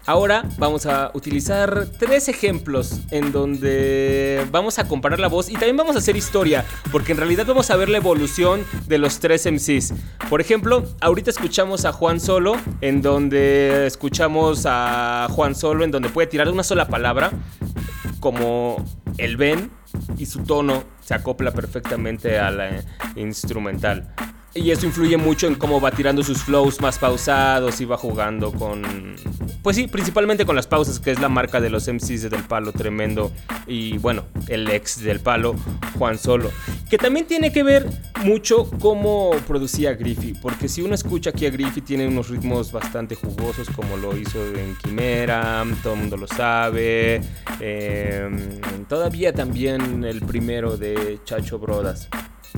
Ahora 0.09 0.43
vamos 0.57 0.87
a 0.87 1.11
utilizar 1.13 1.85
tres 1.99 2.29
ejemplos 2.29 3.01
en 3.11 3.31
donde 3.31 4.43
vamos 4.49 4.79
a 4.79 4.87
comparar 4.87 5.19
la 5.19 5.27
voz 5.27 5.51
y 5.51 5.53
también 5.53 5.77
vamos 5.77 5.95
a 5.95 5.99
hacer 5.99 6.17
historia, 6.17 6.65
porque 6.91 7.11
en 7.11 7.19
realidad 7.19 7.45
vamos 7.45 7.69
a 7.69 7.75
ver 7.75 7.89
la 7.89 7.97
evolución 7.97 8.65
de 8.87 8.97
los 8.97 9.19
tres 9.19 9.45
MCs. 9.45 9.93
Por 10.27 10.41
ejemplo, 10.41 10.83
ahorita 10.99 11.29
escuchamos 11.29 11.85
a 11.85 11.91
Juan 11.91 12.19
Solo, 12.19 12.55
en 12.81 13.03
donde 13.03 13.85
escuchamos 13.85 14.63
a 14.65 15.27
Juan 15.29 15.53
Solo, 15.53 15.83
en 15.83 15.91
donde 15.91 16.09
puede 16.09 16.25
tirar 16.25 16.49
una 16.49 16.63
sola 16.63 16.87
palabra, 16.87 17.29
como 18.19 18.83
el 19.19 19.37
Ben, 19.37 19.69
y 20.17 20.25
su 20.25 20.39
tono 20.39 20.85
se 21.01 21.13
acopla 21.13 21.51
perfectamente 21.51 22.39
a 22.39 22.49
la 22.49 22.83
instrumental. 23.15 24.11
Y 24.55 24.71
eso 24.71 24.87
influye 24.87 25.17
mucho 25.17 25.45
en 25.45 25.53
cómo 25.53 25.79
va 25.79 25.91
tirando 25.91 26.23
sus 26.23 26.41
flows 26.41 26.81
más 26.81 26.97
pausados 26.97 27.79
y 27.79 27.85
va 27.85 27.95
jugando 27.95 28.51
con... 28.51 29.15
Pues 29.61 29.75
sí, 29.75 29.87
principalmente 29.87 30.45
con 30.45 30.55
las 30.55 30.67
pausas, 30.67 30.99
que 30.99 31.11
es 31.11 31.19
la 31.19 31.27
marca 31.27 31.59
de 31.59 31.69
los 31.69 31.87
MCs 31.87 32.23
de 32.23 32.29
Del 32.29 32.43
Palo 32.43 32.71
Tremendo 32.71 33.31
y 33.67 33.97
bueno, 33.97 34.23
el 34.47 34.69
ex 34.69 35.01
del 35.03 35.19
Palo, 35.19 35.55
Juan 35.97 36.17
Solo. 36.17 36.49
Que 36.89 36.97
también 36.97 37.27
tiene 37.27 37.51
que 37.51 37.63
ver 37.63 37.85
mucho 38.23 38.69
cómo 38.79 39.31
producía 39.47 39.93
Griffey, 39.93 40.33
porque 40.41 40.69
si 40.69 40.81
uno 40.81 40.95
escucha 40.95 41.31
aquí 41.31 41.45
a 41.45 41.49
Griffey 41.49 41.81
tiene 41.81 42.07
unos 42.07 42.29
ritmos 42.29 42.71
bastante 42.71 43.15
jugosos 43.15 43.69
como 43.69 43.97
lo 43.97 44.15
hizo 44.17 44.39
en 44.55 44.75
Quimera, 44.77 45.65
todo 45.83 45.93
el 45.93 45.99
mundo 45.99 46.17
lo 46.17 46.27
sabe. 46.27 47.21
eh, 47.59 48.29
todavía 48.87 49.33
también 49.33 50.03
el 50.05 50.21
primero 50.21 50.77
de 50.77 51.19
Chacho 51.25 51.59
Brodas. 51.59 52.07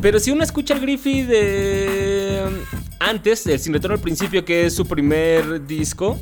Pero 0.02 0.20
si 0.20 0.32
uno 0.32 0.44
escucha 0.44 0.74
el 0.74 0.80
Griffey 0.80 1.22
de 1.22 2.50
antes, 3.00 3.46
el 3.46 3.60
Sin 3.60 3.74
Retorno 3.74 3.96
al 3.96 4.02
Principio, 4.02 4.44
que 4.44 4.66
es 4.66 4.76
su 4.76 4.88
primer 4.88 5.66
disco, 5.68 6.18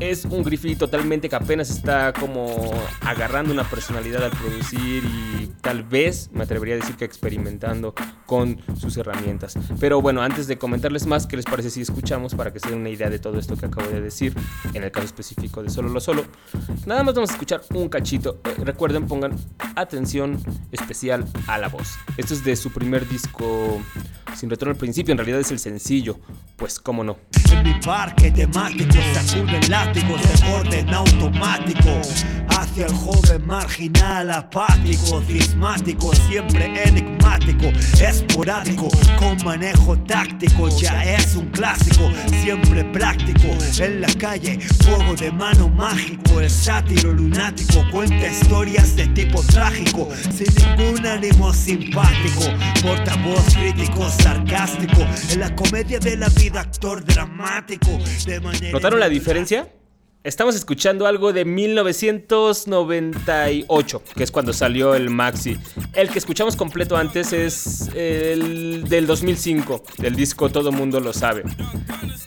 es 0.00 0.24
un 0.24 0.42
Griffey 0.42 0.74
totalmente 0.74 1.28
que 1.28 1.36
apenas 1.36 1.70
está 1.70 2.12
como 2.12 2.70
agarrando 3.02 3.52
una 3.52 3.64
personalidad 3.64 4.24
al 4.24 4.30
producir 4.30 5.04
y 5.04 5.46
tal 5.60 5.82
vez 5.82 6.30
me 6.32 6.44
atrevería 6.44 6.74
a 6.74 6.78
decir 6.78 6.96
que 6.96 7.04
experimentando 7.04 7.94
con 8.26 8.60
sus 8.78 8.96
herramientas. 8.96 9.58
Pero 9.78 10.00
bueno, 10.00 10.22
antes 10.22 10.46
de 10.46 10.58
comentarles 10.58 11.06
más, 11.06 11.26
¿qué 11.26 11.36
les 11.36 11.44
parece 11.44 11.70
si 11.70 11.82
escuchamos 11.82 12.34
para 12.34 12.52
que 12.52 12.60
se 12.60 12.70
den 12.70 12.80
una 12.80 12.90
idea 12.90 13.10
de 13.10 13.18
todo 13.18 13.38
esto 13.38 13.56
que 13.56 13.66
acabo 13.66 13.88
de 13.90 14.00
decir 14.00 14.34
en 14.72 14.82
el 14.82 14.90
caso 14.90 15.06
específico 15.06 15.62
de 15.62 15.70
Solo 15.70 15.88
lo 15.88 16.00
Solo? 16.00 16.24
Nada 16.86 17.02
más 17.02 17.14
vamos 17.14 17.30
a 17.30 17.34
escuchar 17.34 17.62
un 17.74 17.88
cachito. 17.88 18.40
Eh, 18.44 18.64
recuerden, 18.64 19.06
pongan 19.06 19.36
atención 19.76 20.40
especial 20.72 21.26
a 21.46 21.58
la 21.58 21.68
voz. 21.68 21.96
Esto 22.16 22.34
es 22.34 22.44
de 22.44 22.56
su 22.56 22.70
primer 22.70 23.06
disco 23.08 23.19
sin 24.34 24.50
retorno 24.50 24.72
al 24.72 24.78
principio, 24.78 25.12
en 25.12 25.18
realidad 25.18 25.40
es 25.40 25.50
el 25.50 25.58
sencillo. 25.58 26.18
Pues 26.56 26.78
cómo 26.78 27.02
no. 27.02 27.16
En 27.52 27.62
mi 27.62 27.74
parque 27.80 28.30
temático 28.30 28.94
sacuden 29.14 29.70
látigos 29.70 30.20
de 30.22 30.52
orden 30.52 30.94
automático 30.94 32.00
Hacia 32.50 32.86
el 32.86 32.92
joven 32.92 33.46
marginal 33.46 34.30
apático, 34.30 35.22
cismático, 35.26 36.14
siempre 36.14 36.82
enigmático 36.84 37.66
Es 37.94 38.22
esporádico, 38.22 38.88
con 39.18 39.36
manejo 39.44 39.98
táctico, 40.00 40.68
ya 40.68 41.02
es 41.04 41.36
un 41.36 41.46
clásico, 41.50 42.10
siempre 42.42 42.84
práctico. 42.84 43.48
En 43.78 44.00
la 44.00 44.12
calle, 44.14 44.60
fuego 44.84 45.14
de 45.14 45.30
mano 45.30 45.68
mágico, 45.68 46.40
el 46.40 46.50
sátiro 46.50 47.12
lunático 47.12 47.84
cuenta 47.90 48.28
historias 48.28 48.96
de 48.96 49.06
tipo 49.08 49.42
trágico, 49.44 50.08
sin 50.30 50.48
ningún 50.54 51.06
ánimo 51.06 51.52
simpático, 51.52 52.42
portavoz 53.10 53.54
crítico, 53.54 54.08
sarcástico, 54.08 55.04
en 55.32 55.40
la 55.40 55.54
comedia 55.56 55.98
de 55.98 56.16
la 56.16 56.28
vida, 56.28 56.60
actor 56.60 57.04
dramático, 57.04 57.98
de 58.24 58.40
manera. 58.40 58.70
¿Notaron 58.72 59.00
la 59.00 59.08
diferencia? 59.08 59.68
Estamos 60.22 60.54
escuchando 60.54 61.06
algo 61.06 61.32
de 61.32 61.46
1998, 61.46 64.02
que 64.14 64.22
es 64.22 64.30
cuando 64.30 64.52
salió 64.52 64.94
el 64.94 65.08
Maxi. 65.08 65.56
El 65.94 66.10
que 66.10 66.18
escuchamos 66.18 66.56
completo 66.56 66.94
antes 66.96 67.32
es 67.32 67.88
el 67.94 68.84
del 68.86 69.06
2005, 69.06 69.82
del 69.96 70.14
disco 70.14 70.50
Todo 70.50 70.72
Mundo 70.72 71.00
Lo 71.00 71.14
Sabe. 71.14 71.44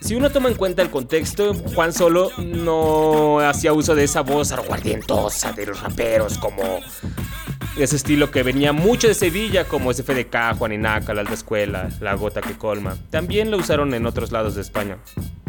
Si 0.01 0.15
uno 0.15 0.31
toma 0.31 0.49
en 0.49 0.55
cuenta 0.55 0.81
el 0.81 0.89
contexto, 0.89 1.53
Juan 1.53 1.93
Solo 1.93 2.31
no 2.39 3.39
hacía 3.39 3.73
uso 3.73 3.93
de 3.93 4.05
esa 4.05 4.21
voz 4.21 4.51
aguardientosa 4.51 5.51
de 5.53 5.67
los 5.67 5.79
raperos 5.79 6.39
como 6.39 6.79
ese 7.77 7.95
estilo 7.95 8.29
que 8.31 8.43
venía 8.43 8.71
mucho 8.71 9.07
de 9.07 9.13
Sevilla, 9.13 9.65
como 9.65 9.91
SFDK, 9.93 10.55
Juaninaca, 10.57 11.13
La 11.13 11.21
Alta 11.21 11.33
Escuela, 11.33 11.89
La 11.99 12.13
Gota 12.13 12.41
que 12.41 12.53
Colma. 12.53 12.97
También 13.09 13.49
lo 13.51 13.57
usaron 13.57 13.93
en 13.93 14.05
otros 14.05 14.31
lados 14.31 14.55
de 14.55 14.61
España. 14.61 14.97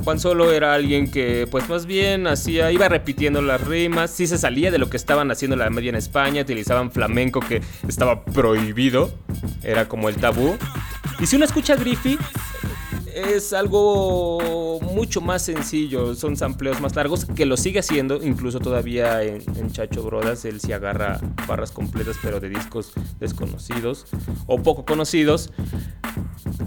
Juan 0.02 0.20
Solo 0.20 0.52
era 0.52 0.74
alguien 0.74 1.10
que, 1.10 1.46
pues 1.50 1.68
más 1.68 1.86
bien 1.86 2.26
hacía, 2.26 2.70
iba 2.72 2.88
repitiendo 2.88 3.40
las 3.40 3.60
rimas, 3.60 4.10
sí 4.10 4.26
se 4.26 4.38
salía 4.38 4.70
de 4.70 4.78
lo 4.78 4.90
que 4.90 4.96
estaban 4.96 5.30
haciendo 5.30 5.56
la 5.56 5.70
media 5.70 5.90
en 5.90 5.96
España, 5.96 6.42
utilizaban 6.42 6.92
flamenco 6.92 7.40
que 7.40 7.62
estaba 7.88 8.24
prohibido, 8.24 9.12
era 9.62 9.88
como 9.88 10.08
el 10.08 10.16
tabú. 10.16 10.56
Y 11.20 11.26
si 11.26 11.36
uno 11.36 11.44
escucha 11.44 11.74
a 11.74 11.76
Griffey, 11.76 12.18
es 13.14 13.52
algo 13.52 14.80
mucho 14.80 15.20
más 15.20 15.42
sencillo, 15.42 16.14
son 16.14 16.36
sampleos 16.36 16.80
más 16.80 16.94
largos, 16.96 17.24
que 17.24 17.46
lo 17.46 17.56
sigue 17.56 17.80
haciendo, 17.80 18.22
incluso 18.22 18.60
todavía 18.60 19.22
en, 19.22 19.42
Chacho 19.72 20.02
Brodas, 20.02 20.44
él 20.44 20.60
sí 20.60 20.72
agarra 20.72 21.20
barras 21.48 21.72
completas, 21.72 22.16
pero 22.22 22.40
de 22.40 22.48
discos 22.48 22.92
desconocidos 23.18 24.06
o 24.46 24.62
poco 24.62 24.84
conocidos. 24.84 25.50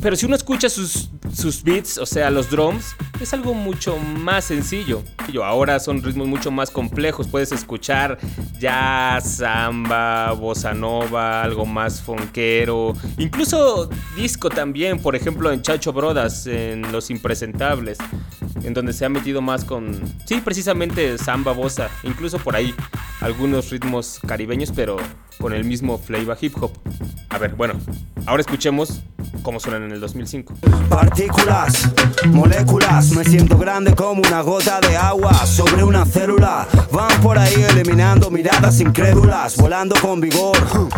Pero 0.01 0.15
si 0.15 0.25
uno 0.25 0.35
escucha 0.35 0.69
sus, 0.69 1.09
sus 1.33 1.63
beats, 1.63 1.97
o 1.97 2.05
sea, 2.05 2.29
los 2.29 2.49
drums, 2.49 2.95
es 3.19 3.33
algo 3.33 3.53
mucho 3.53 3.97
más 3.97 4.45
sencillo. 4.45 5.03
Ahora 5.43 5.79
son 5.79 6.01
ritmos 6.01 6.27
mucho 6.27 6.51
más 6.51 6.71
complejos. 6.71 7.27
Puedes 7.27 7.51
escuchar 7.51 8.17
jazz, 8.59 9.37
samba, 9.37 10.31
bossa 10.33 10.73
nova, 10.73 11.41
algo 11.43 11.65
más 11.65 12.01
funkero. 12.01 12.93
Incluso 13.17 13.89
disco 14.15 14.49
también, 14.49 14.99
por 14.99 15.15
ejemplo, 15.15 15.51
en 15.51 15.61
Chacho 15.61 15.93
Brodas, 15.93 16.36
en 16.45 16.91
Los 16.91 17.09
Impresentables. 17.09 17.97
En 18.63 18.73
donde 18.73 18.93
se 18.93 19.05
ha 19.05 19.09
metido 19.09 19.41
más 19.41 19.63
con, 19.63 19.99
sí, 20.25 20.41
precisamente 20.41 21.17
samba, 21.17 21.53
bossa. 21.53 21.89
Incluso 22.03 22.37
por 22.37 22.55
ahí 22.55 22.75
algunos 23.21 23.71
ritmos 23.71 24.19
caribeños, 24.27 24.71
pero 24.75 24.97
con 25.39 25.53
el 25.53 25.63
mismo 25.63 25.97
flavor 25.97 26.37
hip 26.41 26.55
hop. 26.61 26.71
A 27.29 27.37
ver, 27.37 27.55
bueno, 27.55 27.75
ahora 28.25 28.41
escuchemos 28.41 29.01
cómo 29.41 29.59
suenan 29.59 29.83
en 29.83 29.91
el 29.91 29.99
2005. 29.99 30.53
Partículas, 30.89 31.89
moléculas, 32.27 33.11
me 33.11 33.23
siento 33.23 33.57
grande 33.57 33.93
como 33.95 34.21
una 34.21 34.41
gota 34.41 34.79
de 34.79 34.97
agua 34.97 35.33
sobre 35.45 35.83
una 35.83 36.05
célula. 36.05 36.67
Van 36.91 37.21
por 37.21 37.37
ahí 37.37 37.65
eliminando 37.69 38.29
miradas 38.31 38.79
incrédulas, 38.79 39.57
volando 39.57 39.95
con 40.01 40.21
vigor. 40.21 40.57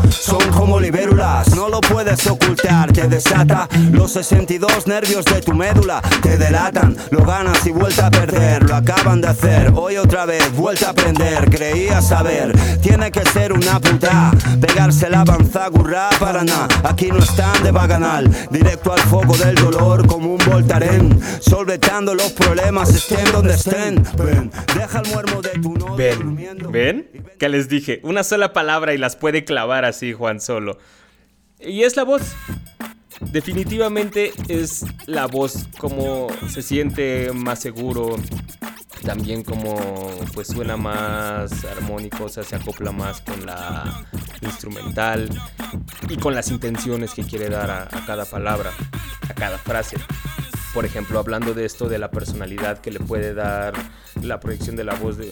Son 0.09 0.41
como 0.51 0.79
libérulas, 0.79 1.55
no 1.55 1.69
lo 1.69 1.81
puedes 1.81 2.25
ocultar, 2.27 2.91
te 2.91 3.07
desata 3.07 3.67
los 3.91 4.11
62 4.13 4.87
nervios 4.87 5.25
de 5.25 5.41
tu 5.41 5.53
médula. 5.53 6.01
Te 6.21 6.37
delatan, 6.37 6.95
lo 7.11 7.25
ganas 7.25 7.65
y 7.65 7.71
vuelta 7.71 8.07
a 8.07 8.11
perder. 8.11 8.63
Lo 8.63 8.75
acaban 8.75 9.21
de 9.21 9.27
hacer, 9.27 9.71
hoy 9.75 9.97
otra 9.97 10.25
vez, 10.25 10.51
vuelta 10.55 10.87
a 10.87 10.91
aprender. 10.91 11.49
Creía 11.49 12.01
saber, 12.01 12.57
tiene 12.81 13.11
que 13.11 13.25
ser 13.25 13.53
una 13.53 13.79
puta. 13.79 14.28
Pegarse 14.59 15.09
la 15.09 15.21
avanzagurra 15.21 16.09
para 16.19 16.43
nada. 16.43 16.67
Aquí 16.83 17.07
no 17.07 17.19
están 17.19 17.63
de 17.63 17.71
baganal, 17.71 18.29
directo 18.51 18.93
al 18.93 18.99
foco 18.99 19.35
del 19.37 19.55
dolor 19.55 20.07
como 20.07 20.33
un 20.33 20.39
voltaren. 20.45 21.19
Solvetando 21.39 22.15
los 22.15 22.31
problemas, 22.31 22.93
estén 22.93 23.31
donde 23.31 23.53
estén. 23.53 24.03
Ven, 24.17 24.51
deja 24.75 24.99
el 24.99 25.09
muermo 25.09 25.41
de 25.41 25.49
tu 25.49 25.73
novio 25.75 25.95
Ven, 25.95 26.19
durmiendo. 26.19 26.71
¿ven? 26.71 27.09
Que 27.37 27.49
les 27.49 27.69
dije, 27.69 27.99
una 28.03 28.23
sola 28.23 28.53
palabra 28.53 28.93
y 28.93 28.97
las 28.97 29.15
puede 29.15 29.43
clavar 29.45 29.85
así 29.85 30.13
Juan 30.13 30.39
Solo. 30.39 30.77
Y 31.59 31.83
es 31.83 31.95
la 31.95 32.03
voz. 32.03 32.21
Definitivamente 33.21 34.31
es 34.47 34.85
la 35.05 35.27
voz 35.27 35.67
como 35.77 36.27
se 36.49 36.61
siente 36.61 37.31
más 37.33 37.59
seguro. 37.59 38.15
También 39.05 39.43
como 39.43 39.77
pues 40.33 40.47
suena 40.47 40.75
más 40.75 41.63
armónico, 41.65 42.25
o 42.25 42.29
sea, 42.29 42.43
se 42.43 42.57
acopla 42.57 42.91
más 42.91 43.21
con 43.21 43.45
la 43.45 44.05
instrumental 44.41 45.29
y 46.09 46.17
con 46.17 46.35
las 46.35 46.49
intenciones 46.49 47.13
que 47.13 47.23
quiere 47.23 47.49
dar 47.49 47.71
a, 47.71 48.05
cada 48.05 48.25
palabra, 48.25 48.71
a 49.29 49.33
cada 49.33 49.57
frase. 49.57 49.95
Por 50.73 50.85
ejemplo, 50.85 51.17
hablando 51.17 51.53
de 51.53 51.65
esto, 51.65 51.87
de 51.87 51.97
la 51.97 52.11
personalidad 52.11 52.79
que 52.79 52.91
le 52.91 52.99
puede 52.99 53.33
dar 53.33 53.73
la 54.21 54.39
proyección 54.39 54.75
de 54.75 54.83
la 54.83 54.95
voz 54.95 55.17
de, 55.17 55.31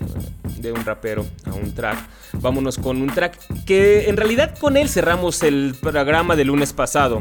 de 0.60 0.72
un 0.72 0.86
rapero 0.86 1.26
a 1.46 1.54
un 1.54 1.76
track, 1.76 1.98
vámonos 2.34 2.78
con 2.78 3.02
un 3.02 3.10
track 3.10 3.38
que 3.66 4.10
en 4.10 4.16
realidad 4.16 4.58
con 4.58 4.78
él 4.78 4.88
cerramos 4.88 5.44
el 5.44 5.76
programa 5.82 6.38
del 6.38 6.48
lunes 6.48 6.72
pasado. 6.72 7.20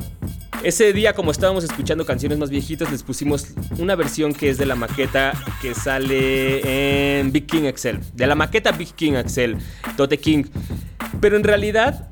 Ese 0.66 0.92
día, 0.92 1.12
como 1.12 1.30
estábamos 1.30 1.62
escuchando 1.62 2.04
canciones 2.04 2.38
más 2.38 2.50
viejitas, 2.50 2.90
les 2.90 3.04
pusimos 3.04 3.46
una 3.78 3.94
versión 3.94 4.34
que 4.34 4.50
es 4.50 4.58
de 4.58 4.66
la 4.66 4.74
maqueta 4.74 5.32
que 5.62 5.76
sale 5.76 7.20
en 7.20 7.30
Big 7.30 7.46
King 7.46 7.66
Excel. 7.66 8.00
De 8.14 8.26
la 8.26 8.34
maqueta 8.34 8.72
Big 8.72 8.92
King 8.92 9.12
Excel, 9.12 9.58
Tote 9.96 10.18
King. 10.18 10.42
Pero 11.20 11.36
en 11.36 11.44
realidad, 11.44 12.08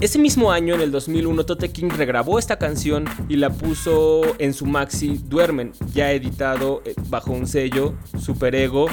ese 0.00 0.20
mismo 0.20 0.52
año, 0.52 0.76
en 0.76 0.82
el 0.82 0.92
2001, 0.92 1.46
Tote 1.46 1.72
King 1.72 1.88
regrabó 1.96 2.38
esta 2.38 2.60
canción 2.60 3.06
y 3.28 3.38
la 3.38 3.50
puso 3.50 4.36
en 4.38 4.54
su 4.54 4.66
maxi 4.66 5.20
Duermen, 5.24 5.72
ya 5.92 6.12
editado 6.12 6.82
eh, 6.84 6.94
bajo 7.08 7.32
un 7.32 7.48
sello, 7.48 7.94
Super 8.20 8.54
Ego, 8.54 8.86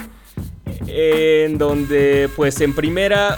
en 0.87 1.59
donde 1.59 2.31
pues 2.35 2.59
en 2.61 2.73
primera 2.73 3.37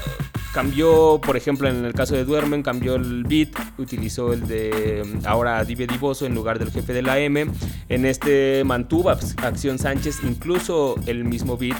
cambió, 0.56 1.20
por 1.22 1.36
ejemplo, 1.36 1.68
en 1.68 1.84
el 1.84 1.94
caso 1.94 2.16
de 2.16 2.24
Duermen, 2.24 2.64
cambió 2.64 2.96
el 2.96 3.26
beat, 3.26 3.50
utilizó 3.78 4.32
el 4.32 4.48
de 4.48 5.04
mm, 5.06 5.28
ahora 5.28 5.62
Dive 5.66 5.86
Divoso 5.86 6.26
en 6.26 6.34
lugar 6.34 6.60
del 6.60 6.72
jefe 6.72 6.94
de 6.94 7.02
la 7.02 7.20
M. 7.20 7.48
En 7.90 8.06
este 8.06 8.64
mantuvo 8.64 9.10
Acción 9.10 9.78
Sánchez, 9.78 10.20
incluso 10.24 10.96
el 11.08 11.26
mismo 11.26 11.58
beat, 11.58 11.76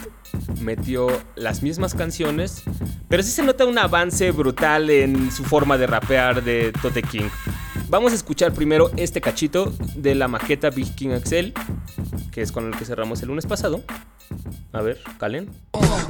metió 0.60 1.06
las 1.36 1.62
mismas 1.62 1.94
canciones, 1.94 2.64
pero 3.08 3.22
sí 3.22 3.30
se 3.30 3.42
nota 3.42 3.64
un 3.64 3.78
avance 3.78 4.30
brutal 4.30 4.90
en 4.90 5.32
su 5.32 5.42
forma 5.44 5.78
de 5.78 5.86
rapear 5.86 6.44
de 6.44 6.70
Tote 6.82 7.02
King. 7.02 7.30
Vamos 7.88 8.12
a 8.12 8.16
escuchar 8.16 8.52
primero 8.52 8.90
este 8.98 9.22
cachito 9.22 9.72
de 9.94 10.14
la 10.14 10.28
maqueta 10.28 10.68
Big 10.68 10.94
King 10.94 11.12
Axel, 11.12 11.54
que 12.30 12.42
es 12.42 12.52
con 12.52 12.66
el 12.66 12.76
que 12.76 12.84
cerramos 12.84 13.22
el 13.22 13.28
lunes 13.28 13.46
pasado. 13.46 13.82
A 14.72 14.82
ver, 14.82 15.00
calen. 15.18 15.50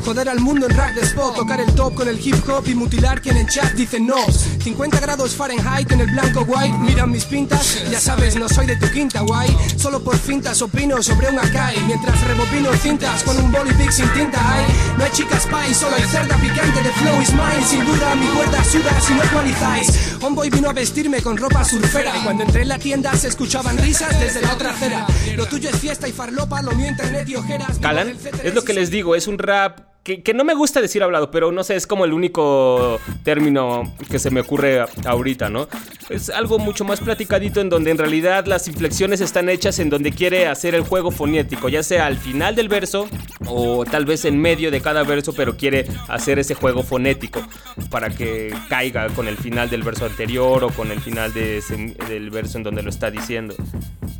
Joder 0.05 0.29
al 0.29 0.41
mundo 0.41 0.67
en 0.67 0.77
rack 0.77 0.95
de 0.95 1.01
spot, 1.03 1.35
tocar 1.35 1.61
el 1.61 1.73
top 1.75 1.95
con 1.95 2.09
el 2.09 2.19
hip 2.25 2.37
hop 2.49 2.67
y 2.67 2.75
mutilar 2.75 3.21
quien 3.21 3.37
en 3.37 3.47
chat 3.47 3.73
dice 3.73 3.99
no. 3.99 4.17
50 4.63 5.01
grados 5.01 5.35
Fahrenheit 5.35 5.91
en 5.91 6.01
el 6.01 6.11
blanco 6.11 6.43
white, 6.47 6.77
miran 6.79 7.11
mis 7.11 7.25
pintas, 7.25 7.91
ya 7.91 8.01
sabes, 8.01 8.37
no 8.37 8.49
soy 8.49 8.67
de 8.67 8.77
tu 8.77 8.89
quinta 8.91 9.21
guay. 9.23 9.49
Solo 9.77 10.03
por 10.03 10.17
fintas 10.17 10.63
opino 10.63 11.03
sobre 11.03 11.29
un 11.29 11.39
Akai, 11.39 11.77
mientras 11.87 12.21
rebobino 12.23 12.73
cintas 12.75 13.25
con 13.25 13.37
un 13.37 13.51
boli 13.51 13.73
big 13.75 13.93
sin 13.93 14.09
tinta. 14.11 14.39
Ay, 14.41 14.65
no 14.97 15.05
hay 15.05 15.11
chicas 15.11 15.47
pie, 15.47 15.75
solo 15.75 15.97
hay 15.97 16.03
cerda 16.03 16.37
picante 16.37 16.83
de 16.83 16.91
flow 16.91 17.21
is 17.21 17.33
mine. 17.33 17.67
Sin 17.67 17.85
duda 17.85 18.15
mi 18.15 18.27
cuerda 18.27 18.65
suda 18.65 19.01
si 19.01 19.15
no 19.15 19.23
equalizáis. 19.23 20.17
Homeboy 20.23 20.51
vino 20.51 20.71
a 20.71 20.73
vestirme 20.73 21.21
con 21.21 21.37
ropa 21.37 21.65
surfera 21.65 22.17
y 22.17 22.23
cuando 22.23 22.45
entré 22.45 22.63
en 22.63 22.69
la 22.69 22.79
tienda 22.79 23.15
se 23.17 23.29
escuchaban 23.29 23.77
risas 23.79 24.19
desde 24.21 24.41
la 24.41 24.53
otra 24.53 24.71
acera. 24.71 25.07
Lo 25.37 25.47
tuyo 25.47 25.69
es 25.71 25.77
fiesta 25.77 26.09
y 26.09 26.13
farlopa, 26.13 26.63
lo 26.63 26.73
mío 26.73 26.89
internet 26.89 27.29
y 27.29 27.37
ojeras. 27.37 27.79
¿Calan? 27.81 28.06
Es 28.43 28.55
lo 28.55 28.63
que 28.63 28.73
les 28.73 28.91
digo, 28.91 29.15
es 29.15 29.27
un 29.27 29.39
rap 29.39 29.81
que, 30.07 30.35
no 30.35 30.45
me 30.45 30.55
gusta 30.55 30.81
decir 30.81 31.03
hablado, 31.03 31.33
pero 31.33 31.51
no 31.51 31.65
sé, 31.65 31.75
es 31.75 31.87
como 31.87 32.05
el 32.05 32.13
único 32.13 33.01
término 33.25 33.93
que 34.09 34.21
se 34.21 34.31
me 34.31 34.41
ocurre 34.41 34.85
ahorita, 35.05 35.49
¿no? 35.49 35.69
Es 36.09 36.31
algo 36.31 36.61
mucho 36.61 36.85
más 36.85 37.01
platicadito 37.01 37.61
en 37.61 37.69
donde 37.69 37.91
en 37.91 37.99
realidad 37.99 38.47
las 38.47 38.69
inflexiones 38.69 39.21
están 39.21 39.49
hechas 39.49 39.81
en 39.81 39.91
donde 39.91 40.13
quiere 40.13 40.47
hacer 40.47 40.77
el 40.77 40.83
juego 40.83 41.11
fonético, 41.11 41.69
ya 41.69 41.83
sea 41.83 42.07
al 42.07 42.17
final 42.19 42.55
del 42.55 42.69
verso 42.69 43.09
o 43.47 43.85
tal 43.85 44.05
vez 44.05 44.25
en 44.25 44.41
medio 44.41 44.71
de 44.71 44.81
cada 44.81 45.03
verso, 45.03 45.33
pero 45.33 45.57
quiere 45.57 45.87
hacer 46.07 46.39
ese 46.39 46.55
juego 46.55 46.85
fonético 46.85 47.43
para 47.91 48.11
que 48.11 48.55
caiga 48.69 49.09
con 49.09 49.27
el 49.27 49.37
final 49.37 49.69
del 49.71 49.83
verso 49.83 50.07
anterior 50.07 50.63
o 50.63 50.71
con 50.71 50.93
el 50.93 51.01
final 51.01 51.33
de 51.33 51.61
del 52.09 52.31
verso 52.31 52.59
en 52.59 52.65
donde 52.65 52.83
lo 52.83 52.91
está 52.91 53.11
diciendo. 53.11 53.57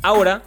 Ahora 0.01 0.43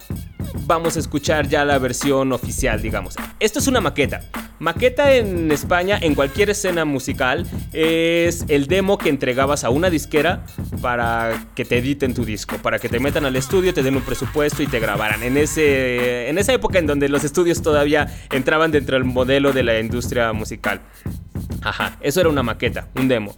vamos 0.65 0.95
a 0.97 0.99
escuchar 0.99 1.47
ya 1.47 1.65
la 1.65 1.77
versión 1.79 2.31
oficial, 2.31 2.81
digamos. 2.81 3.15
Esto 3.39 3.59
es 3.59 3.67
una 3.67 3.81
maqueta. 3.81 4.21
Maqueta 4.59 5.13
en 5.15 5.30
España, 5.51 5.97
en 6.01 6.15
cualquier 6.15 6.49
escena 6.49 6.85
musical, 6.85 7.45
es 7.73 8.45
el 8.47 8.67
demo 8.67 8.97
que 8.97 9.09
entregabas 9.09 9.63
a 9.63 9.69
una 9.69 9.89
disquera 9.89 10.45
para 10.81 11.45
que 11.55 11.65
te 11.65 11.77
editen 11.77 12.13
tu 12.13 12.25
disco, 12.25 12.57
para 12.57 12.79
que 12.79 12.89
te 12.89 12.99
metan 12.99 13.25
al 13.25 13.35
estudio, 13.35 13.73
te 13.73 13.83
den 13.83 13.95
un 13.95 14.01
presupuesto 14.01 14.63
y 14.63 14.67
te 14.67 14.79
grabaran. 14.79 15.23
En, 15.23 15.37
ese, 15.37 16.29
en 16.29 16.37
esa 16.37 16.53
época 16.53 16.79
en 16.79 16.87
donde 16.87 17.09
los 17.09 17.23
estudios 17.23 17.61
todavía 17.61 18.07
entraban 18.31 18.71
dentro 18.71 18.95
del 18.95 19.05
modelo 19.05 19.53
de 19.53 19.63
la 19.63 19.79
industria 19.79 20.33
musical. 20.33 20.81
Ajá, 21.61 21.97
eso 22.01 22.21
era 22.21 22.29
una 22.29 22.43
maqueta, 22.43 22.87
un 22.95 23.07
demo. 23.07 23.35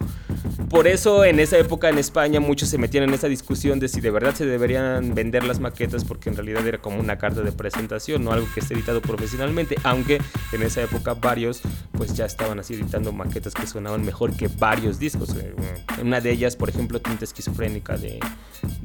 Por 0.73 0.87
eso 0.87 1.23
en 1.23 1.39
esa 1.39 1.59
época 1.59 1.87
en 1.87 1.99
España 1.99 2.39
muchos 2.39 2.67
se 2.67 2.79
metían 2.79 3.03
en 3.03 3.13
esa 3.13 3.27
discusión 3.27 3.79
de 3.79 3.87
si 3.87 4.01
de 4.01 4.09
verdad 4.09 4.33
se 4.33 4.47
deberían 4.47 5.13
vender 5.13 5.43
las 5.43 5.59
maquetas 5.59 6.03
porque 6.03 6.31
en 6.31 6.35
realidad 6.35 6.65
era 6.65 6.79
como 6.79 6.99
una 6.99 7.19
carta 7.19 7.41
de 7.41 7.51
presentación, 7.51 8.23
no 8.23 8.31
algo 8.31 8.47
que 8.51 8.59
esté 8.59 8.73
editado 8.73 8.99
profesionalmente, 8.99 9.75
aunque 9.83 10.19
en 10.51 10.63
esa 10.63 10.81
época 10.81 11.13
varios 11.13 11.61
pues 11.91 12.15
ya 12.15 12.25
estaban 12.25 12.59
así 12.59 12.73
editando 12.73 13.11
maquetas 13.11 13.53
que 13.53 13.67
sonaban 13.67 14.03
mejor 14.03 14.35
que 14.35 14.47
varios 14.47 14.97
discos. 14.97 15.35
Eh, 15.35 15.53
Una 16.01 16.19
de 16.21 16.31
ellas, 16.31 16.55
por 16.55 16.69
ejemplo, 16.69 16.99
Tinta 16.99 17.23
Esquizofrénica 17.23 17.95
de, 17.95 18.19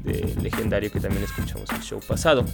de 0.04 0.34
Legendario 0.42 0.92
que 0.92 1.00
también 1.00 1.24
escuchamos 1.24 1.70
el 1.70 1.80
show 1.80 2.00
pasado. 2.06 2.44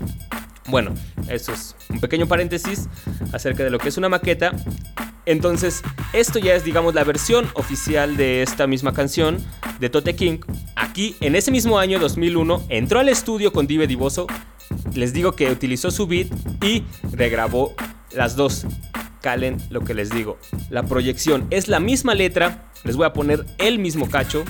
Bueno, 0.68 0.94
eso 1.28 1.52
es 1.52 1.74
un 1.90 1.98
pequeño 1.98 2.28
paréntesis 2.28 2.88
acerca 3.32 3.64
de 3.64 3.70
lo 3.70 3.80
que 3.80 3.88
es 3.88 3.96
una 3.96 4.08
maqueta. 4.08 4.52
Entonces, 5.26 5.82
esto 6.12 6.38
ya 6.38 6.54
es, 6.54 6.64
digamos, 6.64 6.94
la 6.94 7.04
versión 7.04 7.48
oficial 7.54 8.16
de 8.16 8.42
esta 8.42 8.66
misma 8.66 8.92
canción 8.92 9.38
de 9.80 9.88
Tote 9.88 10.14
King. 10.14 10.38
Aquí, 10.76 11.16
en 11.20 11.34
ese 11.34 11.50
mismo 11.50 11.78
año 11.78 11.98
2001, 11.98 12.66
entró 12.68 13.00
al 13.00 13.08
estudio 13.08 13.52
con 13.52 13.66
Dive 13.66 13.86
Divoso. 13.86 14.26
Les 14.94 15.12
digo 15.12 15.32
que 15.32 15.50
utilizó 15.50 15.90
su 15.90 16.06
beat 16.06 16.28
y 16.62 16.84
regrabó 17.12 17.74
las 18.12 18.36
dos. 18.36 18.66
Calen 19.22 19.56
lo 19.70 19.80
que 19.80 19.94
les 19.94 20.10
digo. 20.10 20.38
La 20.68 20.82
proyección 20.82 21.46
es 21.50 21.68
la 21.68 21.80
misma 21.80 22.14
letra. 22.14 22.70
Les 22.84 22.96
voy 22.96 23.06
a 23.06 23.14
poner 23.14 23.46
el 23.58 23.78
mismo 23.78 24.10
cacho. 24.10 24.44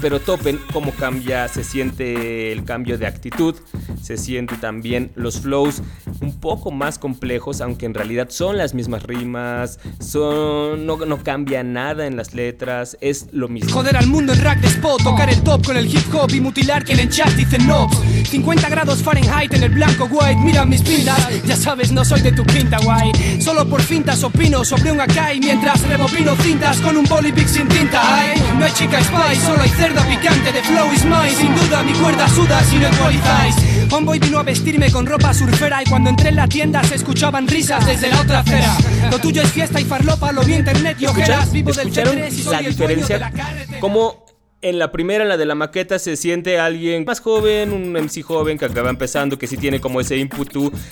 Pero 0.00 0.20
topen 0.20 0.58
cómo 0.72 0.92
cambia, 0.92 1.48
se 1.48 1.62
siente 1.62 2.52
el 2.52 2.64
cambio 2.64 2.96
de 2.96 3.06
actitud, 3.06 3.54
se 4.02 4.16
siente 4.16 4.56
también 4.56 5.10
los 5.14 5.40
flows 5.40 5.82
un 6.20 6.38
poco 6.40 6.70
más 6.70 6.98
complejos, 6.98 7.60
aunque 7.60 7.86
en 7.86 7.94
realidad 7.94 8.28
son 8.30 8.56
las 8.56 8.74
mismas 8.74 9.02
rimas, 9.02 9.78
son, 10.00 10.86
no, 10.86 10.96
no 10.96 11.22
cambia 11.22 11.62
nada 11.62 12.06
en 12.06 12.16
las 12.16 12.34
letras, 12.34 12.96
es 13.00 13.26
lo 13.32 13.48
mismo. 13.48 13.72
Joder 13.72 13.96
al 13.96 14.06
mundo 14.06 14.32
en 14.32 14.42
rack 14.42 14.60
de 14.60 14.68
spot, 14.68 15.02
tocar 15.02 15.28
el 15.28 15.42
top 15.42 15.64
con 15.64 15.76
el 15.76 15.86
hip 15.86 16.14
hop 16.14 16.30
y 16.32 16.40
mutilar 16.40 16.84
quien 16.84 16.98
en 17.00 17.08
chat 17.08 17.30
dice 17.30 17.58
no. 17.58 17.88
50 18.24 18.68
grados 18.68 19.02
Fahrenheit 19.02 19.52
en 19.54 19.64
el 19.64 19.70
blanco 19.70 20.08
white, 20.10 20.40
mira 20.42 20.64
mis 20.64 20.82
pintas, 20.82 21.28
ya 21.44 21.56
sabes 21.56 21.92
no 21.92 22.04
soy 22.04 22.20
de 22.20 22.32
tu 22.32 22.44
pinta 22.44 22.78
guay. 22.82 23.12
Solo 23.40 23.68
por 23.68 23.80
fintas 23.80 24.22
opino 24.22 24.64
sobre 24.64 24.92
un 24.92 25.00
Akai 25.00 25.40
mientras 25.40 25.86
rebobino 25.88 26.36
cintas 26.36 26.80
con 26.80 26.96
un 26.96 27.04
boli 27.04 27.32
big 27.32 27.48
sin 27.48 27.68
tinta. 27.68 28.00
Ay, 28.02 28.40
no 28.58 28.64
hay 28.64 28.72
chica 28.72 29.02
spy, 29.02 29.36
solo 29.36 29.62
hay 29.62 29.70
cerda 29.90 30.08
picante 30.08 30.52
de 30.52 30.62
flow 30.62 30.92
is 30.92 31.04
mine. 31.04 31.34
Sin 31.36 31.54
duda 31.54 31.82
mi 31.82 31.92
cuerda 31.92 32.28
suda 32.28 32.62
si 32.64 32.78
no 32.78 32.86
ecualizáis. 32.88 33.56
Homeboy 33.90 34.18
vino 34.18 34.38
a 34.38 34.42
vestirme 34.42 34.90
con 34.90 35.06
ropa 35.06 35.34
surfera 35.34 35.82
y 35.82 35.86
cuando 35.88 36.10
entré 36.10 36.28
en 36.28 36.36
la 36.36 36.46
tienda 36.46 36.82
se 36.84 36.94
escuchaban 36.94 37.46
risas 37.48 37.84
desde 37.86 38.08
la 38.08 38.20
otra 38.20 38.40
acera. 38.40 38.76
Lo 39.10 39.18
tuyo 39.18 39.42
es 39.42 39.50
fiesta 39.50 39.80
y 39.80 39.84
farlopa, 39.84 40.32
lo 40.32 40.42
vi 40.42 40.54
en 40.54 40.58
internet 40.60 40.96
y 41.00 41.06
ojeras, 41.06 41.50
vivo 41.52 41.72
del 41.72 41.88
¿Escucharon 41.88 42.16
T3 42.16 42.32
y 42.32 42.42
soy 42.42 42.52
la 42.52 42.68
diferencia? 42.68 43.18
la 43.18 43.30
carretera. 43.32 43.80
Como 43.80 44.24
en 44.62 44.78
la 44.78 44.92
primera, 44.92 45.22
en 45.22 45.28
la 45.28 45.36
de 45.36 45.46
la 45.46 45.54
maqueta, 45.54 45.98
se 45.98 46.16
siente 46.16 46.58
alguien 46.58 47.04
más 47.04 47.20
joven, 47.20 47.72
un 47.72 47.92
MC 47.92 48.22
joven 48.22 48.58
que 48.58 48.66
acaba 48.66 48.90
empezando, 48.90 49.38
que 49.38 49.46
sí 49.46 49.56
tiene 49.56 49.80
como 49.80 50.00
ese 50.00 50.16
input, 50.16 50.50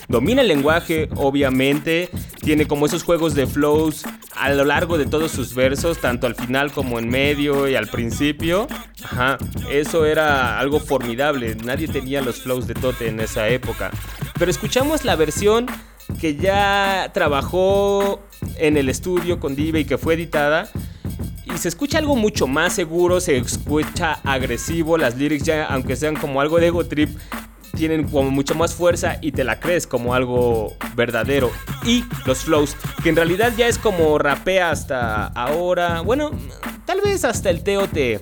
domina 0.08 0.40
el 0.40 0.48
lenguaje, 0.48 1.08
obviamente, 1.16 2.08
tiene 2.40 2.66
como 2.66 2.86
esos 2.86 3.02
juegos 3.02 3.34
de 3.34 3.46
flows 3.46 4.04
a 4.34 4.50
lo 4.50 4.64
largo 4.64 4.96
de 4.96 5.06
todos 5.06 5.32
sus 5.32 5.54
versos, 5.54 5.98
tanto 5.98 6.26
al 6.26 6.34
final 6.34 6.72
como 6.72 6.98
en 6.98 7.08
medio 7.08 7.68
y 7.68 7.74
al 7.74 7.88
principio. 7.88 8.68
Ajá, 9.02 9.36
eso 9.70 10.06
era 10.06 10.58
algo 10.58 10.80
formidable, 10.80 11.54
nadie 11.56 11.88
tenía 11.88 12.22
los 12.22 12.40
flows 12.40 12.66
de 12.66 12.74
Tote 12.74 13.08
en 13.08 13.20
esa 13.20 13.48
época. 13.48 13.90
Pero 14.38 14.50
escuchamos 14.50 15.04
la 15.04 15.16
versión 15.16 15.66
que 16.20 16.36
ya 16.36 17.10
trabajó 17.12 18.20
en 18.56 18.76
el 18.76 18.88
estudio 18.88 19.40
con 19.40 19.54
Dive 19.54 19.80
y 19.80 19.84
que 19.84 19.98
fue 19.98 20.14
editada. 20.14 20.70
Se 21.59 21.68
escucha 21.68 21.98
algo 21.98 22.14
mucho 22.14 22.46
más 22.46 22.72
seguro, 22.72 23.20
se 23.20 23.36
escucha 23.36 24.20
agresivo, 24.22 24.96
las 24.96 25.16
lyrics 25.16 25.44
ya, 25.44 25.64
aunque 25.64 25.96
sean 25.96 26.14
como 26.14 26.40
algo 26.40 26.61
de 26.61 26.68
ego 26.68 26.86
trip, 26.86 27.18
tienen 27.76 28.06
como 28.09 28.30
mucho 28.30 28.54
más 28.54 28.74
fuerza 28.74 29.18
y 29.20 29.32
te 29.32 29.42
la 29.42 29.59
crees 29.59 29.88
como 29.88 30.14
algo 30.14 30.74
verdadero. 30.94 31.50
Y 31.84 32.04
los 32.26 32.44
flows, 32.44 32.76
que 33.02 33.09
en 33.09 33.16
realidad 33.16 33.52
ya 33.56 33.66
es 33.66 33.76
como 33.76 34.18
rapea 34.18 34.70
hasta 34.70 35.26
ahora, 35.26 36.00
bueno, 36.02 36.30
tal 36.84 37.00
vez 37.00 37.24
hasta 37.24 37.50
el 37.50 37.64
TOT. 37.64 38.20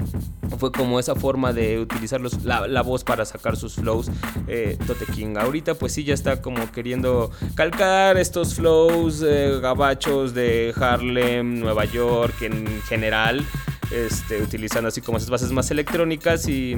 Fue 0.58 0.72
como 0.72 0.98
esa 0.98 1.14
forma 1.14 1.52
de 1.52 1.78
utilizar 1.78 2.20
la 2.20 2.82
voz 2.82 3.04
para 3.04 3.24
sacar 3.24 3.56
sus 3.56 3.74
flows. 3.74 4.10
eh, 4.48 4.78
Tote 4.86 5.06
King. 5.06 5.36
Ahorita 5.36 5.74
pues 5.74 5.92
sí 5.92 6.04
ya 6.04 6.14
está 6.14 6.40
como 6.40 6.70
queriendo 6.72 7.30
calcar 7.54 8.16
estos 8.16 8.54
flows 8.54 9.22
eh, 9.26 9.58
gabachos 9.60 10.34
de 10.34 10.72
Harlem, 10.78 11.60
Nueva 11.60 11.84
York 11.84 12.42
en 12.42 12.82
general. 12.82 13.44
Este, 13.90 14.42
utilizando 14.42 14.88
así 14.88 15.00
como 15.00 15.18
esas 15.18 15.30
bases 15.30 15.52
más 15.52 15.70
electrónicas 15.70 16.48
y 16.48 16.76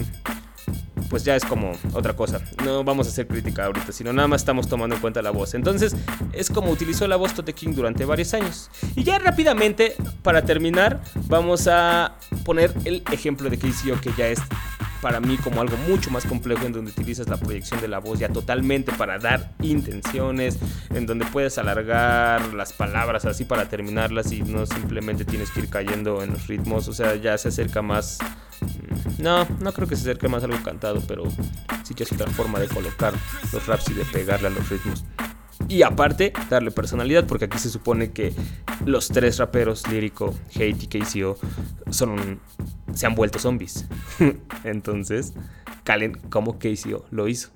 pues 1.09 1.25
ya 1.25 1.37
es 1.37 1.45
como 1.45 1.73
otra 1.93 2.15
cosa. 2.15 2.41
No 2.65 2.85
vamos 2.85 3.07
a 3.07 3.11
hacer 3.11 3.27
crítica 3.27 3.65
ahorita, 3.67 3.93
sino 3.93 4.13
nada 4.13 4.29
más 4.29 4.43
estamos 4.43 4.69
tomando 4.69 4.97
en 4.97 5.01
cuenta 5.01 5.23
la 5.23 5.31
voz. 5.31 5.55
Entonces, 5.55 5.95
es 6.33 6.51
como 6.51 6.71
utilizó 6.71 7.07
la 7.09 7.17
voz 7.17 7.35
Tote 7.35 7.53
King 7.53 7.75
durante 7.75 8.05
varios 8.05 8.35
años. 8.35 8.71
Y 8.95 9.05
ya 9.05 9.19
rápidamente, 9.19 9.95
para 10.23 10.43
terminar, 10.43 11.01
vamos 11.27 11.69
a 11.69 12.17
poner 12.45 12.73
el 12.85 13.03
ejemplo 13.13 13.51
de 13.51 13.59
KCO, 13.59 14.01
que 14.01 14.13
ya 14.17 14.29
es 14.29 14.41
para 15.01 15.21
mí 15.21 15.37
como 15.37 15.61
algo 15.61 15.77
mucho 15.89 16.11
más 16.11 16.25
complejo 16.25 16.67
en 16.67 16.73
donde 16.73 16.91
utilizas 16.91 17.29
la 17.29 17.37
proyección 17.37 17.81
de 17.81 17.89
la 17.89 17.99
voz 17.99 18.19
ya 18.19 18.29
totalmente 18.29 18.93
para 18.93 19.19
dar 19.19 19.53
intenciones, 19.63 20.59
en 20.91 21.07
donde 21.07 21.25
puedes 21.27 21.59
alargar 21.59 22.55
las 22.55 22.73
palabras 22.73 23.25
así 23.25 23.45
para 23.45 23.69
terminarlas 23.69 24.33
y 24.33 24.43
no 24.43 24.67
simplemente 24.67 25.25
tienes 25.25 25.51
que 25.51 25.61
ir 25.61 25.69
cayendo 25.69 26.23
en 26.23 26.33
los 26.33 26.47
ritmos, 26.47 26.89
o 26.89 26.93
sea, 26.93 27.15
ya 27.17 27.39
se 27.39 27.49
acerca 27.49 27.83
más 27.83 28.19
no, 29.19 29.47
no 29.61 29.73
creo 29.73 29.89
que 29.89 29.97
se 29.97 30.03
acerque 30.03 30.29
más 30.29 30.43
a 30.43 30.47
algo 30.47 30.63
cantado, 30.63 31.01
pero 31.07 31.25
sí 31.85 31.95
que 31.95 32.05
es 32.05 32.13
otra 32.13 32.31
forma 32.31 32.59
de 32.59 32.69
colocar 32.69 33.15
los 33.53 33.67
raps 33.67 33.91
y 33.91 33.95
de 33.95 34.05
pegarle 34.05 34.49
a 34.49 34.51
los 34.51 34.69
ritmos. 34.69 35.05
Y 35.69 35.83
aparte, 35.83 36.33
darle 36.49 36.71
personalidad, 36.71 37.27
porque 37.27 37.45
aquí 37.47 37.59
se 37.59 37.69
supone 37.69 38.13
que 38.13 38.33
los 38.87 39.09
tres 39.09 39.39
raperos, 39.39 39.87
Lírico, 39.89 40.35
Hate 40.55 40.83
y 40.83 40.87
KCO, 40.87 41.37
son 41.91 42.41
se 42.95 43.07
han 43.07 43.15
vuelto 43.15 43.39
zombies. 43.39 43.87
Entonces, 44.65 45.35
calen 45.85 46.15
como 46.31 46.59
KCO 46.59 47.05
lo 47.11 47.29
hizo. 47.29 47.51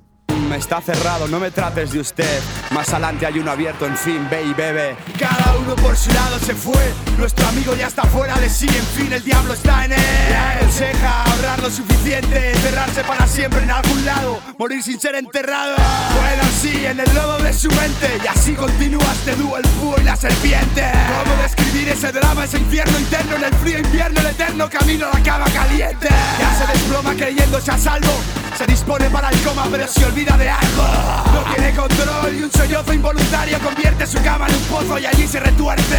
Está 0.63 0.81
cerrado, 0.81 1.27
no 1.29 1.41
me 1.41 1.51
trates 1.51 1.93
de 1.93 2.01
usted. 2.01 2.41
Más 2.71 2.89
adelante 2.91 3.27
hay 3.27 3.39
uno 3.39 3.51
abierto, 3.51 3.85
en 3.85 3.97
fin, 3.97 4.27
ve 4.31 4.45
y 4.45 4.55
bebe. 4.55 4.97
Cada 5.19 5.57
uno 5.59 5.75
por 5.77 5.97
su 5.97 6.11
lado 6.13 6.39
se 6.39 6.55
fue. 6.55 6.95
Nuestro 7.19 7.47
amigo 7.49 7.75
ya 7.75 7.89
está 7.89 8.05
fuera 8.05 8.39
de 8.39 8.49
sí, 8.49 8.69
en 8.69 8.87
fin, 8.97 9.13
el 9.13 9.23
diablo 9.25 9.55
está 9.55 9.85
en 9.85 9.93
él. 9.93 9.99
Le 9.99 10.37
aconseja 10.37 11.25
ahorrar 11.25 11.61
lo 11.61 11.69
suficiente, 11.69 12.53
enterrarse 12.53 13.03
para 13.03 13.27
siempre 13.27 13.63
en 13.63 13.71
algún 13.71 14.05
lado, 14.07 14.41
morir 14.57 14.83
sin 14.83 15.01
ser 15.01 15.17
enterrado. 15.17 15.75
Bueno, 16.21 16.43
sí, 16.61 16.87
en 16.87 17.01
el 17.01 17.15
lodo 17.15 17.39
de 17.39 17.53
su 17.53 17.69
mente. 17.71 18.21
Y 18.23 18.27
así 18.27 18.55
continúa 18.55 19.13
este 19.13 19.35
dúo, 19.35 19.59
el 19.59 19.69
búho 19.81 19.97
y 20.01 20.05
la 20.05 20.17
serpiente. 20.17 20.91
¿Cómo 21.25 21.43
describir 21.43 21.89
ese 21.89 22.13
drama, 22.13 22.45
ese 22.45 22.59
infierno 22.59 22.99
interno 22.99 23.37
en 23.37 23.45
el 23.45 23.55
frío 23.57 23.79
invierno, 23.79 24.21
el 24.21 24.27
eterno 24.27 24.71
camino 24.71 25.09
a 25.13 25.19
la 25.19 25.25
cama 25.25 25.47
caliente? 25.53 26.09
Ya 26.39 26.55
se 26.55 26.73
desploma 26.73 27.15
creyéndose 27.15 27.71
a 27.71 27.79
salvo. 27.79 28.13
Se 28.63 28.69
dispone 28.69 29.11
para 29.11 29.29
el 29.29 29.41
coma, 29.41 29.67
pero 29.73 29.89
se 29.89 30.05
olvida 30.05 30.37
de 30.37 30.49
algo. 30.49 30.85
No 31.35 31.53
tiene 31.53 31.75
control 31.75 32.33
y 32.33 32.43
un 32.45 32.53
sollozo 32.53 32.93
involuntario 32.93 33.59
convierte 33.59 34.07
su 34.07 34.23
cama 34.23 34.47
en 34.47 34.55
un 34.55 34.63
pozo 34.63 35.01
y 35.01 35.07
allí 35.07 35.27
se 35.27 35.41
retuerce. 35.41 35.99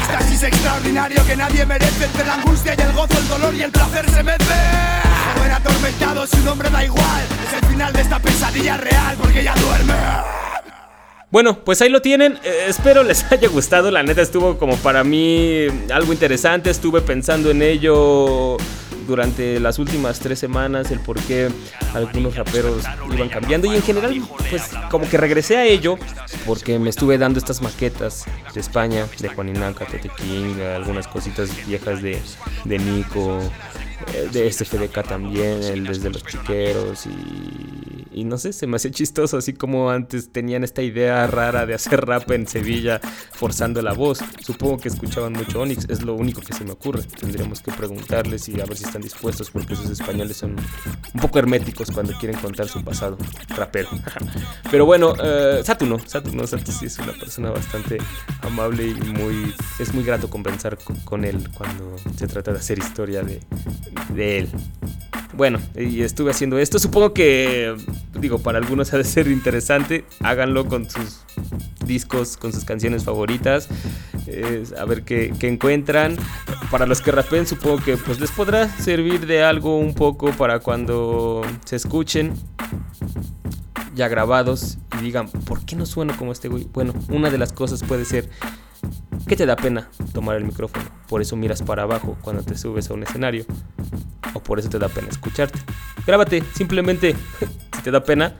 Éxtasis 0.00 0.44
extraordinario 0.44 1.22
que 1.26 1.36
nadie 1.36 1.66
merece 1.66 2.06
entre 2.06 2.24
la 2.24 2.34
angustia 2.34 2.74
y 2.78 2.80
el 2.80 2.92
gozo, 2.94 3.18
el 3.18 3.28
dolor 3.28 3.54
y 3.54 3.62
el 3.62 3.70
placer 3.70 4.08
se 4.08 4.22
mece. 4.22 4.54
Joven 5.36 5.52
atormentado, 5.52 6.26
su 6.26 6.38
nombre 6.38 6.70
da 6.70 6.82
igual. 6.82 7.26
Es 7.46 7.62
el 7.62 7.68
final 7.68 7.92
de 7.92 8.00
esta 8.00 8.18
pesadilla 8.18 8.78
real 8.78 9.14
porque 9.20 9.44
ya 9.44 9.54
duerme. 9.56 9.92
Bueno, 11.30 11.62
pues 11.62 11.82
ahí 11.82 11.90
lo 11.90 12.00
tienen. 12.00 12.38
Eh, 12.42 12.66
espero 12.68 13.02
les 13.02 13.24
haya 13.32 13.48
gustado. 13.48 13.90
La 13.90 14.02
neta 14.02 14.22
estuvo 14.22 14.58
como 14.58 14.76
para 14.76 15.04
mí 15.04 15.66
algo 15.92 16.12
interesante. 16.12 16.70
Estuve 16.70 17.00
pensando 17.00 17.50
en 17.50 17.62
ello 17.62 18.56
durante 19.06 19.58
las 19.58 19.78
últimas 19.78 20.20
tres 20.20 20.38
semanas, 20.38 20.90
el 20.90 21.00
por 21.00 21.18
qué 21.20 21.48
algunos 21.94 22.36
raperos 22.36 22.84
iban 23.12 23.28
cambiando. 23.28 23.70
Y 23.72 23.76
en 23.76 23.82
general, 23.82 24.22
pues 24.50 24.70
como 24.90 25.08
que 25.08 25.16
regresé 25.16 25.56
a 25.56 25.64
ello 25.64 25.98
porque 26.46 26.78
me 26.78 26.90
estuve 26.90 27.18
dando 27.18 27.38
estas 27.38 27.62
maquetas 27.62 28.24
de 28.54 28.60
España, 28.60 29.06
de 29.18 29.28
Juan 29.28 29.48
Inanca, 29.48 29.86
Tete 29.86 30.10
King, 30.10 30.60
algunas 30.60 31.08
cositas 31.08 31.50
viejas 31.66 32.02
de, 32.02 32.20
de 32.64 32.78
Nico, 32.78 33.40
eh, 34.14 34.28
de 34.30 34.46
este 34.46 34.64
FDK 34.64 35.06
también, 35.06 35.62
el 35.64 35.84
desde 35.84 36.10
los 36.10 36.24
chiqueros 36.24 37.06
y, 37.06 37.77
y 38.18 38.24
no 38.24 38.36
sé, 38.36 38.52
se 38.52 38.66
me 38.66 38.76
hacía 38.76 38.90
chistoso, 38.90 39.36
así 39.36 39.52
como 39.52 39.90
antes 39.90 40.32
tenían 40.32 40.64
esta 40.64 40.82
idea 40.82 41.24
rara 41.28 41.66
de 41.66 41.74
hacer 41.74 42.04
rap 42.04 42.28
en 42.32 42.48
Sevilla 42.48 43.00
forzando 43.32 43.80
la 43.80 43.92
voz. 43.92 44.18
Supongo 44.40 44.78
que 44.78 44.88
escuchaban 44.88 45.34
mucho 45.34 45.60
Onyx, 45.60 45.86
es 45.88 46.02
lo 46.02 46.14
único 46.14 46.40
que 46.40 46.52
se 46.52 46.64
me 46.64 46.72
ocurre. 46.72 47.04
Tendríamos 47.04 47.60
que 47.60 47.70
preguntarles 47.70 48.48
y 48.48 48.60
a 48.60 48.64
ver 48.64 48.76
si 48.76 48.84
están 48.84 49.02
dispuestos, 49.02 49.50
porque 49.50 49.74
esos 49.74 49.88
españoles 49.90 50.36
son 50.36 50.56
un 51.14 51.20
poco 51.20 51.38
herméticos 51.38 51.92
cuando 51.92 52.12
quieren 52.14 52.36
contar 52.40 52.68
su 52.68 52.82
pasado 52.82 53.16
rapero. 53.50 53.88
Pero 54.70 54.84
bueno, 54.84 55.14
eh, 55.22 55.62
Saturno, 55.64 56.00
Saturno, 56.04 56.44
Saturno 56.44 56.72
sí 56.72 56.86
es 56.86 56.98
una 56.98 57.12
persona 57.12 57.50
bastante 57.50 57.98
amable 58.42 58.88
y 58.88 58.94
muy 58.94 59.54
es 59.78 59.94
muy 59.94 60.02
grato 60.02 60.28
conversar 60.28 60.76
con, 61.04 61.24
él 61.24 61.48
cuando 61.56 61.96
se 62.16 62.26
trata 62.26 62.52
de 62.52 62.58
hacer 62.58 62.78
historia 62.78 63.22
de 63.22 64.38
él. 64.38 64.50
Bueno, 65.34 65.60
y 65.76 66.02
estuve 66.02 66.30
haciendo 66.30 66.58
esto. 66.58 66.78
Supongo 66.78 67.12
que, 67.12 67.76
digo, 68.18 68.38
para 68.38 68.58
algunos 68.58 68.92
ha 68.94 68.98
de 68.98 69.04
ser 69.04 69.28
interesante. 69.28 70.04
Háganlo 70.20 70.66
con 70.66 70.88
sus 70.88 71.20
discos, 71.84 72.36
con 72.36 72.52
sus 72.52 72.64
canciones 72.64 73.04
favoritas. 73.04 73.68
a 74.78 74.84
ver 74.84 75.04
qué, 75.04 75.32
qué 75.38 75.48
encuentran. 75.48 76.16
Para 76.70 76.86
los 76.86 77.00
que 77.00 77.12
rapen, 77.12 77.46
supongo 77.46 77.78
que 77.82 77.96
pues 77.96 78.20
les 78.20 78.30
podrá 78.30 78.68
servir 78.68 79.26
de 79.26 79.42
algo 79.42 79.78
un 79.78 79.94
poco 79.94 80.32
para 80.32 80.60
cuando 80.60 81.42
se 81.64 81.76
escuchen 81.76 82.34
ya 83.98 84.08
grabados 84.08 84.78
y 84.98 85.02
digan, 85.02 85.28
¿por 85.28 85.64
qué 85.64 85.76
no 85.76 85.84
sueno 85.84 86.16
como 86.16 86.32
este 86.32 86.48
güey? 86.48 86.68
Bueno, 86.72 86.94
una 87.08 87.30
de 87.30 87.38
las 87.38 87.52
cosas 87.52 87.82
puede 87.82 88.04
ser 88.04 88.30
que 89.26 89.36
te 89.36 89.46
da 89.46 89.56
pena 89.56 89.88
tomar 90.12 90.36
el 90.36 90.44
micrófono. 90.44 90.84
Por 91.08 91.20
eso 91.20 91.36
miras 91.36 91.62
para 91.62 91.82
abajo 91.82 92.16
cuando 92.22 92.42
te 92.42 92.56
subes 92.56 92.90
a 92.90 92.94
un 92.94 93.02
escenario. 93.02 93.44
O 94.34 94.40
por 94.40 94.58
eso 94.58 94.68
te 94.68 94.78
da 94.78 94.88
pena 94.88 95.08
escucharte. 95.08 95.58
Grábate, 96.06 96.42
simplemente, 96.54 97.14
si 97.76 97.82
te 97.82 97.90
da 97.90 98.02
pena. 98.02 98.34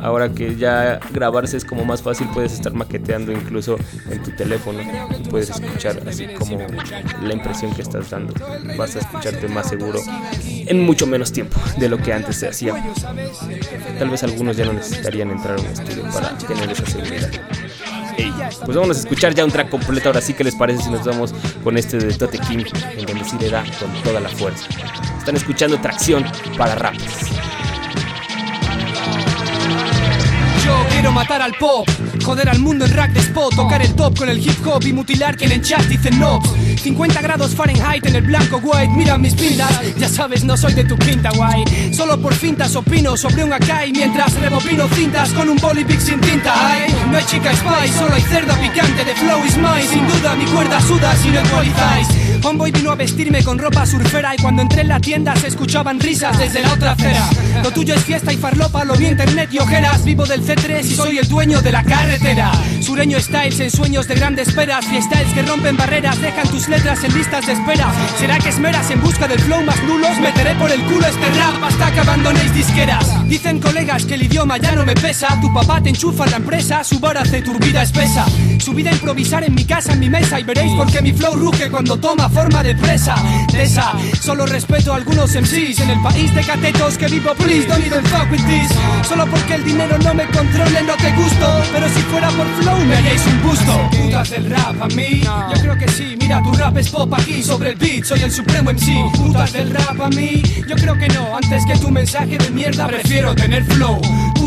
Ahora 0.00 0.28
que 0.28 0.56
ya 0.56 1.00
grabarse 1.12 1.56
es 1.56 1.64
como 1.64 1.86
más 1.86 2.02
fácil, 2.02 2.28
puedes 2.34 2.52
estar 2.52 2.74
maqueteando 2.74 3.32
incluso 3.32 3.78
en 4.10 4.22
tu 4.22 4.32
teléfono 4.32 4.80
y 4.82 5.28
puedes 5.30 5.48
escuchar 5.48 6.02
así 6.06 6.26
como 6.38 6.58
la 7.22 7.32
impresión 7.32 7.72
que 7.74 7.80
estás 7.80 8.10
dando. 8.10 8.34
Vas 8.76 8.96
a 8.96 8.98
escucharte 8.98 9.48
más 9.48 9.70
seguro 9.70 10.00
en 10.42 10.84
mucho 10.84 11.06
menos 11.06 11.32
tiempo 11.32 11.58
de 11.78 11.88
lo 11.88 11.96
que 11.96 12.12
antes 12.12 12.36
se 12.36 12.48
hacía. 12.48 12.74
Tal 13.98 14.10
vez 14.10 14.22
algunos 14.24 14.58
ya 14.58 14.66
no 14.66 14.74
necesitarían 14.74 15.30
entrar 15.30 15.58
a 15.58 15.62
un 15.62 15.68
estudio 15.68 16.02
para 16.12 16.36
tener 16.36 16.70
esa 16.70 16.84
seguridad. 16.84 17.30
Pues 18.64 18.76
vamos 18.76 18.96
a 18.96 19.00
escuchar 19.00 19.34
ya 19.34 19.44
un 19.44 19.50
track 19.50 19.68
completo. 19.68 20.08
Ahora 20.08 20.20
sí 20.20 20.34
que 20.34 20.44
les 20.44 20.54
parece 20.54 20.84
si 20.84 20.90
nos 20.90 21.04
vamos 21.04 21.34
con 21.62 21.76
este 21.76 21.98
de 21.98 22.12
Tote 22.14 22.38
King, 22.38 22.64
en 22.96 23.06
donde 23.06 23.24
sí 23.24 23.36
le 23.40 23.50
da 23.50 23.64
con 23.78 23.92
toda 24.02 24.20
la 24.20 24.28
fuerza. 24.28 24.66
Están 25.18 25.36
escuchando 25.36 25.78
tracción 25.80 26.24
para 26.56 26.74
rappers. 26.74 27.30
Yo 30.64 30.86
quiero 30.90 31.12
matar 31.12 31.42
al 31.42 31.52
pop, 31.54 31.88
joder 32.24 32.48
al 32.48 32.58
mundo 32.58 32.86
en 32.86 32.94
rack 32.94 33.12
de 33.12 33.20
spot, 33.20 33.54
tocar 33.54 33.82
el 33.82 33.94
top 33.94 34.18
con 34.18 34.28
el 34.28 34.38
hip 34.38 34.66
hop 34.66 34.82
y 34.86 34.92
mutilar 34.92 35.36
quien 35.36 35.52
en 35.52 35.60
chat 35.60 35.82
dicen 35.82 36.18
no. 36.18 36.40
50 36.82 37.20
grados 37.20 37.54
Fahrenheit 37.54 38.06
en 38.06 38.16
el 38.16 38.22
blanco 38.22 38.60
white, 38.62 38.92
mira 38.96 39.18
mis 39.18 39.34
pintas, 39.34 39.70
ya 39.98 40.08
sabes 40.08 40.42
no 40.42 40.56
soy 40.56 40.72
de 40.72 40.84
tu 40.84 40.96
quinta 40.96 41.30
guay. 41.36 41.64
Solo 41.92 42.20
por 42.20 42.34
fintas 42.34 42.74
opino 42.76 43.16
sobre 43.16 43.44
un 43.44 43.52
Akai 43.52 43.92
mientras 43.92 44.32
rebobino 44.40 44.88
cintas 44.88 45.30
con 45.34 45.48
un 45.48 45.58
bolipic 45.58 46.00
sin 46.00 46.20
tinta. 46.20 46.54
No 47.10 47.18
hay 47.18 47.24
chica 47.24 47.54
spy, 47.54 47.88
solo 47.88 48.14
hay 48.14 48.22
cerda 48.22 48.54
picante 48.58 49.04
de 49.04 49.14
flow 49.14 49.44
is 49.44 49.56
mine. 49.56 49.86
Sin 49.88 50.06
duda 50.08 50.34
mi 50.34 50.46
cuerda 50.46 50.80
suda 50.80 51.14
si 51.16 51.28
no 51.28 51.40
equalizáis. 51.40 52.23
Homeboy 52.44 52.72
vino 52.72 52.90
a 52.90 52.94
vestirme 52.94 53.42
con 53.42 53.58
ropa 53.58 53.86
surfera 53.86 54.34
y 54.34 54.42
cuando 54.42 54.60
entré 54.60 54.82
en 54.82 54.88
la 54.88 55.00
tienda 55.00 55.34
se 55.34 55.46
escuchaban 55.46 55.98
risas 55.98 56.38
desde 56.38 56.60
la 56.60 56.74
otra 56.74 56.92
acera. 56.92 57.26
Lo 57.62 57.70
tuyo 57.70 57.94
es 57.94 58.04
fiesta 58.04 58.34
y 58.34 58.36
farlopa, 58.36 58.84
lo 58.84 58.94
vi 58.96 59.06
internet 59.06 59.48
y 59.50 59.58
ojeras. 59.58 60.04
Vivo 60.04 60.26
del 60.26 60.44
C3 60.44 60.84
y 60.84 60.94
soy 60.94 61.18
el 61.18 61.26
dueño 61.26 61.62
de 61.62 61.72
la 61.72 61.82
carretera. 61.82 62.52
Sureño 62.82 63.18
styles 63.18 63.60
en 63.60 63.70
sueños 63.70 64.06
de 64.08 64.16
grandes 64.16 64.52
peras. 64.52 64.84
Freestyles 64.84 65.32
que 65.32 65.40
rompen 65.40 65.78
barreras, 65.78 66.20
dejan 66.20 66.46
tus 66.48 66.68
letras 66.68 67.02
en 67.02 67.14
listas 67.14 67.46
de 67.46 67.54
espera. 67.54 67.90
¿Será 68.18 68.38
que 68.38 68.50
esmeras 68.50 68.90
en 68.90 69.00
busca 69.00 69.26
del 69.26 69.40
flow 69.40 69.62
más 69.62 69.82
nulos? 69.84 70.20
Meteré 70.20 70.54
por 70.56 70.70
el 70.70 70.82
culo 70.82 71.06
este 71.06 71.30
rap 71.38 71.64
hasta 71.64 71.92
que 71.92 72.00
abandonéis 72.00 72.54
disqueras. 72.54 73.26
Dicen 73.26 73.58
colegas 73.58 74.04
que 74.04 74.16
el 74.16 74.22
idioma 74.24 74.58
ya 74.58 74.72
no 74.72 74.84
me 74.84 74.94
pesa. 74.94 75.28
Tu 75.40 75.50
papá 75.50 75.80
te 75.80 75.88
enchufa 75.88 76.24
en 76.24 76.30
la 76.32 76.36
empresa, 76.36 76.84
su 76.84 77.00
bar 77.00 77.16
hace 77.16 77.40
tu 77.40 77.58
vida 77.58 77.82
espesa. 77.82 78.26
Su 78.58 78.74
vida 78.74 78.92
improvisar 78.92 79.44
en 79.44 79.54
mi 79.54 79.64
casa, 79.64 79.94
en 79.94 80.00
mi 80.00 80.10
mesa 80.10 80.38
y 80.38 80.42
veréis 80.42 80.72
por 80.74 80.92
qué 80.92 81.00
mi 81.00 81.12
flow 81.12 81.34
ruge 81.36 81.70
cuando 81.70 81.96
toma 81.96 82.28
forma 82.34 82.62
de 82.62 82.74
presa. 82.74 83.14
De 83.52 83.62
esa, 83.62 83.92
solo 84.20 84.44
respeto 84.44 84.92
a 84.92 84.96
algunos 84.96 85.30
MCs 85.34 85.80
en 85.80 85.90
el 85.90 86.02
país 86.02 86.34
de 86.34 86.42
catetos 86.42 86.98
que 86.98 87.06
vivo. 87.06 87.32
Please 87.36 87.66
don't 87.66 87.86
even 87.86 88.04
fuck 88.06 88.30
with 88.30 88.44
this. 88.46 88.70
Solo 89.08 89.24
porque 89.26 89.54
el 89.54 89.64
dinero 89.64 89.96
no 89.98 90.12
me 90.12 90.26
controle, 90.26 90.82
no 90.82 90.96
te 90.96 91.12
gusto. 91.12 91.62
Pero 91.72 91.88
si 91.88 92.00
fuera 92.10 92.28
por 92.30 92.46
flow, 92.60 92.78
me 92.84 92.96
haríais 92.96 93.24
un 93.26 93.42
busto. 93.42 93.90
Putas 93.90 94.30
del 94.30 94.50
rap 94.50 94.82
a 94.82 94.88
mí, 94.88 95.20
yo 95.22 95.60
creo 95.62 95.78
que 95.78 95.88
sí. 95.88 96.16
Mira, 96.20 96.42
tu 96.42 96.52
rap 96.52 96.76
es 96.76 96.88
pop 96.88 97.14
aquí 97.14 97.42
sobre 97.42 97.70
el 97.70 97.76
beat. 97.76 98.04
Soy 98.04 98.20
el 98.22 98.32
supremo 98.32 98.70
MC. 98.70 99.16
Putas 99.16 99.52
del 99.52 99.70
rap 99.70 100.00
a 100.00 100.08
mí, 100.08 100.42
yo 100.66 100.74
creo 100.74 100.98
que 100.98 101.08
no. 101.08 101.36
Antes 101.36 101.64
que 101.66 101.78
tu 101.78 101.90
mensaje 101.90 102.36
de 102.36 102.50
mierda, 102.50 102.88
prefiero 102.88 103.34
tener 103.34 103.64
flow. 103.64 104.00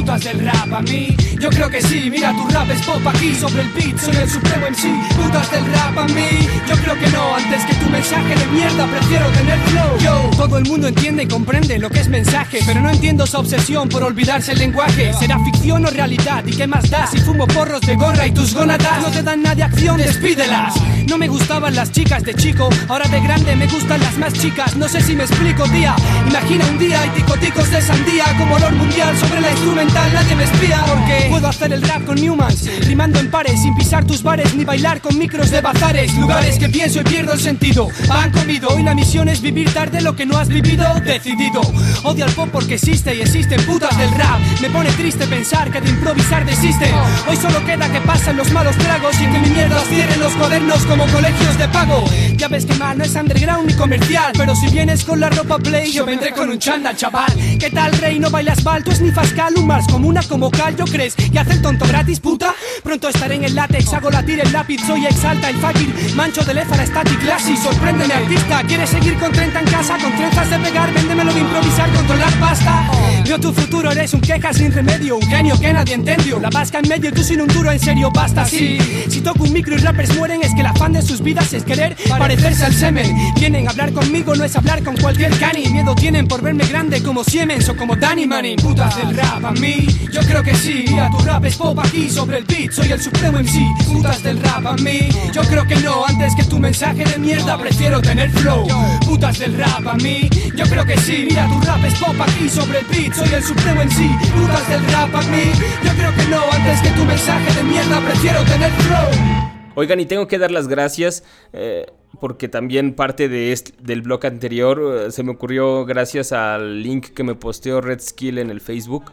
Putas 0.08 0.24
del 0.24 0.40
rap 0.40 0.74
a 0.74 0.82
mí, 0.84 1.18
yo 1.38 1.50
creo 1.50 1.70
que 1.70 1.82
sí. 1.82 2.10
Mira, 2.10 2.32
tu 2.32 2.48
rap 2.48 2.70
es 2.70 2.82
pop 2.84 3.06
aquí 3.08 3.36
sobre 3.36 3.64
el 3.64 3.68
beat. 3.74 4.00
Soy 4.00 4.16
el 4.16 4.30
supremo 4.30 4.68
MC. 4.70 4.88
Putas 5.18 5.52
del 5.52 5.66
rap 5.66 5.98
a 5.98 6.06
mí, 6.06 6.48
yo 6.66 6.78
creo 6.78 6.98
que 6.98 7.08
no. 7.10 7.36
Antes 7.36 7.66
que 7.66 7.74
tu 7.74 7.90
mensaje 7.90 8.36
de 8.38 8.46
mierda, 8.48 8.88
prefiero 8.88 9.26
tener 9.32 9.60
flow. 9.60 9.98
Yo, 10.00 10.30
todo 10.38 10.60
el 10.60 10.64
mundo 10.64 10.88
entiende 10.88 11.24
y 11.24 11.28
comprende 11.28 11.78
lo 11.78 11.90
que 11.90 12.00
es 12.00 12.08
mensaje, 12.08 12.60
pero 12.66 12.80
no 12.80 12.90
entiendo 12.90 13.26
esa 13.26 13.40
obsesión 13.40 13.90
por 13.90 14.02
olvidarse 14.02 14.54
el 14.54 14.60
lenguaje. 14.60 15.12
¿Será 15.20 15.38
ficción 15.44 15.86
o 15.86 15.90
realidad? 15.90 16.42
¿Y 16.46 16.56
qué 16.56 16.68
más 16.68 16.90
da 16.90 17.06
si 17.08 17.18
fumo 17.18 17.46
porros 17.46 17.82
de 17.82 17.96
gorra 17.98 18.26
y 18.28 18.32
tus 18.32 18.54
gónadas 18.54 19.02
no 19.02 19.12
te 19.12 19.22
dan 19.24 19.42
nada 19.42 19.56
de 19.56 19.64
acción? 19.64 19.98
Despídelas. 19.98 20.74
No 21.08 21.18
me 21.18 21.28
gustaban 21.28 21.76
las 21.76 21.92
chicas 21.92 22.24
de 22.24 22.34
chico, 22.34 22.70
ahora 22.88 23.10
de 23.10 23.20
grande 23.20 23.58
me 23.58 23.68
gustan 23.68 24.00
las 24.00 24.18
más 24.18 24.32
chicas. 24.32 24.78
No 24.78 24.88
sé 24.88 25.02
si 25.02 25.18
me 25.18 25.24
explico, 25.24 25.66
tía. 25.66 25.98
Imagina 26.30 26.66
un 26.66 26.78
día 26.78 27.06
y 27.08 27.10
ticoticos 27.10 27.70
de 27.72 27.82
sandía 27.82 28.24
como 28.38 28.56
olor 28.56 28.72
mundial 28.72 29.18
sobre 29.18 29.42
la 29.42 29.52
instrumental. 29.52 29.97
Nadie 30.14 30.36
me 30.36 30.44
espía 30.44 30.84
porque 30.88 31.28
puedo 31.30 31.48
hacer 31.48 31.74
el 31.74 31.82
rap 31.82 32.06
con 32.06 32.16
Newmans, 32.16 32.86
rimando 32.86 33.20
en 33.20 33.30
pares 33.30 33.62
sin 33.62 33.76
pisar 33.76 34.06
tus 34.06 34.24
bares 34.24 34.56
ni 34.56 34.64
bailar 34.64 35.02
con 35.02 35.18
micros 35.18 35.52
de 35.52 35.62
bazares. 35.62 36.14
Lugares 36.16 36.58
que 36.58 36.70
pienso 36.70 37.02
y 37.02 37.04
pierdo 37.04 37.34
el 37.34 37.40
sentido. 37.40 37.90
Van 38.08 38.32
comido. 38.32 38.70
Hoy 38.70 38.84
la 38.84 38.96
misión 38.96 39.28
es 39.28 39.42
vivir 39.42 39.74
tarde 39.74 40.02
lo 40.02 40.16
que 40.16 40.26
no 40.26 40.38
has 40.38 40.48
vivido. 40.48 40.86
Decidido. 41.06 41.62
Odio 42.04 42.26
al 42.26 42.32
pop 42.32 42.50
porque 42.52 42.76
existe 42.76 43.16
y 43.16 43.22
existen 43.22 43.62
putas 43.66 43.98
del 43.98 44.12
rap. 44.12 44.40
Me 44.62 44.70
pone 44.70 44.92
triste 44.92 45.26
pensar 45.28 45.72
que 45.72 45.82
de 45.82 45.90
improvisar 45.90 46.46
desisten. 46.46 46.94
Hoy 47.28 47.36
solo 47.36 47.64
queda 47.66 47.92
que 47.92 48.02
pasen 48.02 48.38
los 48.38 48.52
malos 48.52 48.78
tragos 48.78 49.16
y 49.20 49.26
que 49.26 49.40
mi 49.40 49.50
mierda 49.50 49.80
cierren 49.90 50.20
los 50.20 50.34
cuadernos 50.34 50.86
como 50.86 51.06
colegios 51.08 51.58
de 51.58 51.68
pago. 51.70 52.04
Ya 52.38 52.48
ves 52.48 52.66
que 52.66 52.76
mal 52.76 52.98
no 52.98 53.04
es 53.04 53.16
underground 53.16 53.68
ni 53.68 53.74
comercial. 53.74 54.34
Pero 54.38 54.56
si 54.56 54.68
vienes 54.68 55.04
con 55.04 55.20
la 55.20 55.30
ropa 55.30 55.58
play, 55.58 55.92
yo 55.92 56.06
vendré 56.06 56.32
con 56.32 56.50
un 56.50 56.60
chándal, 56.60 56.96
chaval. 56.96 57.34
¿Qué 57.60 57.70
tal, 57.72 57.92
rey? 57.94 58.20
¿No 58.20 58.30
bailas 58.30 58.60
es 58.86 59.02
ni 59.02 59.12
fascal, 59.12 59.56
un 59.58 59.66
mars 59.66 59.87
como 59.88 60.08
una 60.08 60.22
como 60.24 60.52
cal. 60.52 60.76
¿Yo 60.76 60.86
crees 60.86 61.16
que 61.16 61.40
hace 61.40 61.54
el 61.54 61.62
tonto 61.62 61.86
gratis, 61.88 62.20
puta? 62.20 62.54
Pronto 62.84 63.10
estaré 63.10 63.36
en 63.36 63.44
el 63.44 63.56
látex, 63.56 63.94
hago 63.94 64.10
latir 64.10 64.40
el 64.40 64.52
lápiz, 64.52 64.80
soy 64.86 65.06
exalta 65.06 65.50
el 65.50 65.58
fucking 65.58 66.16
mancho 66.16 66.44
de 66.44 66.54
lefa, 66.54 66.76
la 66.76 66.86
static 66.86 67.20
classy. 67.20 67.58
Sorpréndeme, 67.58 68.14
artista. 68.14 68.64
¿Quieres 68.64 68.90
seguir 68.90 69.18
con 69.18 69.32
30 69.32 69.60
en 69.60 69.66
casa? 69.66 69.98
Con 69.98 70.16
trenzas 70.16 70.50
de 70.50 70.60
pegar, 70.60 70.94
véndemelo 70.94 71.34
de 71.34 71.40
improvisar, 71.40 71.92
controlar 71.94 72.34
pasta. 72.40 72.92
Yo 73.26 73.40
tu 73.40 73.52
futuro 73.52 73.92
eres 73.92 74.14
un 74.14 74.22
queja 74.22 74.54
sin 74.54 74.72
remedio, 74.72 75.18
un 75.18 75.22
genio 75.24 75.60
que 75.60 75.74
nadie 75.74 75.96
entendió. 75.96 76.40
La 76.40 76.50
vasca 76.50 76.80
en 76.80 76.88
medio, 76.88 77.12
tú 77.12 77.24
sin 77.24 77.42
un 77.42 77.48
duro, 77.48 77.72
en 77.72 77.80
serio, 77.80 78.10
basta 78.12 78.44
así. 78.44 78.78
Si 79.10 79.22
toco 79.22 79.44
un 79.44 79.54
micro 79.54 79.76
y 79.76 79.80
rappers 79.80 80.16
mueren, 80.16 80.42
es 80.44 80.54
que 80.54 80.62
el 80.62 80.68
afán 80.68 80.94
de 80.94 81.02
sus 81.02 81.22
vidas 81.22 81.52
es 81.54 81.64
querer 81.64 81.96
parecerse 82.18 82.66
al 82.66 82.74
semen. 82.74 83.16
Vienen 83.36 83.68
a 83.68 83.72
hablar 83.72 83.92
conmigo, 83.92 84.36
no 84.36 84.44
es 84.44 84.56
hablar 84.56 84.84
con 84.84 84.96
cualquier 84.98 85.38
cani. 85.40 85.68
Miedo 85.70 85.94
tienen 85.96 86.28
por 86.28 86.42
verme 86.42 86.66
grande 86.66 87.04
como 87.04 87.24
Siemens 87.24 87.68
o 87.70 87.76
como 87.76 87.96
Danny 87.96 88.26
Manning. 88.26 88.58
Putas 88.58 88.96
del 88.98 89.16
rap 89.16 89.44
a 89.44 89.52
mí, 89.52 89.77
yo 90.12 90.22
creo 90.22 90.44
que 90.44 90.56
sí. 90.56 90.86
Mira, 90.88 91.10
tu 91.12 91.24
rap 91.26 91.46
es 91.46 91.56
pop 91.56 91.78
aquí 91.80 92.10
sobre 92.10 92.38
el 92.40 92.46
beat, 92.46 92.72
soy 92.72 92.92
el 92.92 93.02
supremo 93.02 93.40
MC. 93.40 93.86
Putas 93.86 94.24
del 94.24 94.42
rap 94.42 94.66
a 94.66 94.74
mí, 94.76 95.10
yo 95.34 95.42
creo 95.44 95.66
que 95.68 95.76
no. 95.78 96.06
Antes 96.06 96.34
que 96.36 96.44
tu 96.46 96.60
mensaje 96.60 97.04
de 97.04 97.18
mierda, 97.18 97.58
prefiero 97.58 98.02
tener 98.02 98.30
flow. 98.32 98.68
Putas 99.06 99.40
del 99.40 99.58
rap 99.58 99.86
a 99.88 99.94
mí, 99.96 100.30
yo 100.56 100.66
creo 100.66 100.86
que 100.86 100.98
sí. 100.98 101.28
Mira, 101.30 101.48
tu 101.48 101.62
rap 101.62 101.84
es 101.84 101.94
pop 102.00 102.16
aquí 102.20 102.50
sobre 102.50 102.80
el 102.80 102.86
beat, 102.86 103.14
soy 103.14 103.34
el 103.34 103.44
supremo 103.44 103.82
en 103.82 103.92
sí. 103.92 104.10
Putas 104.36 104.68
del 104.70 104.86
rap 104.88 105.16
a 105.16 105.22
mí, 105.24 105.52
yo 105.84 105.92
creo 105.92 106.16
que 106.16 106.26
no. 106.30 106.42
Antes 106.52 106.82
que 106.82 106.90
tu 106.90 107.06
mensaje 107.06 107.54
de 107.54 107.64
mierda, 107.64 108.02
prefiero 108.02 108.44
tener 108.46 108.72
flow. 108.72 109.48
Oigan, 109.76 110.00
y 110.00 110.08
tengo 110.08 110.28
que 110.28 110.40
dar 110.40 110.50
las 110.50 110.68
gracias 110.68 111.24
eh, 111.54 111.86
porque 112.20 112.48
también 112.48 112.96
parte 112.96 113.30
de 113.30 113.52
este, 113.52 113.74
del 113.80 114.02
blog 114.02 114.26
anterior 114.26 115.06
eh, 115.08 115.12
se 115.12 115.22
me 115.22 115.32
ocurrió 115.32 115.86
gracias 115.86 116.32
al 116.32 116.82
link 116.82 117.10
que 117.10 117.24
me 117.24 117.36
posteó 117.36 117.80
Red 117.80 118.00
Skill 118.00 118.40
en 118.40 118.50
el 118.50 118.60
Facebook. 118.60 119.12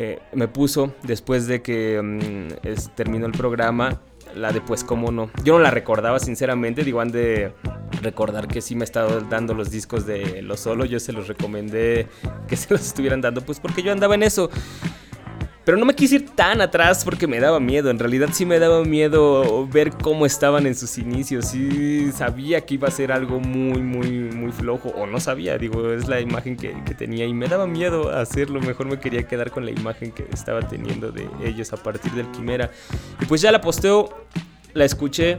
Eh, 0.00 0.20
me 0.32 0.46
puso 0.46 0.94
después 1.02 1.48
de 1.48 1.60
que 1.60 2.00
mm, 2.00 2.94
terminó 2.94 3.26
el 3.26 3.32
programa 3.32 4.00
la 4.36 4.52
de 4.52 4.60
pues 4.60 4.84
cómo 4.84 5.10
no. 5.10 5.28
Yo 5.42 5.54
no 5.54 5.58
la 5.58 5.72
recordaba 5.72 6.20
sinceramente, 6.20 6.84
digo, 6.84 7.00
han 7.00 7.10
de 7.10 7.52
recordar 8.00 8.46
que 8.46 8.60
sí 8.60 8.76
me 8.76 8.82
he 8.82 8.84
estado 8.84 9.20
dando 9.22 9.54
los 9.54 9.72
discos 9.72 10.06
de 10.06 10.40
Lo 10.42 10.56
Solo, 10.56 10.84
yo 10.84 11.00
se 11.00 11.12
los 11.12 11.26
recomendé 11.26 12.06
que 12.46 12.56
se 12.56 12.72
los 12.72 12.86
estuvieran 12.86 13.20
dando 13.20 13.40
pues 13.40 13.58
porque 13.58 13.82
yo 13.82 13.90
andaba 13.90 14.14
en 14.14 14.22
eso. 14.22 14.50
Pero 15.68 15.76
no 15.76 15.84
me 15.84 15.94
quise 15.94 16.14
ir 16.14 16.30
tan 16.30 16.62
atrás 16.62 17.04
porque 17.04 17.26
me 17.26 17.40
daba 17.40 17.60
miedo. 17.60 17.90
En 17.90 17.98
realidad 17.98 18.30
sí 18.32 18.46
me 18.46 18.58
daba 18.58 18.82
miedo 18.84 19.68
ver 19.68 19.90
cómo 19.90 20.24
estaban 20.24 20.66
en 20.66 20.74
sus 20.74 20.96
inicios. 20.96 21.48
Sí 21.48 22.10
sabía 22.12 22.64
que 22.64 22.72
iba 22.72 22.88
a 22.88 22.90
ser 22.90 23.12
algo 23.12 23.38
muy, 23.38 23.82
muy, 23.82 24.08
muy 24.34 24.50
flojo. 24.50 24.88
O 24.96 25.06
no 25.06 25.20
sabía, 25.20 25.58
digo, 25.58 25.92
es 25.92 26.08
la 26.08 26.22
imagen 26.22 26.56
que, 26.56 26.74
que 26.86 26.94
tenía. 26.94 27.26
Y 27.26 27.34
me 27.34 27.48
daba 27.48 27.66
miedo 27.66 28.08
hacerlo. 28.16 28.62
Mejor 28.62 28.86
me 28.86 28.98
quería 28.98 29.28
quedar 29.28 29.50
con 29.50 29.66
la 29.66 29.70
imagen 29.70 30.10
que 30.10 30.26
estaba 30.32 30.66
teniendo 30.66 31.12
de 31.12 31.28
ellos 31.44 31.70
a 31.74 31.76
partir 31.76 32.12
del 32.12 32.30
Quimera. 32.30 32.70
Y 33.20 33.26
pues 33.26 33.42
ya 33.42 33.52
la 33.52 33.60
posteo, 33.60 34.08
la 34.72 34.86
escuché. 34.86 35.36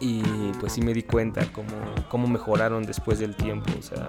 Y 0.00 0.22
pues 0.58 0.72
sí 0.72 0.80
me 0.80 0.94
di 0.94 1.02
cuenta 1.02 1.52
cómo, 1.52 1.68
cómo 2.08 2.28
mejoraron 2.28 2.82
después 2.82 3.18
del 3.18 3.36
tiempo. 3.36 3.70
O 3.78 3.82
sea, 3.82 4.08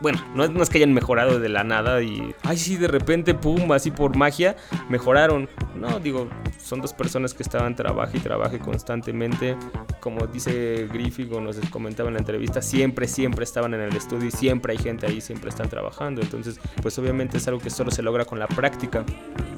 bueno, 0.00 0.18
no 0.34 0.44
es, 0.44 0.50
no 0.50 0.64
que 0.64 0.78
hayan 0.78 0.92
mejorado 0.92 1.40
de 1.40 1.48
la 1.48 1.64
nada 1.64 2.02
y, 2.02 2.34
ay, 2.42 2.56
sí, 2.56 2.76
de 2.76 2.88
repente, 2.88 3.34
pum, 3.34 3.70
así 3.72 3.90
por 3.90 4.16
magia, 4.16 4.56
mejoraron. 4.88 5.48
No, 5.74 5.98
digo, 6.00 6.28
son 6.58 6.80
dos 6.80 6.92
personas 6.92 7.34
que 7.34 7.42
estaban 7.42 7.74
trabaje 7.74 8.18
y 8.18 8.20
trabaje 8.20 8.58
constantemente. 8.58 9.56
Como 10.00 10.26
dice 10.26 10.88
Griffith 10.92 11.32
o 11.32 11.40
nos 11.40 11.58
comentaba 11.70 12.08
en 12.08 12.14
la 12.14 12.20
entrevista, 12.20 12.62
siempre, 12.62 13.08
siempre 13.08 13.44
estaban 13.44 13.74
en 13.74 13.80
el 13.80 13.96
estudio 13.96 14.28
y 14.28 14.30
siempre 14.30 14.72
hay 14.72 14.78
gente 14.78 15.06
ahí, 15.06 15.20
siempre 15.20 15.50
están 15.50 15.68
trabajando. 15.68 16.20
Entonces, 16.20 16.60
pues 16.82 16.98
obviamente 16.98 17.38
es 17.38 17.48
algo 17.48 17.60
que 17.60 17.70
solo 17.70 17.90
se 17.90 18.02
logra 18.02 18.24
con 18.24 18.38
la 18.38 18.46
práctica. 18.46 19.04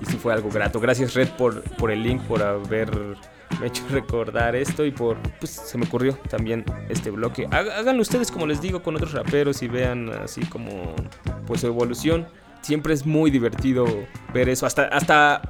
Y 0.01 0.07
sí 0.07 0.17
fue 0.17 0.33
algo 0.33 0.51
grato. 0.51 0.81
Gracias, 0.81 1.15
Red, 1.15 1.29
por, 1.37 1.63
por 1.75 1.91
el 1.91 2.03
link, 2.03 2.23
por 2.23 2.43
haber 2.43 2.91
me 3.59 3.65
ha 3.65 3.69
hecho 3.69 3.83
recordar 3.91 4.55
esto 4.57 4.85
y 4.85 4.91
por 4.91 5.17
pues 5.39 5.51
se 5.51 5.77
me 5.79 5.85
ocurrió 5.87 6.17
también 6.29 6.65
este 6.89 7.11
bloque. 7.11 7.47
Há- 7.51 7.79
Háganlo 7.79 8.03
ustedes 8.03 8.31
como 8.31 8.47
les 8.47 8.61
digo 8.61 8.83
con 8.83 8.95
otros 8.97 9.13
raperos 9.13 9.63
y 9.63 9.69
vean 9.69 10.11
así 10.11 10.43
como 10.43 10.95
pues 11.47 11.61
su 11.63 11.67
evolución. 11.67 12.27
Siempre 12.63 12.93
es 12.93 13.07
muy 13.07 13.31
divertido 13.31 13.87
ver 14.35 14.49
eso. 14.51 14.67
Hasta, 14.67 14.85
hasta 14.85 15.41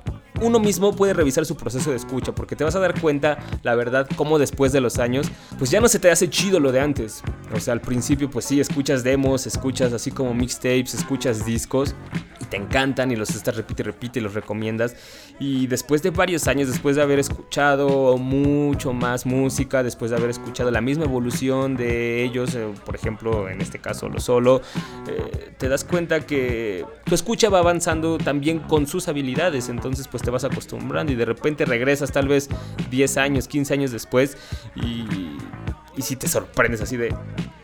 uno 0.41 0.61
mismo 0.61 0.95
puede 0.95 1.13
revisar 1.13 1.45
su 1.45 1.57
proceso 1.57 1.91
de 1.91 1.97
escucha 1.97 2.33
porque 2.35 2.55
te 2.57 2.63
vas 2.65 2.77
a 2.77 2.79
dar 2.79 2.99
cuenta, 3.01 3.39
la 3.65 3.75
verdad, 3.75 4.09
cómo 4.17 4.39
después 4.39 4.71
de 4.73 4.81
los 4.81 4.99
años, 5.01 5.27
pues 5.59 5.71
ya 5.73 5.81
no 5.81 5.89
se 5.89 5.99
te 5.99 6.09
hace 6.11 6.31
chido 6.31 6.61
lo 6.61 6.71
de 6.73 6.81
antes. 6.81 7.23
O 7.53 7.59
sea, 7.59 7.73
al 7.75 7.81
principio 7.81 8.31
pues 8.31 8.45
sí, 8.45 8.61
escuchas 8.61 9.03
demos, 9.03 9.47
escuchas 9.49 9.93
así 9.93 10.13
como 10.13 10.33
mixtapes, 10.33 10.95
escuchas 10.95 11.45
discos 11.45 11.95
te 12.51 12.57
encantan 12.57 13.11
y 13.11 13.17
los 13.17 13.31
estás 13.31 13.57
repite 13.57 13.83
repite 13.83 14.21
y 14.21 14.23
los 14.23 14.35
recomiendas. 14.35 14.97
Y 15.39 15.67
después 15.69 16.03
de 16.03 16.11
varios 16.11 16.49
años, 16.49 16.69
después 16.69 16.97
de 16.97 17.03
haber 17.03 17.19
escuchado 17.19 18.19
mucho 18.19 18.93
más 18.93 19.25
música, 19.25 19.83
después 19.83 20.11
de 20.11 20.17
haber 20.17 20.31
escuchado 20.31 20.71
la 20.71 20.81
misma 20.81 21.05
evolución 21.05 21.77
de 21.77 22.23
ellos, 22.25 22.55
eh, 22.55 22.67
por 22.85 22.95
ejemplo, 22.95 23.49
en 23.49 23.61
este 23.61 23.79
caso 23.79 24.09
lo 24.09 24.21
solo, 24.21 24.61
eh, 25.09 25.53
te 25.57 25.69
das 25.69 25.85
cuenta 25.85 26.27
que 26.27 26.85
tu 27.05 27.15
escucha 27.15 27.49
va 27.49 27.61
avanzando 27.61 28.19
también 28.19 28.59
con 28.59 28.87
sus 28.87 29.09
habilidades, 29.09 29.69
entonces 29.69 30.09
pues 30.09 30.23
te 30.23 30.31
vas 30.31 30.45
acostumbrando 30.45 31.13
y 31.13 31.15
de 31.15 31.25
repente 31.25 31.65
regresas 31.65 32.13
tal 32.13 32.29
vez 32.29 32.49
10 32.91 33.17
años, 33.17 33.49
15 33.49 33.75
años 33.75 33.93
después 33.93 34.37
y, 34.75 35.05
y 35.97 36.03
si 36.03 36.17
te 36.17 36.29
sorprendes 36.29 36.81
así 36.81 36.97
de, 36.97 37.15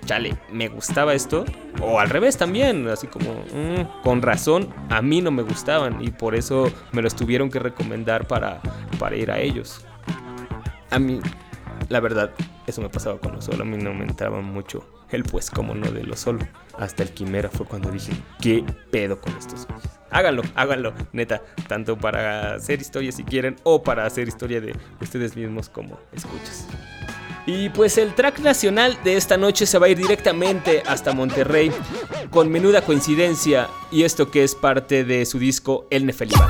chale, 0.04 0.36
me 0.52 0.68
gustaba 0.68 1.14
esto, 1.14 1.44
o 1.82 2.00
al 2.00 2.08
revés 2.10 2.36
también, 2.36 2.86
así 2.88 3.06
como, 3.06 3.32
"Mm, 3.52 4.02
con 4.02 4.22
razón, 4.22 4.72
a 4.88 5.02
mí 5.02 5.20
no 5.20 5.30
me 5.30 5.42
gustaban 5.42 6.02
y 6.02 6.10
por 6.10 6.34
eso 6.34 6.70
me 6.92 7.02
los 7.02 7.14
tuvieron 7.14 7.50
que 7.50 7.58
recomendar 7.58 8.26
para, 8.26 8.60
para 8.98 9.16
ir 9.16 9.30
a 9.30 9.38
ellos. 9.38 9.84
A 10.90 10.98
mí, 10.98 11.20
la 11.88 12.00
verdad, 12.00 12.30
eso 12.66 12.80
me 12.80 12.88
pasaba 12.88 13.18
con 13.18 13.32
lo 13.34 13.42
solo, 13.42 13.62
a 13.62 13.66
mí 13.66 13.76
no 13.76 13.92
me 13.94 14.04
entraba 14.04 14.40
mucho 14.40 14.84
el 15.10 15.22
pues 15.22 15.50
como 15.50 15.74
no 15.74 15.90
de 15.90 16.02
lo 16.02 16.16
solo. 16.16 16.40
Hasta 16.78 17.02
el 17.04 17.10
quimera 17.10 17.48
fue 17.48 17.64
cuando 17.66 17.90
dije, 17.90 18.12
¿qué 18.40 18.64
pedo 18.90 19.20
con 19.20 19.36
estos 19.36 19.66
güeyes?". 19.66 19.90
Háganlo, 20.10 20.42
háganlo, 20.54 20.94
neta, 21.12 21.42
tanto 21.68 21.96
para 21.98 22.54
hacer 22.54 22.80
historia 22.80 23.12
si 23.12 23.24
quieren 23.24 23.56
o 23.64 23.82
para 23.82 24.06
hacer 24.06 24.28
historia 24.28 24.60
de 24.60 24.74
ustedes 25.00 25.36
mismos 25.36 25.68
como 25.68 25.98
escuchas. 26.12 26.66
Y 27.46 27.68
pues 27.68 27.96
el 27.96 28.14
track 28.14 28.40
nacional 28.40 28.98
de 29.04 29.16
esta 29.16 29.36
noche 29.36 29.66
se 29.66 29.78
va 29.78 29.86
a 29.86 29.88
ir 29.88 29.98
directamente 29.98 30.82
hasta 30.84 31.12
Monterrey 31.12 31.70
con 32.30 32.50
menuda 32.50 32.82
coincidencia 32.82 33.68
y 33.92 34.02
esto 34.02 34.30
que 34.30 34.42
es 34.42 34.54
parte 34.54 35.04
de 35.04 35.24
su 35.24 35.38
disco 35.38 35.86
El 35.90 36.06
Nefelibán. 36.06 36.48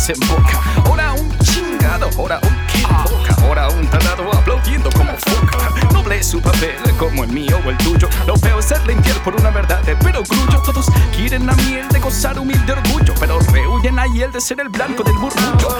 Desemboca. 0.00 0.60
Ahora 0.86 1.12
un 1.12 1.38
chingado, 1.40 2.08
ahora 2.16 2.40
un 2.42 2.66
boca, 3.04 3.36
ahora 3.42 3.68
un 3.68 3.86
tarado 3.88 4.32
aplaudiendo 4.32 4.88
como 4.92 5.12
foca. 5.18 5.58
Noble 5.92 6.18
es 6.18 6.26
su 6.26 6.40
papel, 6.40 6.74
como 6.98 7.24
el 7.24 7.30
mío 7.30 7.60
o 7.64 7.70
el 7.70 7.76
tuyo. 7.78 8.08
Lo 8.26 8.34
es 8.34 8.62
ser 8.62 8.80
infiel 8.90 9.16
por 9.18 9.34
una 9.36 9.50
verdad, 9.50 9.80
pero 10.02 10.22
grullo. 10.22 10.62
Todos 10.62 10.86
quieren 11.14 11.46
la 11.46 11.52
miel 11.54 11.86
de 11.88 12.00
gozar 12.00 12.38
humilde 12.38 12.72
orgullo, 12.72 13.14
pero 13.20 13.38
rehuyen 13.52 13.98
a 13.98 14.06
el 14.06 14.32
de 14.32 14.40
ser 14.40 14.60
el 14.60 14.70
blanco 14.70 15.02
del 15.02 15.14
murmullo. 15.14 15.76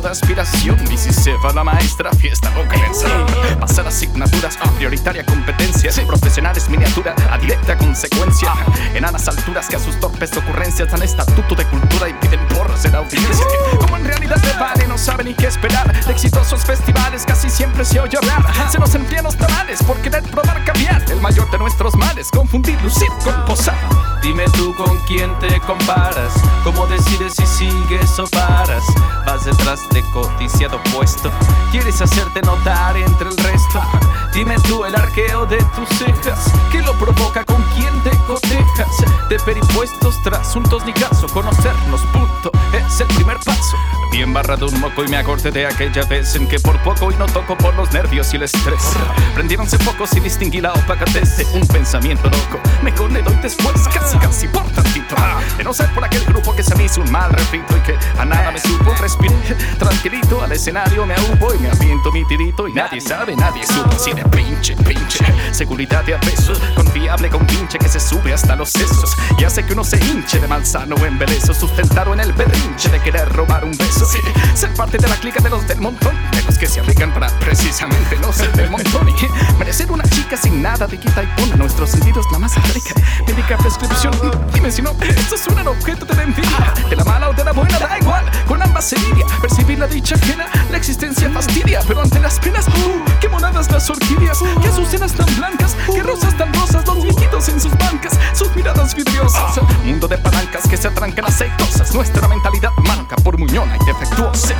Toda 0.00 0.12
aspiración. 0.12 0.78
Y 0.92 0.96
si 0.96 1.12
se 1.12 1.32
va 1.44 1.52
la 1.52 1.64
maestra, 1.64 2.12
fiesta 2.12 2.52
creencia. 2.68 3.08
Pasar 3.58 3.86
asignaturas 3.88 4.56
a 4.60 4.70
prioritaria 4.72 5.24
competencia. 5.24 5.90
Profesionales 6.06 6.68
miniatura 6.68 7.16
a 7.30 7.36
directa 7.38 7.76
consecuencia. 7.76 8.52
Enanas 8.94 9.26
alturas 9.26 9.68
que 9.68 9.74
a 9.74 9.80
sus 9.80 9.98
torpes 9.98 10.36
ocurrencias 10.36 10.92
dan 10.92 11.02
estatuto 11.02 11.56
de 11.56 11.64
cultura 11.64 12.08
y 12.08 12.12
piden 12.14 12.38
por 12.48 12.76
ser 12.78 12.94
audiencia. 12.94 13.44
Como 13.80 13.96
en 13.96 14.04
realidad 14.04 14.36
de 14.36 14.52
vale, 14.52 14.86
no 14.86 14.96
saben 14.96 15.26
ni 15.26 15.34
qué 15.34 15.48
esperar. 15.48 15.92
De 16.04 16.12
exitosos 16.12 16.64
festivales 16.64 17.24
casi 17.26 17.50
siempre 17.50 17.84
se 17.84 17.98
oye 17.98 18.18
hablar. 18.18 18.44
Se 18.70 18.78
nos 18.78 18.94
enfrían 18.94 19.24
los 19.24 19.36
tamales 19.36 19.82
por 19.82 19.96
querer 19.96 20.22
probar 20.22 20.62
caviar. 20.64 20.77
El 21.10 21.20
mayor 21.20 21.50
de 21.50 21.58
nuestros 21.58 21.96
males, 21.96 22.30
confundir 22.30 22.80
lucir 22.82 23.08
con 23.24 23.44
posar. 23.46 23.78
Dime 24.22 24.44
tú 24.56 24.74
con 24.74 24.98
quién 25.06 25.36
te 25.38 25.60
comparas, 25.60 26.32
cómo 26.64 26.86
decides 26.86 27.34
si 27.34 27.46
sigues 27.46 28.18
o 28.18 28.26
paras. 28.26 28.84
Vas 29.24 29.44
detrás 29.44 29.88
de 29.90 30.02
codiciado 30.12 30.80
puesto, 30.94 31.30
quieres 31.70 32.00
hacerte 32.00 32.42
notar 32.42 32.96
entre 32.96 33.30
el 33.30 33.36
resto. 33.36 33.80
Dime 34.34 34.56
tú 34.66 34.84
el 34.84 34.94
arqueo 34.94 35.46
de 35.46 35.58
tus 35.74 35.88
cejas, 35.96 36.52
¿qué 36.70 36.82
lo 36.82 36.92
provoca 36.98 37.44
con 37.44 37.62
quién 37.74 38.02
te 38.02 38.10
cotejas? 38.26 38.47
De 39.28 39.38
peripuestos, 39.40 40.22
trasuntos 40.22 40.84
ni 40.86 40.92
caso, 40.92 41.26
conocernos, 41.28 42.00
punto, 42.12 42.52
es 42.72 43.00
el 43.00 43.08
primer 43.08 43.36
paso. 43.38 43.76
Bien 44.12 44.32
barrado 44.32 44.68
un 44.68 44.80
moco 44.80 45.04
y 45.04 45.08
me 45.08 45.16
acordé 45.16 45.50
de 45.50 45.66
aquella 45.66 46.04
vez 46.04 46.34
en 46.36 46.48
que 46.48 46.58
por 46.60 46.80
poco 46.82 47.12
y 47.12 47.16
no 47.16 47.26
toco 47.26 47.56
por 47.56 47.74
los 47.74 47.92
nervios 47.92 48.32
y 48.32 48.36
el 48.36 48.44
estrés. 48.44 48.92
Prendieronse 49.34 49.78
focos 49.78 50.14
y 50.16 50.20
distinguí 50.20 50.60
la 50.60 50.72
opacatez 50.72 51.36
de 51.36 51.44
un 51.58 51.66
pensamiento 51.66 52.30
loco. 52.30 52.60
Me 52.82 52.94
conecto 52.94 53.32
y 53.32 53.36
después 53.36 53.74
casi 53.92 54.16
casi 54.18 54.48
por 54.48 54.64
tantito. 54.70 55.14
De 55.56 55.64
no 55.64 55.74
ser 55.74 55.92
por 55.92 56.04
aquel 56.04 56.24
grupo 56.24 56.54
que 56.54 56.62
se 56.62 56.74
me 56.76 56.84
hizo 56.84 57.02
un 57.02 57.10
mal 57.10 57.30
refrito 57.32 57.76
y 57.76 57.80
que 57.80 57.98
a 58.18 58.24
nada 58.24 58.50
me 58.50 58.60
supo. 58.60 58.94
Respiré 59.00 59.34
tranquilito 59.78 60.42
al 60.42 60.52
escenario 60.52 61.04
me 61.04 61.14
ahubo 61.14 61.54
y 61.54 61.58
me 61.58 61.70
aviento 61.70 62.10
mi 62.12 62.24
tirito 62.26 62.68
y 62.68 62.72
nadie 62.72 63.00
sabe, 63.00 63.36
nadie 63.36 63.66
supo. 63.66 63.90
Así 63.94 64.12
de 64.12 64.24
pinche, 64.24 64.74
pinche. 64.76 65.24
Seguridad 65.52 66.04
de 66.04 66.14
a 66.14 66.20
peso, 66.20 66.52
confiable 66.74 67.28
con 67.28 67.46
pinche 67.46 67.78
que 67.78 67.88
se 67.88 68.00
sube 68.00 68.32
hasta 68.32 68.56
los 68.56 68.67
sesos 68.70 69.16
y 69.38 69.44
hace 69.44 69.64
que 69.64 69.72
uno 69.72 69.84
se 69.84 69.96
hinche 70.04 70.40
de 70.40 70.48
malsano 70.48 70.96
embeleso, 71.04 71.54
sustentado 71.54 72.12
en 72.12 72.20
el 72.20 72.32
berrinche 72.32 72.88
de 72.90 73.00
querer 73.00 73.28
robar 73.32 73.64
un 73.64 73.76
beso. 73.76 74.06
Sí, 74.06 74.18
ser 74.54 74.72
parte 74.74 74.98
de 74.98 75.08
la 75.08 75.16
clica 75.16 75.40
de 75.40 75.50
los 75.50 75.66
del 75.66 75.80
montón, 75.80 76.14
de 76.32 76.42
los 76.42 76.58
que 76.58 76.66
se 76.66 76.80
aplican 76.80 77.12
para 77.12 77.28
precisamente 77.40 78.16
no 78.18 78.32
ser 78.32 78.52
del 78.52 78.70
montón 78.70 79.08
y 79.08 79.14
merecer 79.58 79.90
una 79.90 80.04
chica 80.04 80.36
sin 80.36 80.62
nada 80.62 80.86
de 80.86 80.98
quita 80.98 81.22
y 81.22 81.26
pone 81.40 81.56
nuestros 81.56 81.90
sentidos 81.90 82.26
la 82.32 82.38
más 82.38 82.54
rica. 82.74 82.94
Médica 83.26 83.56
prescripción, 83.58 84.12
dime 84.52 84.70
si 84.70 84.82
no, 84.82 84.90
esto 85.00 85.34
es 85.34 85.46
un 85.48 85.66
objeto 85.66 86.04
de 86.04 86.22
envidia, 86.22 86.74
de 86.88 86.96
la 86.96 87.04
mala 87.04 87.30
o 87.30 87.32
de 87.32 87.44
la 87.44 87.52
buena, 87.52 87.78
da 87.78 87.98
igual, 87.98 88.24
con 88.46 88.62
ambas 88.62 88.84
se 88.86 88.98
lidia. 88.98 89.26
Percibir 89.40 89.78
la 89.78 89.86
dicha 89.86 90.14
ajena, 90.14 90.46
la 90.70 90.76
existencia 90.76 91.30
fastidia, 91.30 91.80
pero 91.86 92.02
ante 92.02 92.18
las 92.20 92.38
penas, 92.38 92.66
uh, 92.68 93.20
qué 93.20 93.28
monadas 93.28 93.70
las 93.70 93.88
orquídeas, 93.90 94.38
que 94.60 94.68
azucenas 94.68 95.12
tan 95.12 95.34
blancas, 95.36 95.76
que 95.92 96.02
rosas 96.02 96.36
tan 96.36 96.52
rosas, 96.54 96.86
los 96.86 97.02
viejitos 97.02 97.48
en 97.48 97.60
sus 97.60 97.76
bancas, 97.78 98.18
sus 98.32 98.48
miradas 98.58 98.92
vidriosas. 98.92 99.60
Mundo 99.84 100.08
de 100.08 100.18
palancas 100.18 100.66
que 100.68 100.76
se 100.76 100.88
atrancan 100.88 101.24
aceitosas, 101.24 101.94
nuestra 101.94 102.26
mentalidad 102.26 102.72
manca 102.84 103.14
por 103.16 103.38
muñona 103.38 103.76
y 103.80 103.84
defectuosa. 103.86 104.54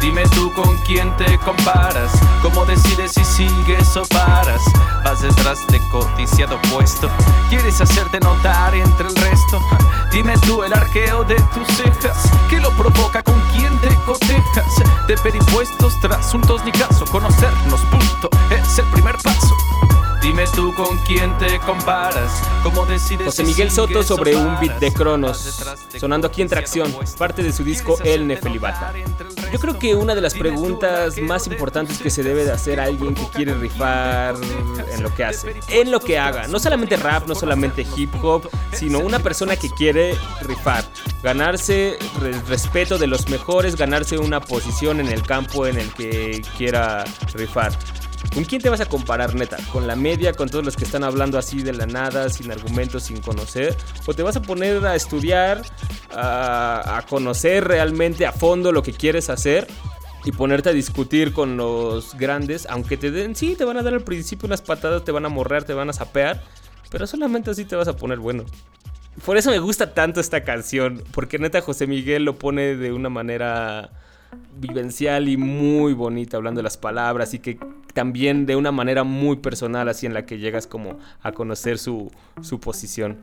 Dime 0.00 0.22
tú 0.30 0.52
con 0.54 0.76
quién 0.78 1.14
te 1.18 1.38
comparas? 1.38 2.10
¿Cómo 2.40 2.64
decides 2.64 3.12
si 3.12 3.24
sigues 3.24 3.94
o 3.96 4.04
paras? 4.06 4.62
Vas 5.04 5.20
detrás 5.20 5.58
de 5.68 5.78
codiciado 5.90 6.60
puesto. 6.72 7.10
¿Quieres 7.50 7.78
hacerte 7.80 8.18
notar 8.20 8.74
entre 8.74 9.08
el 9.08 9.16
resto? 9.16 9.60
Dime 10.10 10.34
tú 10.38 10.64
el 10.64 10.72
arqueo 10.72 11.22
de 11.24 11.36
tus 11.54 11.68
cejas. 11.76 12.30
¿Qué 12.48 12.58
lo 12.58 12.70
provoca? 12.70 13.22
¿Con 13.22 13.38
quién 13.54 13.78
te 13.80 13.94
cotejas? 14.06 15.06
De 15.06 15.16
peripuestos, 15.18 16.00
trasuntos 16.00 16.64
ni 16.64 16.72
caso. 16.72 17.04
Conocernos, 17.04 17.80
punto. 17.82 18.30
Es 18.50 18.78
el 18.78 18.86
primer 18.86 19.16
paso. 19.18 19.54
Dime 20.22 20.44
tú 20.54 20.72
con 20.74 20.96
quién 20.98 21.36
te 21.38 21.58
comparas. 21.60 22.30
¿Cómo 22.62 22.86
decides 22.86 23.26
José 23.26 23.42
Miguel 23.42 23.70
Soto 23.72 24.04
sobre 24.04 24.36
un 24.36 24.58
beat 24.60 24.78
de 24.78 24.92
Cronos, 24.92 25.60
sonando 25.98 26.28
aquí 26.28 26.42
en 26.42 26.48
tracción, 26.48 26.94
parte 27.18 27.42
de 27.42 27.52
su 27.52 27.64
disco 27.64 27.98
El 28.04 28.28
Nefelibata. 28.28 28.92
Yo 29.52 29.58
creo 29.58 29.78
que 29.78 29.96
una 29.96 30.14
de 30.14 30.20
las 30.20 30.34
preguntas 30.34 31.18
más 31.18 31.46
importantes 31.48 31.98
que 31.98 32.08
se 32.08 32.22
debe 32.22 32.44
de 32.44 32.52
hacer 32.52 32.78
a 32.78 32.84
alguien 32.84 33.14
que 33.14 33.26
quiere 33.30 33.54
rifar 33.54 34.36
en 34.94 35.02
lo 35.02 35.12
que 35.12 35.24
hace, 35.24 35.56
en 35.68 35.90
lo 35.90 35.98
que 35.98 36.18
haga, 36.18 36.46
no 36.46 36.60
solamente 36.60 36.96
rap, 36.96 37.26
no 37.26 37.34
solamente 37.34 37.84
hip 37.96 38.14
hop, 38.22 38.48
sino 38.72 39.00
una 39.00 39.18
persona 39.18 39.56
que 39.56 39.68
quiere 39.70 40.16
rifar, 40.42 40.84
ganarse 41.22 41.98
re- 42.20 42.40
respeto 42.48 42.96
de 42.96 43.08
los 43.08 43.28
mejores, 43.28 43.74
ganarse 43.76 44.16
una 44.18 44.40
posición 44.40 45.00
en 45.00 45.08
el 45.08 45.22
campo 45.22 45.66
en 45.66 45.78
el 45.78 45.92
que 45.92 46.42
quiera 46.56 47.04
rifar. 47.34 47.72
¿Con 48.34 48.44
quién 48.44 48.62
te 48.62 48.70
vas 48.70 48.80
a 48.80 48.86
comparar, 48.86 49.34
neta? 49.34 49.58
¿Con 49.72 49.86
la 49.86 49.94
media, 49.94 50.32
con 50.32 50.48
todos 50.48 50.64
los 50.64 50.76
que 50.76 50.84
están 50.84 51.04
hablando 51.04 51.38
así 51.38 51.62
de 51.62 51.72
la 51.72 51.86
nada, 51.86 52.30
sin 52.30 52.50
argumentos, 52.50 53.04
sin 53.04 53.20
conocer? 53.20 53.76
¿O 54.06 54.14
te 54.14 54.22
vas 54.22 54.36
a 54.36 54.42
poner 54.42 54.84
a 54.86 54.94
estudiar, 54.94 55.62
a, 56.12 57.04
conocer 57.08 57.64
realmente 57.64 58.24
a 58.24 58.32
fondo 58.32 58.72
lo 58.72 58.82
que 58.82 58.92
quieres 58.92 59.28
hacer? 59.28 59.66
Y 60.24 60.32
ponerte 60.32 60.70
a 60.70 60.72
discutir 60.72 61.32
con 61.32 61.56
los 61.56 62.16
grandes, 62.16 62.66
aunque 62.70 62.96
te 62.96 63.10
den, 63.10 63.34
sí, 63.34 63.54
te 63.56 63.64
van 63.64 63.76
a 63.76 63.82
dar 63.82 63.92
al 63.92 64.04
principio 64.04 64.46
unas 64.46 64.62
patadas, 64.62 65.04
te 65.04 65.12
van 65.12 65.26
a 65.26 65.28
morrer, 65.28 65.64
te 65.64 65.74
van 65.74 65.90
a 65.90 65.92
sapear, 65.92 66.42
pero 66.90 67.06
solamente 67.06 67.50
así 67.50 67.64
te 67.64 67.76
vas 67.76 67.88
a 67.88 67.96
poner 67.96 68.18
bueno. 68.18 68.44
Por 69.26 69.36
eso 69.36 69.50
me 69.50 69.58
gusta 69.58 69.92
tanto 69.94 70.20
esta 70.20 70.42
canción, 70.42 71.02
porque 71.12 71.38
neta 71.38 71.60
José 71.60 71.86
Miguel 71.86 72.24
lo 72.24 72.38
pone 72.38 72.76
de 72.76 72.92
una 72.92 73.10
manera 73.10 73.90
vivencial 74.58 75.28
y 75.28 75.36
muy 75.36 75.92
bonita, 75.92 76.36
hablando 76.36 76.62
las 76.62 76.76
palabras 76.76 77.34
y 77.34 77.38
que 77.38 77.58
también 77.94 78.46
de 78.46 78.56
una 78.56 78.72
manera 78.72 79.04
muy 79.04 79.36
personal, 79.36 79.88
así 79.88 80.06
en 80.06 80.14
la 80.14 80.24
que 80.24 80.38
llegas 80.38 80.66
como 80.66 80.98
a 81.22 81.32
conocer 81.32 81.78
su, 81.78 82.10
su 82.40 82.60
posición. 82.60 83.18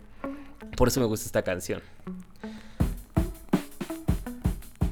Por 0.75 0.87
eso 0.87 0.99
me 0.99 1.05
gusta 1.05 1.25
esta 1.25 1.41
canción. 1.41 1.81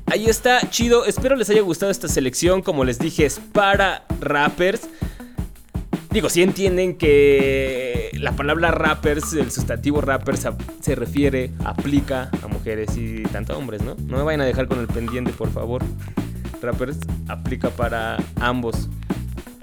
Ahí 0.08 0.28
está, 0.28 0.68
chido. 0.70 1.06
Espero 1.06 1.36
les 1.36 1.50
haya 1.50 1.62
gustado 1.62 1.92
esta 1.92 2.08
selección. 2.08 2.62
Como 2.62 2.86
les 2.86 2.98
dije, 2.98 3.26
es 3.26 3.40
para 3.40 4.06
rappers. 4.22 4.88
Digo, 6.18 6.32
si 6.32 6.42
entienden 6.42 6.96
que 6.96 8.10
la 8.14 8.32
palabra 8.32 8.72
rappers, 8.72 9.34
el 9.34 9.52
sustantivo 9.52 10.02
rappers 10.02 10.48
se 10.82 10.96
refiere, 10.96 11.52
aplica 11.64 12.32
a 12.42 12.48
mujeres 12.48 12.98
y 12.98 13.22
tanto 13.22 13.54
a 13.54 13.58
hombres, 13.58 13.84
¿no? 13.84 13.94
No 14.08 14.18
me 14.18 14.24
vayan 14.24 14.42
a 14.42 14.46
dejar 14.46 14.68
con 14.68 14.80
el 14.80 14.88
pendiente, 14.88 15.32
por 15.32 15.52
favor. 15.52 15.84
Rappers 16.60 16.98
aplica 17.28 17.70
para 17.70 18.18
ambos. 18.40 18.90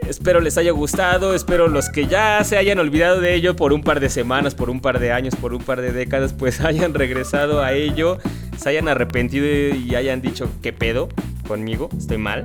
Espero 0.07 0.41
les 0.41 0.57
haya 0.57 0.71
gustado, 0.71 1.35
espero 1.35 1.67
los 1.67 1.89
que 1.89 2.07
ya 2.07 2.45
se 2.45 2.57
hayan 2.57 2.79
olvidado 2.79 3.21
de 3.21 3.35
ello 3.35 3.57
por 3.57 3.73
un 3.73 3.83
par 3.83 3.99
de 3.99 4.09
semanas, 4.09 4.55
por 4.55 4.71
un 4.71 4.79
par 4.79 5.01
de 5.01 5.11
años, 5.11 5.35
por 5.35 5.55
un 5.55 5.61
par 5.65 5.81
de 5.81 5.91
décadas, 5.91 6.35
pues 6.35 6.61
hayan 6.65 6.95
regresado 6.95 7.65
a 7.65 7.73
ello, 7.73 8.19
se 8.57 8.69
hayan 8.69 8.87
arrepentido 8.87 9.45
y 9.75 9.97
hayan 9.97 10.23
dicho, 10.23 10.49
¿qué 10.63 10.73
pedo 10.73 11.09
conmigo? 11.49 11.89
¿Estoy 11.99 12.19
mal? 12.19 12.45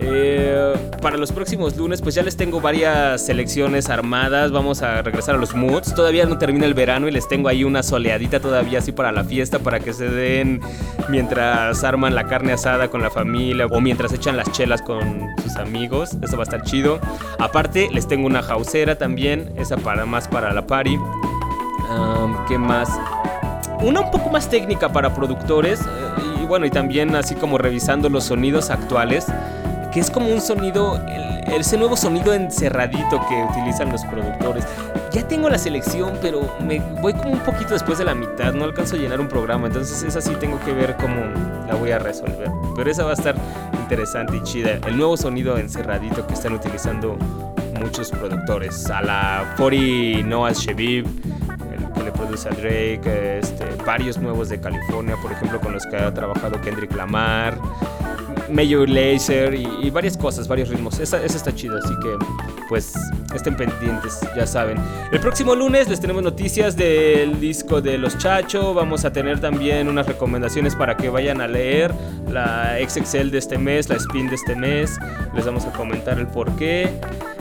Eh, 0.00 0.74
para 1.02 1.16
los 1.16 1.32
próximos 1.32 1.76
lunes, 1.76 2.00
pues 2.02 2.14
ya 2.14 2.22
les 2.22 2.36
tengo 2.36 2.60
varias 2.60 3.24
selecciones 3.24 3.88
armadas. 3.88 4.50
Vamos 4.50 4.82
a 4.82 5.02
regresar 5.02 5.34
a 5.34 5.38
los 5.38 5.54
moods. 5.54 5.94
Todavía 5.94 6.26
no 6.26 6.38
termina 6.38 6.66
el 6.66 6.74
verano 6.74 7.08
y 7.08 7.10
les 7.10 7.28
tengo 7.28 7.48
ahí 7.48 7.64
una 7.64 7.82
soleadita 7.82 8.40
todavía 8.40 8.78
así 8.78 8.92
para 8.92 9.12
la 9.12 9.24
fiesta, 9.24 9.58
para 9.58 9.80
que 9.80 9.92
se 9.92 10.08
den 10.08 10.60
mientras 11.08 11.82
arman 11.84 12.14
la 12.14 12.24
carne 12.24 12.52
asada 12.52 12.88
con 12.88 13.02
la 13.02 13.10
familia 13.10 13.66
o 13.66 13.80
mientras 13.80 14.12
echan 14.12 14.36
las 14.36 14.50
chelas 14.52 14.82
con 14.82 15.28
sus 15.42 15.56
amigos. 15.56 16.16
Eso 16.22 16.36
va 16.36 16.42
a 16.42 16.44
estar 16.44 16.62
chido. 16.62 17.00
Aparte, 17.38 17.88
les 17.92 18.06
tengo 18.06 18.26
una 18.26 18.42
jausera 18.42 18.96
también, 18.96 19.52
esa 19.56 19.76
para 19.76 20.06
más 20.06 20.28
para 20.28 20.52
la 20.52 20.66
party. 20.66 20.98
¿Qué 22.46 22.58
más? 22.58 22.88
Una 23.80 24.00
un 24.00 24.10
poco 24.10 24.28
más 24.30 24.48
técnica 24.50 24.90
para 24.92 25.14
productores 25.14 25.80
eh, 25.80 26.42
y 26.42 26.46
bueno, 26.46 26.66
y 26.66 26.70
también 26.70 27.14
así 27.14 27.34
como 27.34 27.58
revisando 27.58 28.08
los 28.08 28.24
sonidos 28.24 28.70
actuales, 28.70 29.26
es 29.98 30.10
como 30.10 30.28
un 30.28 30.40
sonido, 30.40 31.00
ese 31.46 31.76
nuevo 31.76 31.96
sonido 31.96 32.32
encerradito 32.34 33.20
que 33.28 33.44
utilizan 33.50 33.90
los 33.90 34.04
productores. 34.04 34.64
Ya 35.12 35.26
tengo 35.26 35.48
la 35.48 35.58
selección, 35.58 36.18
pero 36.20 36.54
me 36.60 36.80
voy 37.00 37.14
como 37.14 37.32
un 37.32 37.40
poquito 37.40 37.70
después 37.70 37.98
de 37.98 38.04
la 38.04 38.14
mitad, 38.14 38.52
no 38.52 38.64
alcanzo 38.64 38.96
a 38.96 38.98
llenar 38.98 39.20
un 39.20 39.28
programa, 39.28 39.66
entonces 39.66 40.02
esa 40.02 40.20
sí 40.20 40.34
tengo 40.38 40.60
que 40.60 40.72
ver 40.72 40.96
cómo 40.96 41.16
la 41.66 41.74
voy 41.74 41.90
a 41.90 41.98
resolver. 41.98 42.50
Pero 42.76 42.90
esa 42.90 43.04
va 43.04 43.10
a 43.10 43.14
estar 43.14 43.34
interesante 43.80 44.36
y 44.36 44.42
chida, 44.42 44.78
el 44.86 44.96
nuevo 44.96 45.16
sonido 45.16 45.56
encerradito 45.58 46.26
que 46.26 46.34
están 46.34 46.52
utilizando 46.52 47.16
muchos 47.80 48.10
productores, 48.10 48.90
a 48.90 49.02
la 49.02 49.54
40 49.56 50.28
Noah 50.28 50.52
Shebib, 50.52 51.06
el 51.06 51.92
que 51.92 52.02
le 52.02 52.12
produce 52.12 52.48
a 52.48 52.52
Drake, 52.52 53.38
este, 53.38 53.64
varios 53.86 54.18
nuevos 54.18 54.48
de 54.48 54.60
California, 54.60 55.16
por 55.22 55.32
ejemplo, 55.32 55.60
con 55.60 55.72
los 55.72 55.86
que 55.86 55.96
ha 55.96 56.12
trabajado 56.12 56.60
Kendrick 56.60 56.94
Lamar, 56.94 57.56
Major 58.50 58.88
Lazer 58.88 59.54
y, 59.54 59.68
y 59.82 59.90
varias 59.90 60.16
cosas, 60.16 60.48
varios 60.48 60.68
ritmos. 60.68 60.98
Esa, 60.98 61.22
está 61.24 61.54
chido, 61.54 61.78
así 61.78 61.94
que 62.02 62.16
pues 62.68 62.94
estén 63.34 63.56
pendientes, 63.56 64.20
ya 64.36 64.46
saben. 64.46 64.78
El 65.10 65.20
próximo 65.20 65.54
lunes 65.54 65.88
les 65.88 66.00
tenemos 66.00 66.22
noticias 66.22 66.76
del 66.76 67.40
disco 67.40 67.80
de 67.80 67.98
Los 67.98 68.18
Chacho. 68.18 68.74
Vamos 68.74 69.04
a 69.04 69.12
tener 69.12 69.40
también 69.40 69.88
unas 69.88 70.06
recomendaciones 70.06 70.74
para 70.74 70.96
que 70.96 71.08
vayan 71.08 71.40
a 71.40 71.48
leer 71.48 71.92
la 72.30 72.76
XXL 72.86 73.30
de 73.30 73.38
este 73.38 73.58
mes, 73.58 73.88
la 73.88 73.96
Spin 73.96 74.28
de 74.28 74.34
este 74.34 74.54
mes. 74.54 74.98
Les 75.34 75.46
vamos 75.46 75.64
a 75.64 75.72
comentar 75.72 76.18
el 76.18 76.26
por 76.26 76.54
qué. 76.56 76.90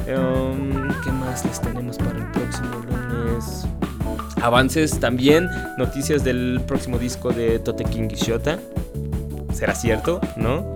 Um, 0.08 0.88
¿Qué 1.04 1.12
más 1.12 1.44
les 1.46 1.60
tenemos 1.60 1.98
para 1.98 2.18
el 2.18 2.32
próximo 2.32 2.82
lunes? 2.90 3.66
Avances 4.42 5.00
también, 5.00 5.50
noticias 5.78 6.24
del 6.24 6.62
próximo 6.66 6.98
disco 7.00 7.32
de 7.32 7.60
Tote 7.60 7.84
King 7.84 8.08
y 8.12 8.16
Shota. 8.16 8.60
¿Será 9.52 9.74
cierto? 9.74 10.22
¿No? 10.36 10.76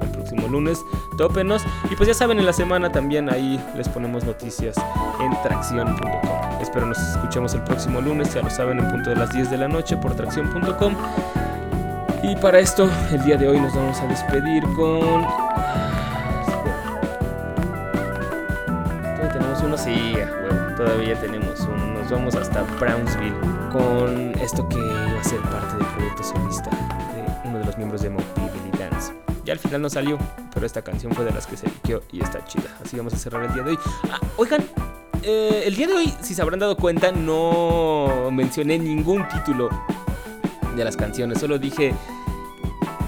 Lunes, 0.52 0.86
tópenos. 1.18 1.64
Y 1.89 1.95
pues 1.95 2.08
ya 2.08 2.14
saben, 2.14 2.39
en 2.39 2.45
la 2.45 2.54
semana 2.54 2.91
también 2.91 3.30
ahí 3.30 3.64
les 3.76 3.89
ponemos 3.89 4.24
noticias 4.24 4.76
en 5.20 5.32
tracción.com. 5.41 6.62
Espero 6.62 6.86
nos 6.86 6.99
escuchemos 6.99 7.54
el 7.54 7.64
próximo 7.64 8.02
lunes, 8.02 8.34
ya 8.34 8.41
lo 8.41 8.49
saben, 8.49 8.80
en 8.80 8.89
punto 8.89 9.10
de 9.10 9.16
las 9.16 9.32
10 9.32 9.49
de 9.49 9.58
la 9.58 9.68
noche 9.68 9.97
por 9.97 10.14
tracción.com. 10.16 10.95
Y 12.24 12.36
para 12.36 12.60
esto, 12.60 12.88
el 13.12 13.24
día 13.24 13.36
de 13.36 13.47
hoy 13.47 13.60
nos 13.60 13.74
vamos 13.74 13.99
a 13.99 14.08
despedir 14.08 14.64
con... 14.76 15.26
Todavía 19.02 19.32
tenemos 19.34 19.62
uno, 19.64 19.78
sí, 19.78 20.14
a 20.14 20.26
huevo, 20.26 20.76
todavía 20.78 21.20
tenemos 21.20 21.60
uno. 21.62 21.99
Nos 21.99 22.12
vamos 22.12 22.36
hasta 22.36 22.62
Brownsville 22.80 23.36
con 23.72 24.34
esto 24.39 24.68
que 24.70 24.78
va 24.78 25.20
a 25.20 25.24
ser 25.24 25.39
parte 25.41 25.78
del 25.78 25.88
proyecto 25.88 26.24
solista 26.24 26.70
de 26.70 27.49
uno 27.49 27.60
de 27.60 27.66
los 27.66 27.78
miembros 27.78 28.02
de 28.02 28.10
Dance. 28.10 28.40
Ya 29.43 29.53
al 29.53 29.59
final 29.59 29.81
no 29.81 29.89
salió, 29.89 30.17
pero 30.53 30.65
esta 30.65 30.81
canción 30.81 31.13
fue 31.13 31.25
de 31.25 31.31
las 31.31 31.47
que 31.47 31.57
se 31.57 31.67
eligió 31.67 32.03
y 32.11 32.21
está 32.21 32.45
chida. 32.45 32.77
Así 32.83 32.97
vamos 32.97 33.13
a 33.13 33.17
cerrar 33.17 33.43
el 33.43 33.53
día 33.53 33.63
de 33.63 33.71
hoy. 33.71 33.79
Ah, 34.09 34.19
oigan, 34.37 34.63
eh, 35.23 35.63
el 35.65 35.75
día 35.75 35.87
de 35.87 35.93
hoy, 35.93 36.13
si 36.21 36.33
se 36.33 36.41
habrán 36.41 36.59
dado 36.59 36.77
cuenta, 36.77 37.11
no 37.11 38.29
mencioné 38.31 38.77
ningún 38.77 39.27
título 39.27 39.69
de 40.75 40.83
las 40.83 40.95
canciones. 40.95 41.39
Solo 41.39 41.57
dije 41.59 41.93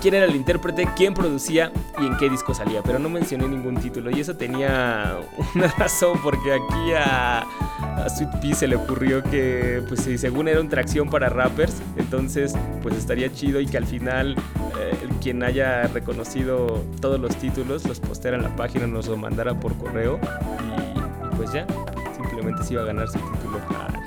quién 0.01 0.15
era 0.15 0.25
el 0.25 0.35
intérprete, 0.35 0.89
quién 0.95 1.13
producía 1.13 1.71
y 1.99 2.05
en 2.05 2.17
qué 2.17 2.29
disco 2.29 2.53
salía, 2.53 2.81
pero 2.83 2.99
no 2.99 3.09
mencioné 3.09 3.47
ningún 3.47 3.77
título 3.77 4.11
y 4.11 4.19
eso 4.19 4.35
tenía 4.35 5.17
una 5.55 5.67
razón 5.67 6.19
porque 6.21 6.53
aquí 6.53 6.93
a, 6.93 7.47
a 7.83 8.09
Sweet 8.09 8.41
Pea 8.41 8.55
se 8.55 8.67
le 8.67 8.75
ocurrió 8.75 9.23
que 9.23 9.81
pues 9.87 10.01
sí, 10.01 10.17
según 10.17 10.47
era 10.47 10.59
un 10.59 10.69
tracción 10.69 11.09
para 11.09 11.29
rappers, 11.29 11.81
entonces 11.97 12.53
pues 12.81 12.95
estaría 12.95 13.31
chido 13.31 13.59
y 13.59 13.65
que 13.65 13.77
al 13.77 13.85
final 13.85 14.35
eh, 14.79 15.07
quien 15.21 15.43
haya 15.43 15.87
reconocido 15.87 16.83
todos 17.01 17.19
los 17.19 17.35
títulos 17.37 17.87
los 17.87 17.99
postera 17.99 18.37
en 18.37 18.43
la 18.43 18.55
página, 18.55 18.87
nos 18.87 19.07
lo 19.07 19.17
mandara 19.17 19.53
por 19.59 19.77
correo 19.77 20.19
y, 20.59 20.99
y 20.99 21.35
pues 21.35 21.53
ya, 21.53 21.65
simplemente 22.15 22.63
se 22.63 22.73
iba 22.73 22.83
a 22.83 22.85
ganar 22.85 23.07
su 23.07 23.19
título. 23.19 23.59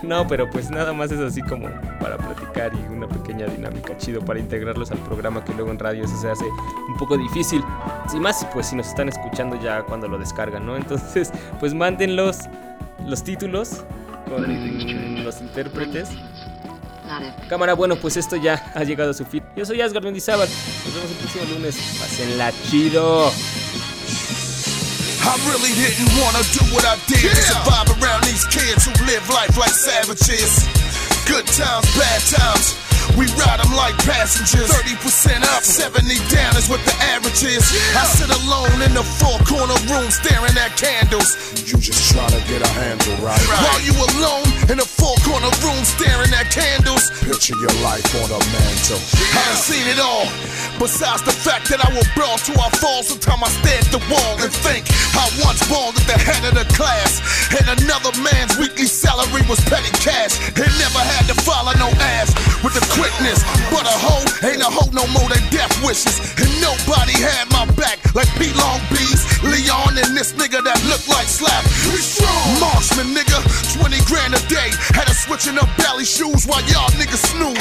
No, 0.02 0.26
pero 0.26 0.48
pues 0.50 0.70
nada 0.70 0.92
más 0.92 1.10
es 1.10 1.20
así 1.20 1.42
como 1.42 1.68
para 2.00 2.16
platicar 2.16 2.72
y 2.74 2.94
una 2.94 3.08
pequeña 3.08 3.46
dinámica 3.46 3.96
chido 3.96 4.20
para 4.20 4.38
integrarlos 4.38 4.90
al 4.90 4.98
programa 4.98 5.44
que 5.44 5.52
luego 5.54 5.70
en 5.70 5.78
radio 5.78 6.04
eso 6.04 6.16
se 6.20 6.30
hace 6.30 6.44
un 6.44 6.96
poco 6.96 7.16
difícil. 7.16 7.62
Sin 8.08 8.22
más, 8.22 8.46
pues 8.52 8.66
si 8.66 8.76
nos 8.76 8.88
están 8.88 9.08
escuchando 9.08 9.60
ya 9.60 9.82
cuando 9.82 10.06
lo 10.06 10.18
descargan, 10.18 10.66
¿no? 10.66 10.76
Entonces, 10.76 11.32
pues 11.58 11.74
mándenlos 11.74 12.40
los 13.06 13.22
títulos 13.22 13.84
con 14.28 15.24
los 15.24 15.40
intérpretes. 15.40 16.08
Cámara, 17.48 17.74
bueno, 17.74 17.96
pues 17.96 18.16
esto 18.16 18.36
ya 18.36 18.72
ha 18.74 18.82
llegado 18.82 19.10
a 19.10 19.14
su 19.14 19.24
fin. 19.24 19.42
Yo 19.56 19.64
soy 19.64 19.80
Asgard 19.80 20.04
Mendizábal. 20.04 20.48
Nos 20.48 20.94
vemos 20.94 21.10
el 21.10 21.16
próximo 21.16 21.44
lunes. 21.54 21.76
Pásenla 22.00 22.52
chido. 22.68 23.30
I 25.26 25.34
really 25.48 25.74
didn't 25.74 26.22
wanna 26.22 26.42
do 26.52 26.62
what 26.74 26.84
I 26.84 26.96
did 27.06 27.30
to 27.30 27.42
survive 27.42 27.90
around 28.00 28.24
these 28.24 28.44
kids 28.46 28.86
who 28.86 28.92
live 29.06 29.28
life 29.28 29.56
like 29.58 29.74
savages. 29.74 30.66
Good 31.26 31.46
times, 31.46 31.86
bad 31.96 32.20
times. 32.30 32.85
We 33.14 33.30
ride 33.38 33.62
them 33.62 33.70
like 33.78 33.94
passengers. 34.02 34.66
30% 34.66 35.46
up, 35.54 35.62
70 35.62 36.02
down 36.34 36.56
is 36.58 36.68
what 36.68 36.82
the 36.82 36.94
average 37.14 37.46
is. 37.46 37.62
I 37.94 38.02
sit 38.10 38.30
alone 38.42 38.82
in 38.82 38.92
the 38.94 39.06
four 39.06 39.38
corner 39.46 39.78
room 39.86 40.10
staring 40.10 40.56
at 40.58 40.74
candles. 40.74 41.38
You 41.62 41.78
just 41.78 42.10
trying 42.10 42.34
to 42.34 42.42
get 42.50 42.66
a 42.66 42.70
handle 42.74 43.14
right. 43.22 43.38
While 43.62 43.80
you 43.86 43.94
alone 43.94 44.46
in 44.70 44.78
the 44.82 44.88
four 44.88 45.14
corner 45.22 45.50
room 45.62 45.82
staring 45.86 46.32
at 46.34 46.50
candles. 46.50 47.10
Picture 47.22 47.54
your 47.62 47.74
life 47.86 48.06
on 48.18 48.28
a 48.34 48.40
mantle. 48.50 48.98
I 48.98 49.40
done 49.46 49.60
seen 49.62 49.86
it 49.86 50.00
all. 50.02 50.26
Besides 50.78 51.22
the 51.22 51.32
fact 51.32 51.70
that 51.70 51.80
I 51.80 51.88
will 51.94 52.06
brawl 52.12 52.36
to 52.36 52.52
our 52.60 52.72
fall, 52.82 53.02
sometimes 53.02 53.42
I 53.46 53.50
stare 53.62 53.80
at 53.80 53.90
the 53.94 54.02
wall 54.10 54.34
and 54.42 54.52
think 54.52 54.84
I 55.16 55.24
once 55.40 55.62
balled 55.70 55.96
at 55.96 56.06
the 56.06 56.18
head 56.18 56.42
of 56.44 56.54
the 56.58 56.66
class. 56.74 57.22
And 57.54 57.64
another 57.80 58.12
man's 58.20 58.58
weekly 58.58 58.86
salary 58.86 59.42
was 59.48 59.60
petty 59.70 59.90
cash. 60.02 60.36
And 60.58 60.70
never 60.78 61.02
had 61.02 61.26
to 61.30 61.36
follow 61.46 61.72
no 61.78 61.88
ass 62.18 62.34
with 62.62 62.74
the 62.74 62.84
quickness. 62.96 63.44
But 63.68 63.84
a 63.84 63.96
hoe 64.00 64.24
ain't 64.42 64.64
a 64.64 64.70
hoe 64.72 64.90
no 64.90 65.04
more 65.12 65.28
than 65.28 65.44
death 65.52 65.70
wishes. 65.84 66.18
And 66.40 66.50
nobody 66.58 67.14
had 67.20 67.46
my 67.52 67.68
back 67.76 68.00
like 68.16 68.28
Pete 68.40 68.56
Long 68.56 68.80
Bees, 68.88 69.22
Leon, 69.44 70.00
and 70.00 70.16
this 70.16 70.32
nigga 70.32 70.64
that 70.64 70.80
looked 70.88 71.08
like 71.08 71.28
Slap. 71.28 71.62
We 71.92 72.00
strong. 72.00 72.58
Marksman 72.58 73.12
nigga, 73.12 73.38
20 73.76 74.00
grand 74.08 74.32
a 74.32 74.42
day. 74.48 74.72
Had 74.96 75.06
to 75.06 75.14
switching 75.14 75.60
up 75.60 75.68
belly 75.76 76.08
shoes 76.08 76.48
while 76.48 76.64
y'all 76.72 76.90
niggas 76.96 77.22
snooze. 77.32 77.60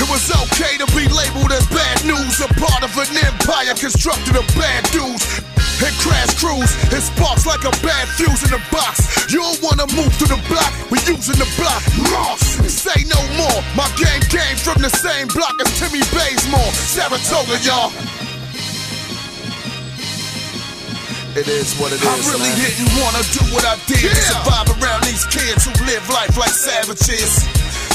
It 0.00 0.08
was 0.08 0.32
okay 0.48 0.80
to 0.80 0.88
be 0.96 1.04
labeled 1.12 1.52
as 1.52 1.66
bad 1.68 2.00
news, 2.08 2.40
a 2.40 2.48
part 2.56 2.80
of 2.80 2.96
an 2.96 3.12
empire 3.20 3.76
constructed 3.76 4.36
of 4.36 4.48
bad 4.56 4.88
dudes. 4.90 5.44
And 5.80 5.96
crash 6.04 6.36
crews, 6.36 6.68
it 6.92 7.00
sparks 7.00 7.46
like 7.48 7.64
a 7.64 7.72
bad 7.80 8.04
fuse 8.20 8.44
in 8.44 8.52
a 8.52 8.60
box. 8.68 9.00
You 9.32 9.40
don't 9.40 9.60
wanna 9.62 9.88
move 9.96 10.12
to 10.20 10.26
the 10.28 10.36
block, 10.44 10.72
we 10.92 11.00
using 11.08 11.40
the 11.40 11.48
block. 11.56 11.80
Moss, 12.12 12.60
say 12.68 13.00
no 13.08 13.20
more. 13.40 13.64
My 13.72 13.88
gang 13.96 14.20
came 14.28 14.56
from 14.60 14.82
the 14.82 14.90
same 14.90 15.28
block 15.28 15.56
as 15.64 15.72
Timmy 15.80 16.04
Bazemore. 16.12 16.72
Saratoga, 16.84 17.56
y'all. 17.64 17.92
It 21.32 21.46
is 21.46 21.72
what 21.78 21.92
it 21.92 22.02
is. 22.02 22.08
I 22.10 22.28
really 22.28 22.50
man. 22.50 22.58
didn't 22.58 22.92
wanna 23.00 23.24
do 23.32 23.42
what 23.54 23.64
I 23.64 23.78
did 23.86 24.02
to 24.02 24.20
survive 24.20 24.68
around 24.82 25.04
these 25.04 25.24
kids 25.26 25.64
who 25.64 25.72
live 25.86 26.02
life 26.10 26.36
like 26.36 26.50
savages. 26.50 27.46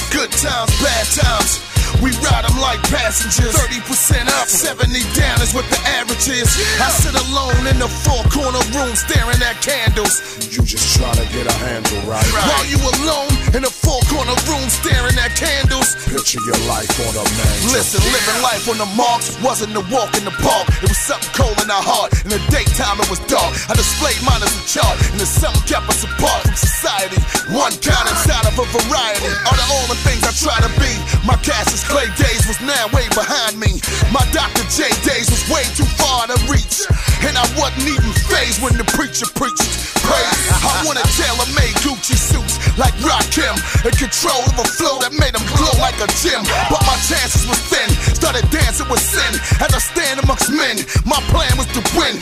Good 0.09 0.31
times, 0.31 0.71
bad 0.81 1.05
times. 1.13 1.64
We 2.03 2.11
ride 2.25 2.45
them 2.45 2.57
like 2.59 2.81
passengers. 2.91 3.55
30% 3.55 4.27
up, 4.39 4.47
70 4.47 4.87
down 5.15 5.41
is 5.41 5.53
what 5.53 5.65
the 5.71 5.79
average 5.95 6.27
is. 6.27 6.49
I 6.81 6.89
sit 6.91 7.15
alone 7.15 7.67
in 7.67 7.79
the 7.79 7.87
four 7.87 8.21
corner 8.29 8.61
room 8.75 8.95
staring 8.95 9.39
at 9.41 9.61
candles. 9.63 10.19
You 10.51 10.63
just 10.63 10.97
trying 10.97 11.15
to 11.15 11.27
get 11.31 11.47
a 11.47 11.55
handle 11.63 12.01
right. 12.03 12.25
While 12.35 12.67
you 12.67 12.79
alone 12.99 13.31
in 13.55 13.63
the 13.63 13.71
four 13.71 14.01
corner 14.11 14.35
room 14.51 14.67
staring 14.67 15.15
at 15.15 15.31
candles. 15.39 15.95
Picture 16.11 16.43
your 16.43 16.59
life 16.67 16.91
on 17.07 17.15
a 17.15 17.23
mantle. 17.23 17.71
Listen, 17.71 18.03
living 18.11 18.39
life 18.43 18.67
on 18.67 18.77
the 18.77 18.89
marks 18.99 19.31
wasn't 19.39 19.71
a 19.75 19.83
walk 19.87 20.11
in 20.19 20.27
the 20.27 20.35
park. 20.43 20.67
It 20.83 20.91
was 20.91 20.99
something 20.99 21.31
cold 21.31 21.55
in 21.63 21.71
our 21.71 21.81
heart. 21.83 22.11
In 22.27 22.29
the 22.35 22.41
daytime, 22.51 22.99
it 22.99 23.09
was 23.09 23.23
dark. 23.31 23.55
I 23.71 23.73
displayed 23.79 24.19
mine 24.27 24.43
as 24.43 24.51
a 24.51 24.63
chart, 24.67 24.95
and 25.11 25.19
the 25.19 25.27
sun 25.27 25.55
kept 25.63 25.87
us 25.87 26.03
apart 26.03 26.43
from 26.43 26.55
society. 26.59 27.19
One 27.55 27.71
kind 27.79 28.05
inside 28.11 28.45
of 28.45 28.59
a 28.59 28.65
variety. 28.83 29.31
All 29.71 29.87
the 29.87 29.97
things 30.05 30.21
I 30.23 30.33
try 30.35 30.57
to 30.61 30.71
be, 30.79 30.91
my 31.25 31.35
Cassius 31.41 31.84
Clay 31.89 32.09
days 32.17 32.47
was 32.47 32.59
now 32.61 32.89
way 32.93 33.05
behind 33.13 33.59
me. 33.59 33.77
My 34.09 34.23
Dr. 34.33 34.65
J 34.73 34.89
days 35.05 35.29
was 35.29 35.43
way 35.49 35.63
too 35.77 35.87
far 35.97 36.27
to 36.27 36.37
reach. 36.49 36.85
And 37.25 37.37
I 37.37 37.45
wasn't 37.57 37.89
even 37.89 38.11
phased 38.29 38.61
when 38.61 38.77
the 38.77 38.85
preacher 38.93 39.25
preached. 39.33 39.65
Praise. 40.05 40.37
I 40.61 40.85
wanted 40.85 41.05
tailor-made 41.17 41.73
Gucci 41.81 42.17
suits 42.17 42.61
like 42.77 42.93
Rakim. 43.01 43.55
In 43.85 43.93
control 43.97 44.41
of 44.45 44.55
a 44.61 44.67
flow 44.77 45.01
that 45.01 45.13
made 45.13 45.33
them 45.33 45.45
glow 45.57 45.73
like 45.81 45.97
a 46.01 46.09
gym. 46.21 46.41
But 46.69 46.81
my 46.85 46.97
chances 47.05 47.45
was 47.49 47.57
thin. 47.69 47.89
Started 48.13 48.45
dancing 48.53 48.89
with 48.89 49.01
sin 49.01 49.31
as 49.61 49.73
I 49.73 49.81
stand 49.81 50.21
amongst 50.21 50.49
men. 50.53 50.85
My 51.05 51.21
plan 51.33 51.53
was 51.57 51.69
to 51.73 51.81
win. 51.97 52.17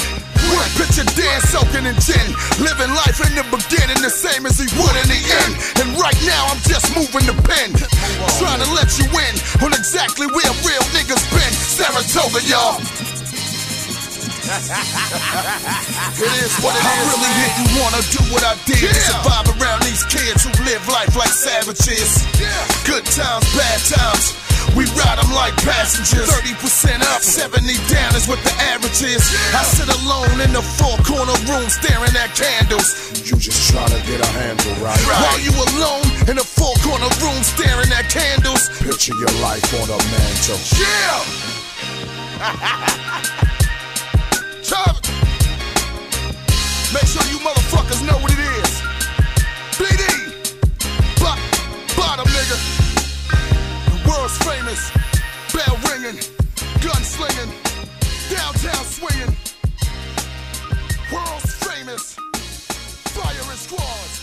Win. 0.52 0.70
Picture 0.80 1.08
Dan 1.16 1.40
soaking 1.52 1.88
in 1.88 1.96
gin. 2.00 2.28
Living 2.64 2.92
life 2.96 3.20
in 3.24 3.36
the 3.36 3.44
beginning 3.52 4.00
the 4.00 4.12
same 4.12 4.46
as 4.48 4.60
he 4.60 4.68
would 4.80 4.96
in 5.04 5.08
the 5.12 5.22
end. 5.44 5.52
And 5.84 5.88
right 6.00 6.18
now 6.24 6.48
I'm 6.52 6.62
just 6.64 6.92
moving 6.96 7.28
the 7.28 7.36
pen. 7.44 7.76
Trying 8.40 8.62
to 8.64 8.70
let 8.76 8.92
you 9.00 9.08
in 9.08 9.36
on 9.62 9.74
exactly 9.74 10.28
where 10.28 10.52
real 10.66 10.84
niggas 10.96 11.24
been. 11.32 11.54
Saratoga, 11.54 12.42
y'all. 12.48 12.80
It 16.14 16.30
is 16.46 16.54
what 16.62 16.76
it 16.78 16.84
I 16.84 16.94
is. 16.94 17.10
really 17.10 17.32
didn't 17.42 17.72
wanna 17.82 18.02
do 18.14 18.22
what 18.32 18.44
I 18.46 18.54
did 18.70 18.78
to 18.80 18.94
survive 18.94 19.48
around 19.58 19.82
these 19.84 20.04
kids 20.06 20.44
who 20.46 20.52
live 20.64 20.84
life 20.88 21.16
like 21.18 21.32
savages. 21.34 22.22
Good 22.86 23.04
times, 23.08 23.44
bad 23.58 23.80
times. 23.90 24.36
We 24.78 24.86
ride 24.96 25.18
them 25.20 25.32
like 25.34 25.56
passengers. 25.66 26.30
30% 26.30 27.02
up, 27.14 27.22
70 27.22 27.66
down 27.90 28.16
is 28.16 28.28
what 28.28 28.40
the 28.46 28.54
average 28.74 29.02
is. 29.02 29.22
I 29.58 29.64
sit 29.66 29.90
alone 29.90 30.40
in 30.42 30.54
the 30.54 30.62
four 30.62 30.96
corner 31.04 31.36
room 31.50 31.68
staring 31.70 32.14
at 32.16 32.32
candles. 32.38 32.94
You 33.26 33.36
just 33.38 33.70
trying 33.74 33.90
to 33.92 34.02
get 34.08 34.22
a 34.22 34.30
handle 34.38 34.74
right. 34.86 34.98
While 35.10 35.40
you 35.42 35.52
alone 35.56 36.06
in 36.30 36.38
a 36.38 36.44
four 36.44 36.74
corner 36.84 37.10
room 37.22 37.44
staring 37.44 37.92
at 37.92 38.10
candles. 38.10 38.70
Picture 38.80 39.16
your 39.16 39.32
life 39.42 39.74
on 39.76 39.90
a 39.90 39.98
mantle. 40.12 40.60
Yeah! 40.80 41.24
Tom, 44.64 44.96
make 46.94 47.08
sure 47.08 47.24
you 47.32 47.40
motherfuckers 47.40 48.02
know 48.06 48.18
what 48.20 48.32
it 48.32 48.40
is. 48.40 48.82
BD, 49.78 50.04
Bo- 51.20 51.42
bottom 52.00 52.28
nigga, 52.32 52.58
the 53.90 53.98
world's 54.10 54.38
famous, 54.40 54.92
bell 55.52 55.78
ringing, 55.92 56.20
gun 56.82 57.04
slinging, 57.04 57.52
downtown 58.30 58.86
swinging, 58.86 59.36
world's 61.12 61.54
famous, 61.64 62.16
firing 63.14 63.58
squads. 63.58 64.23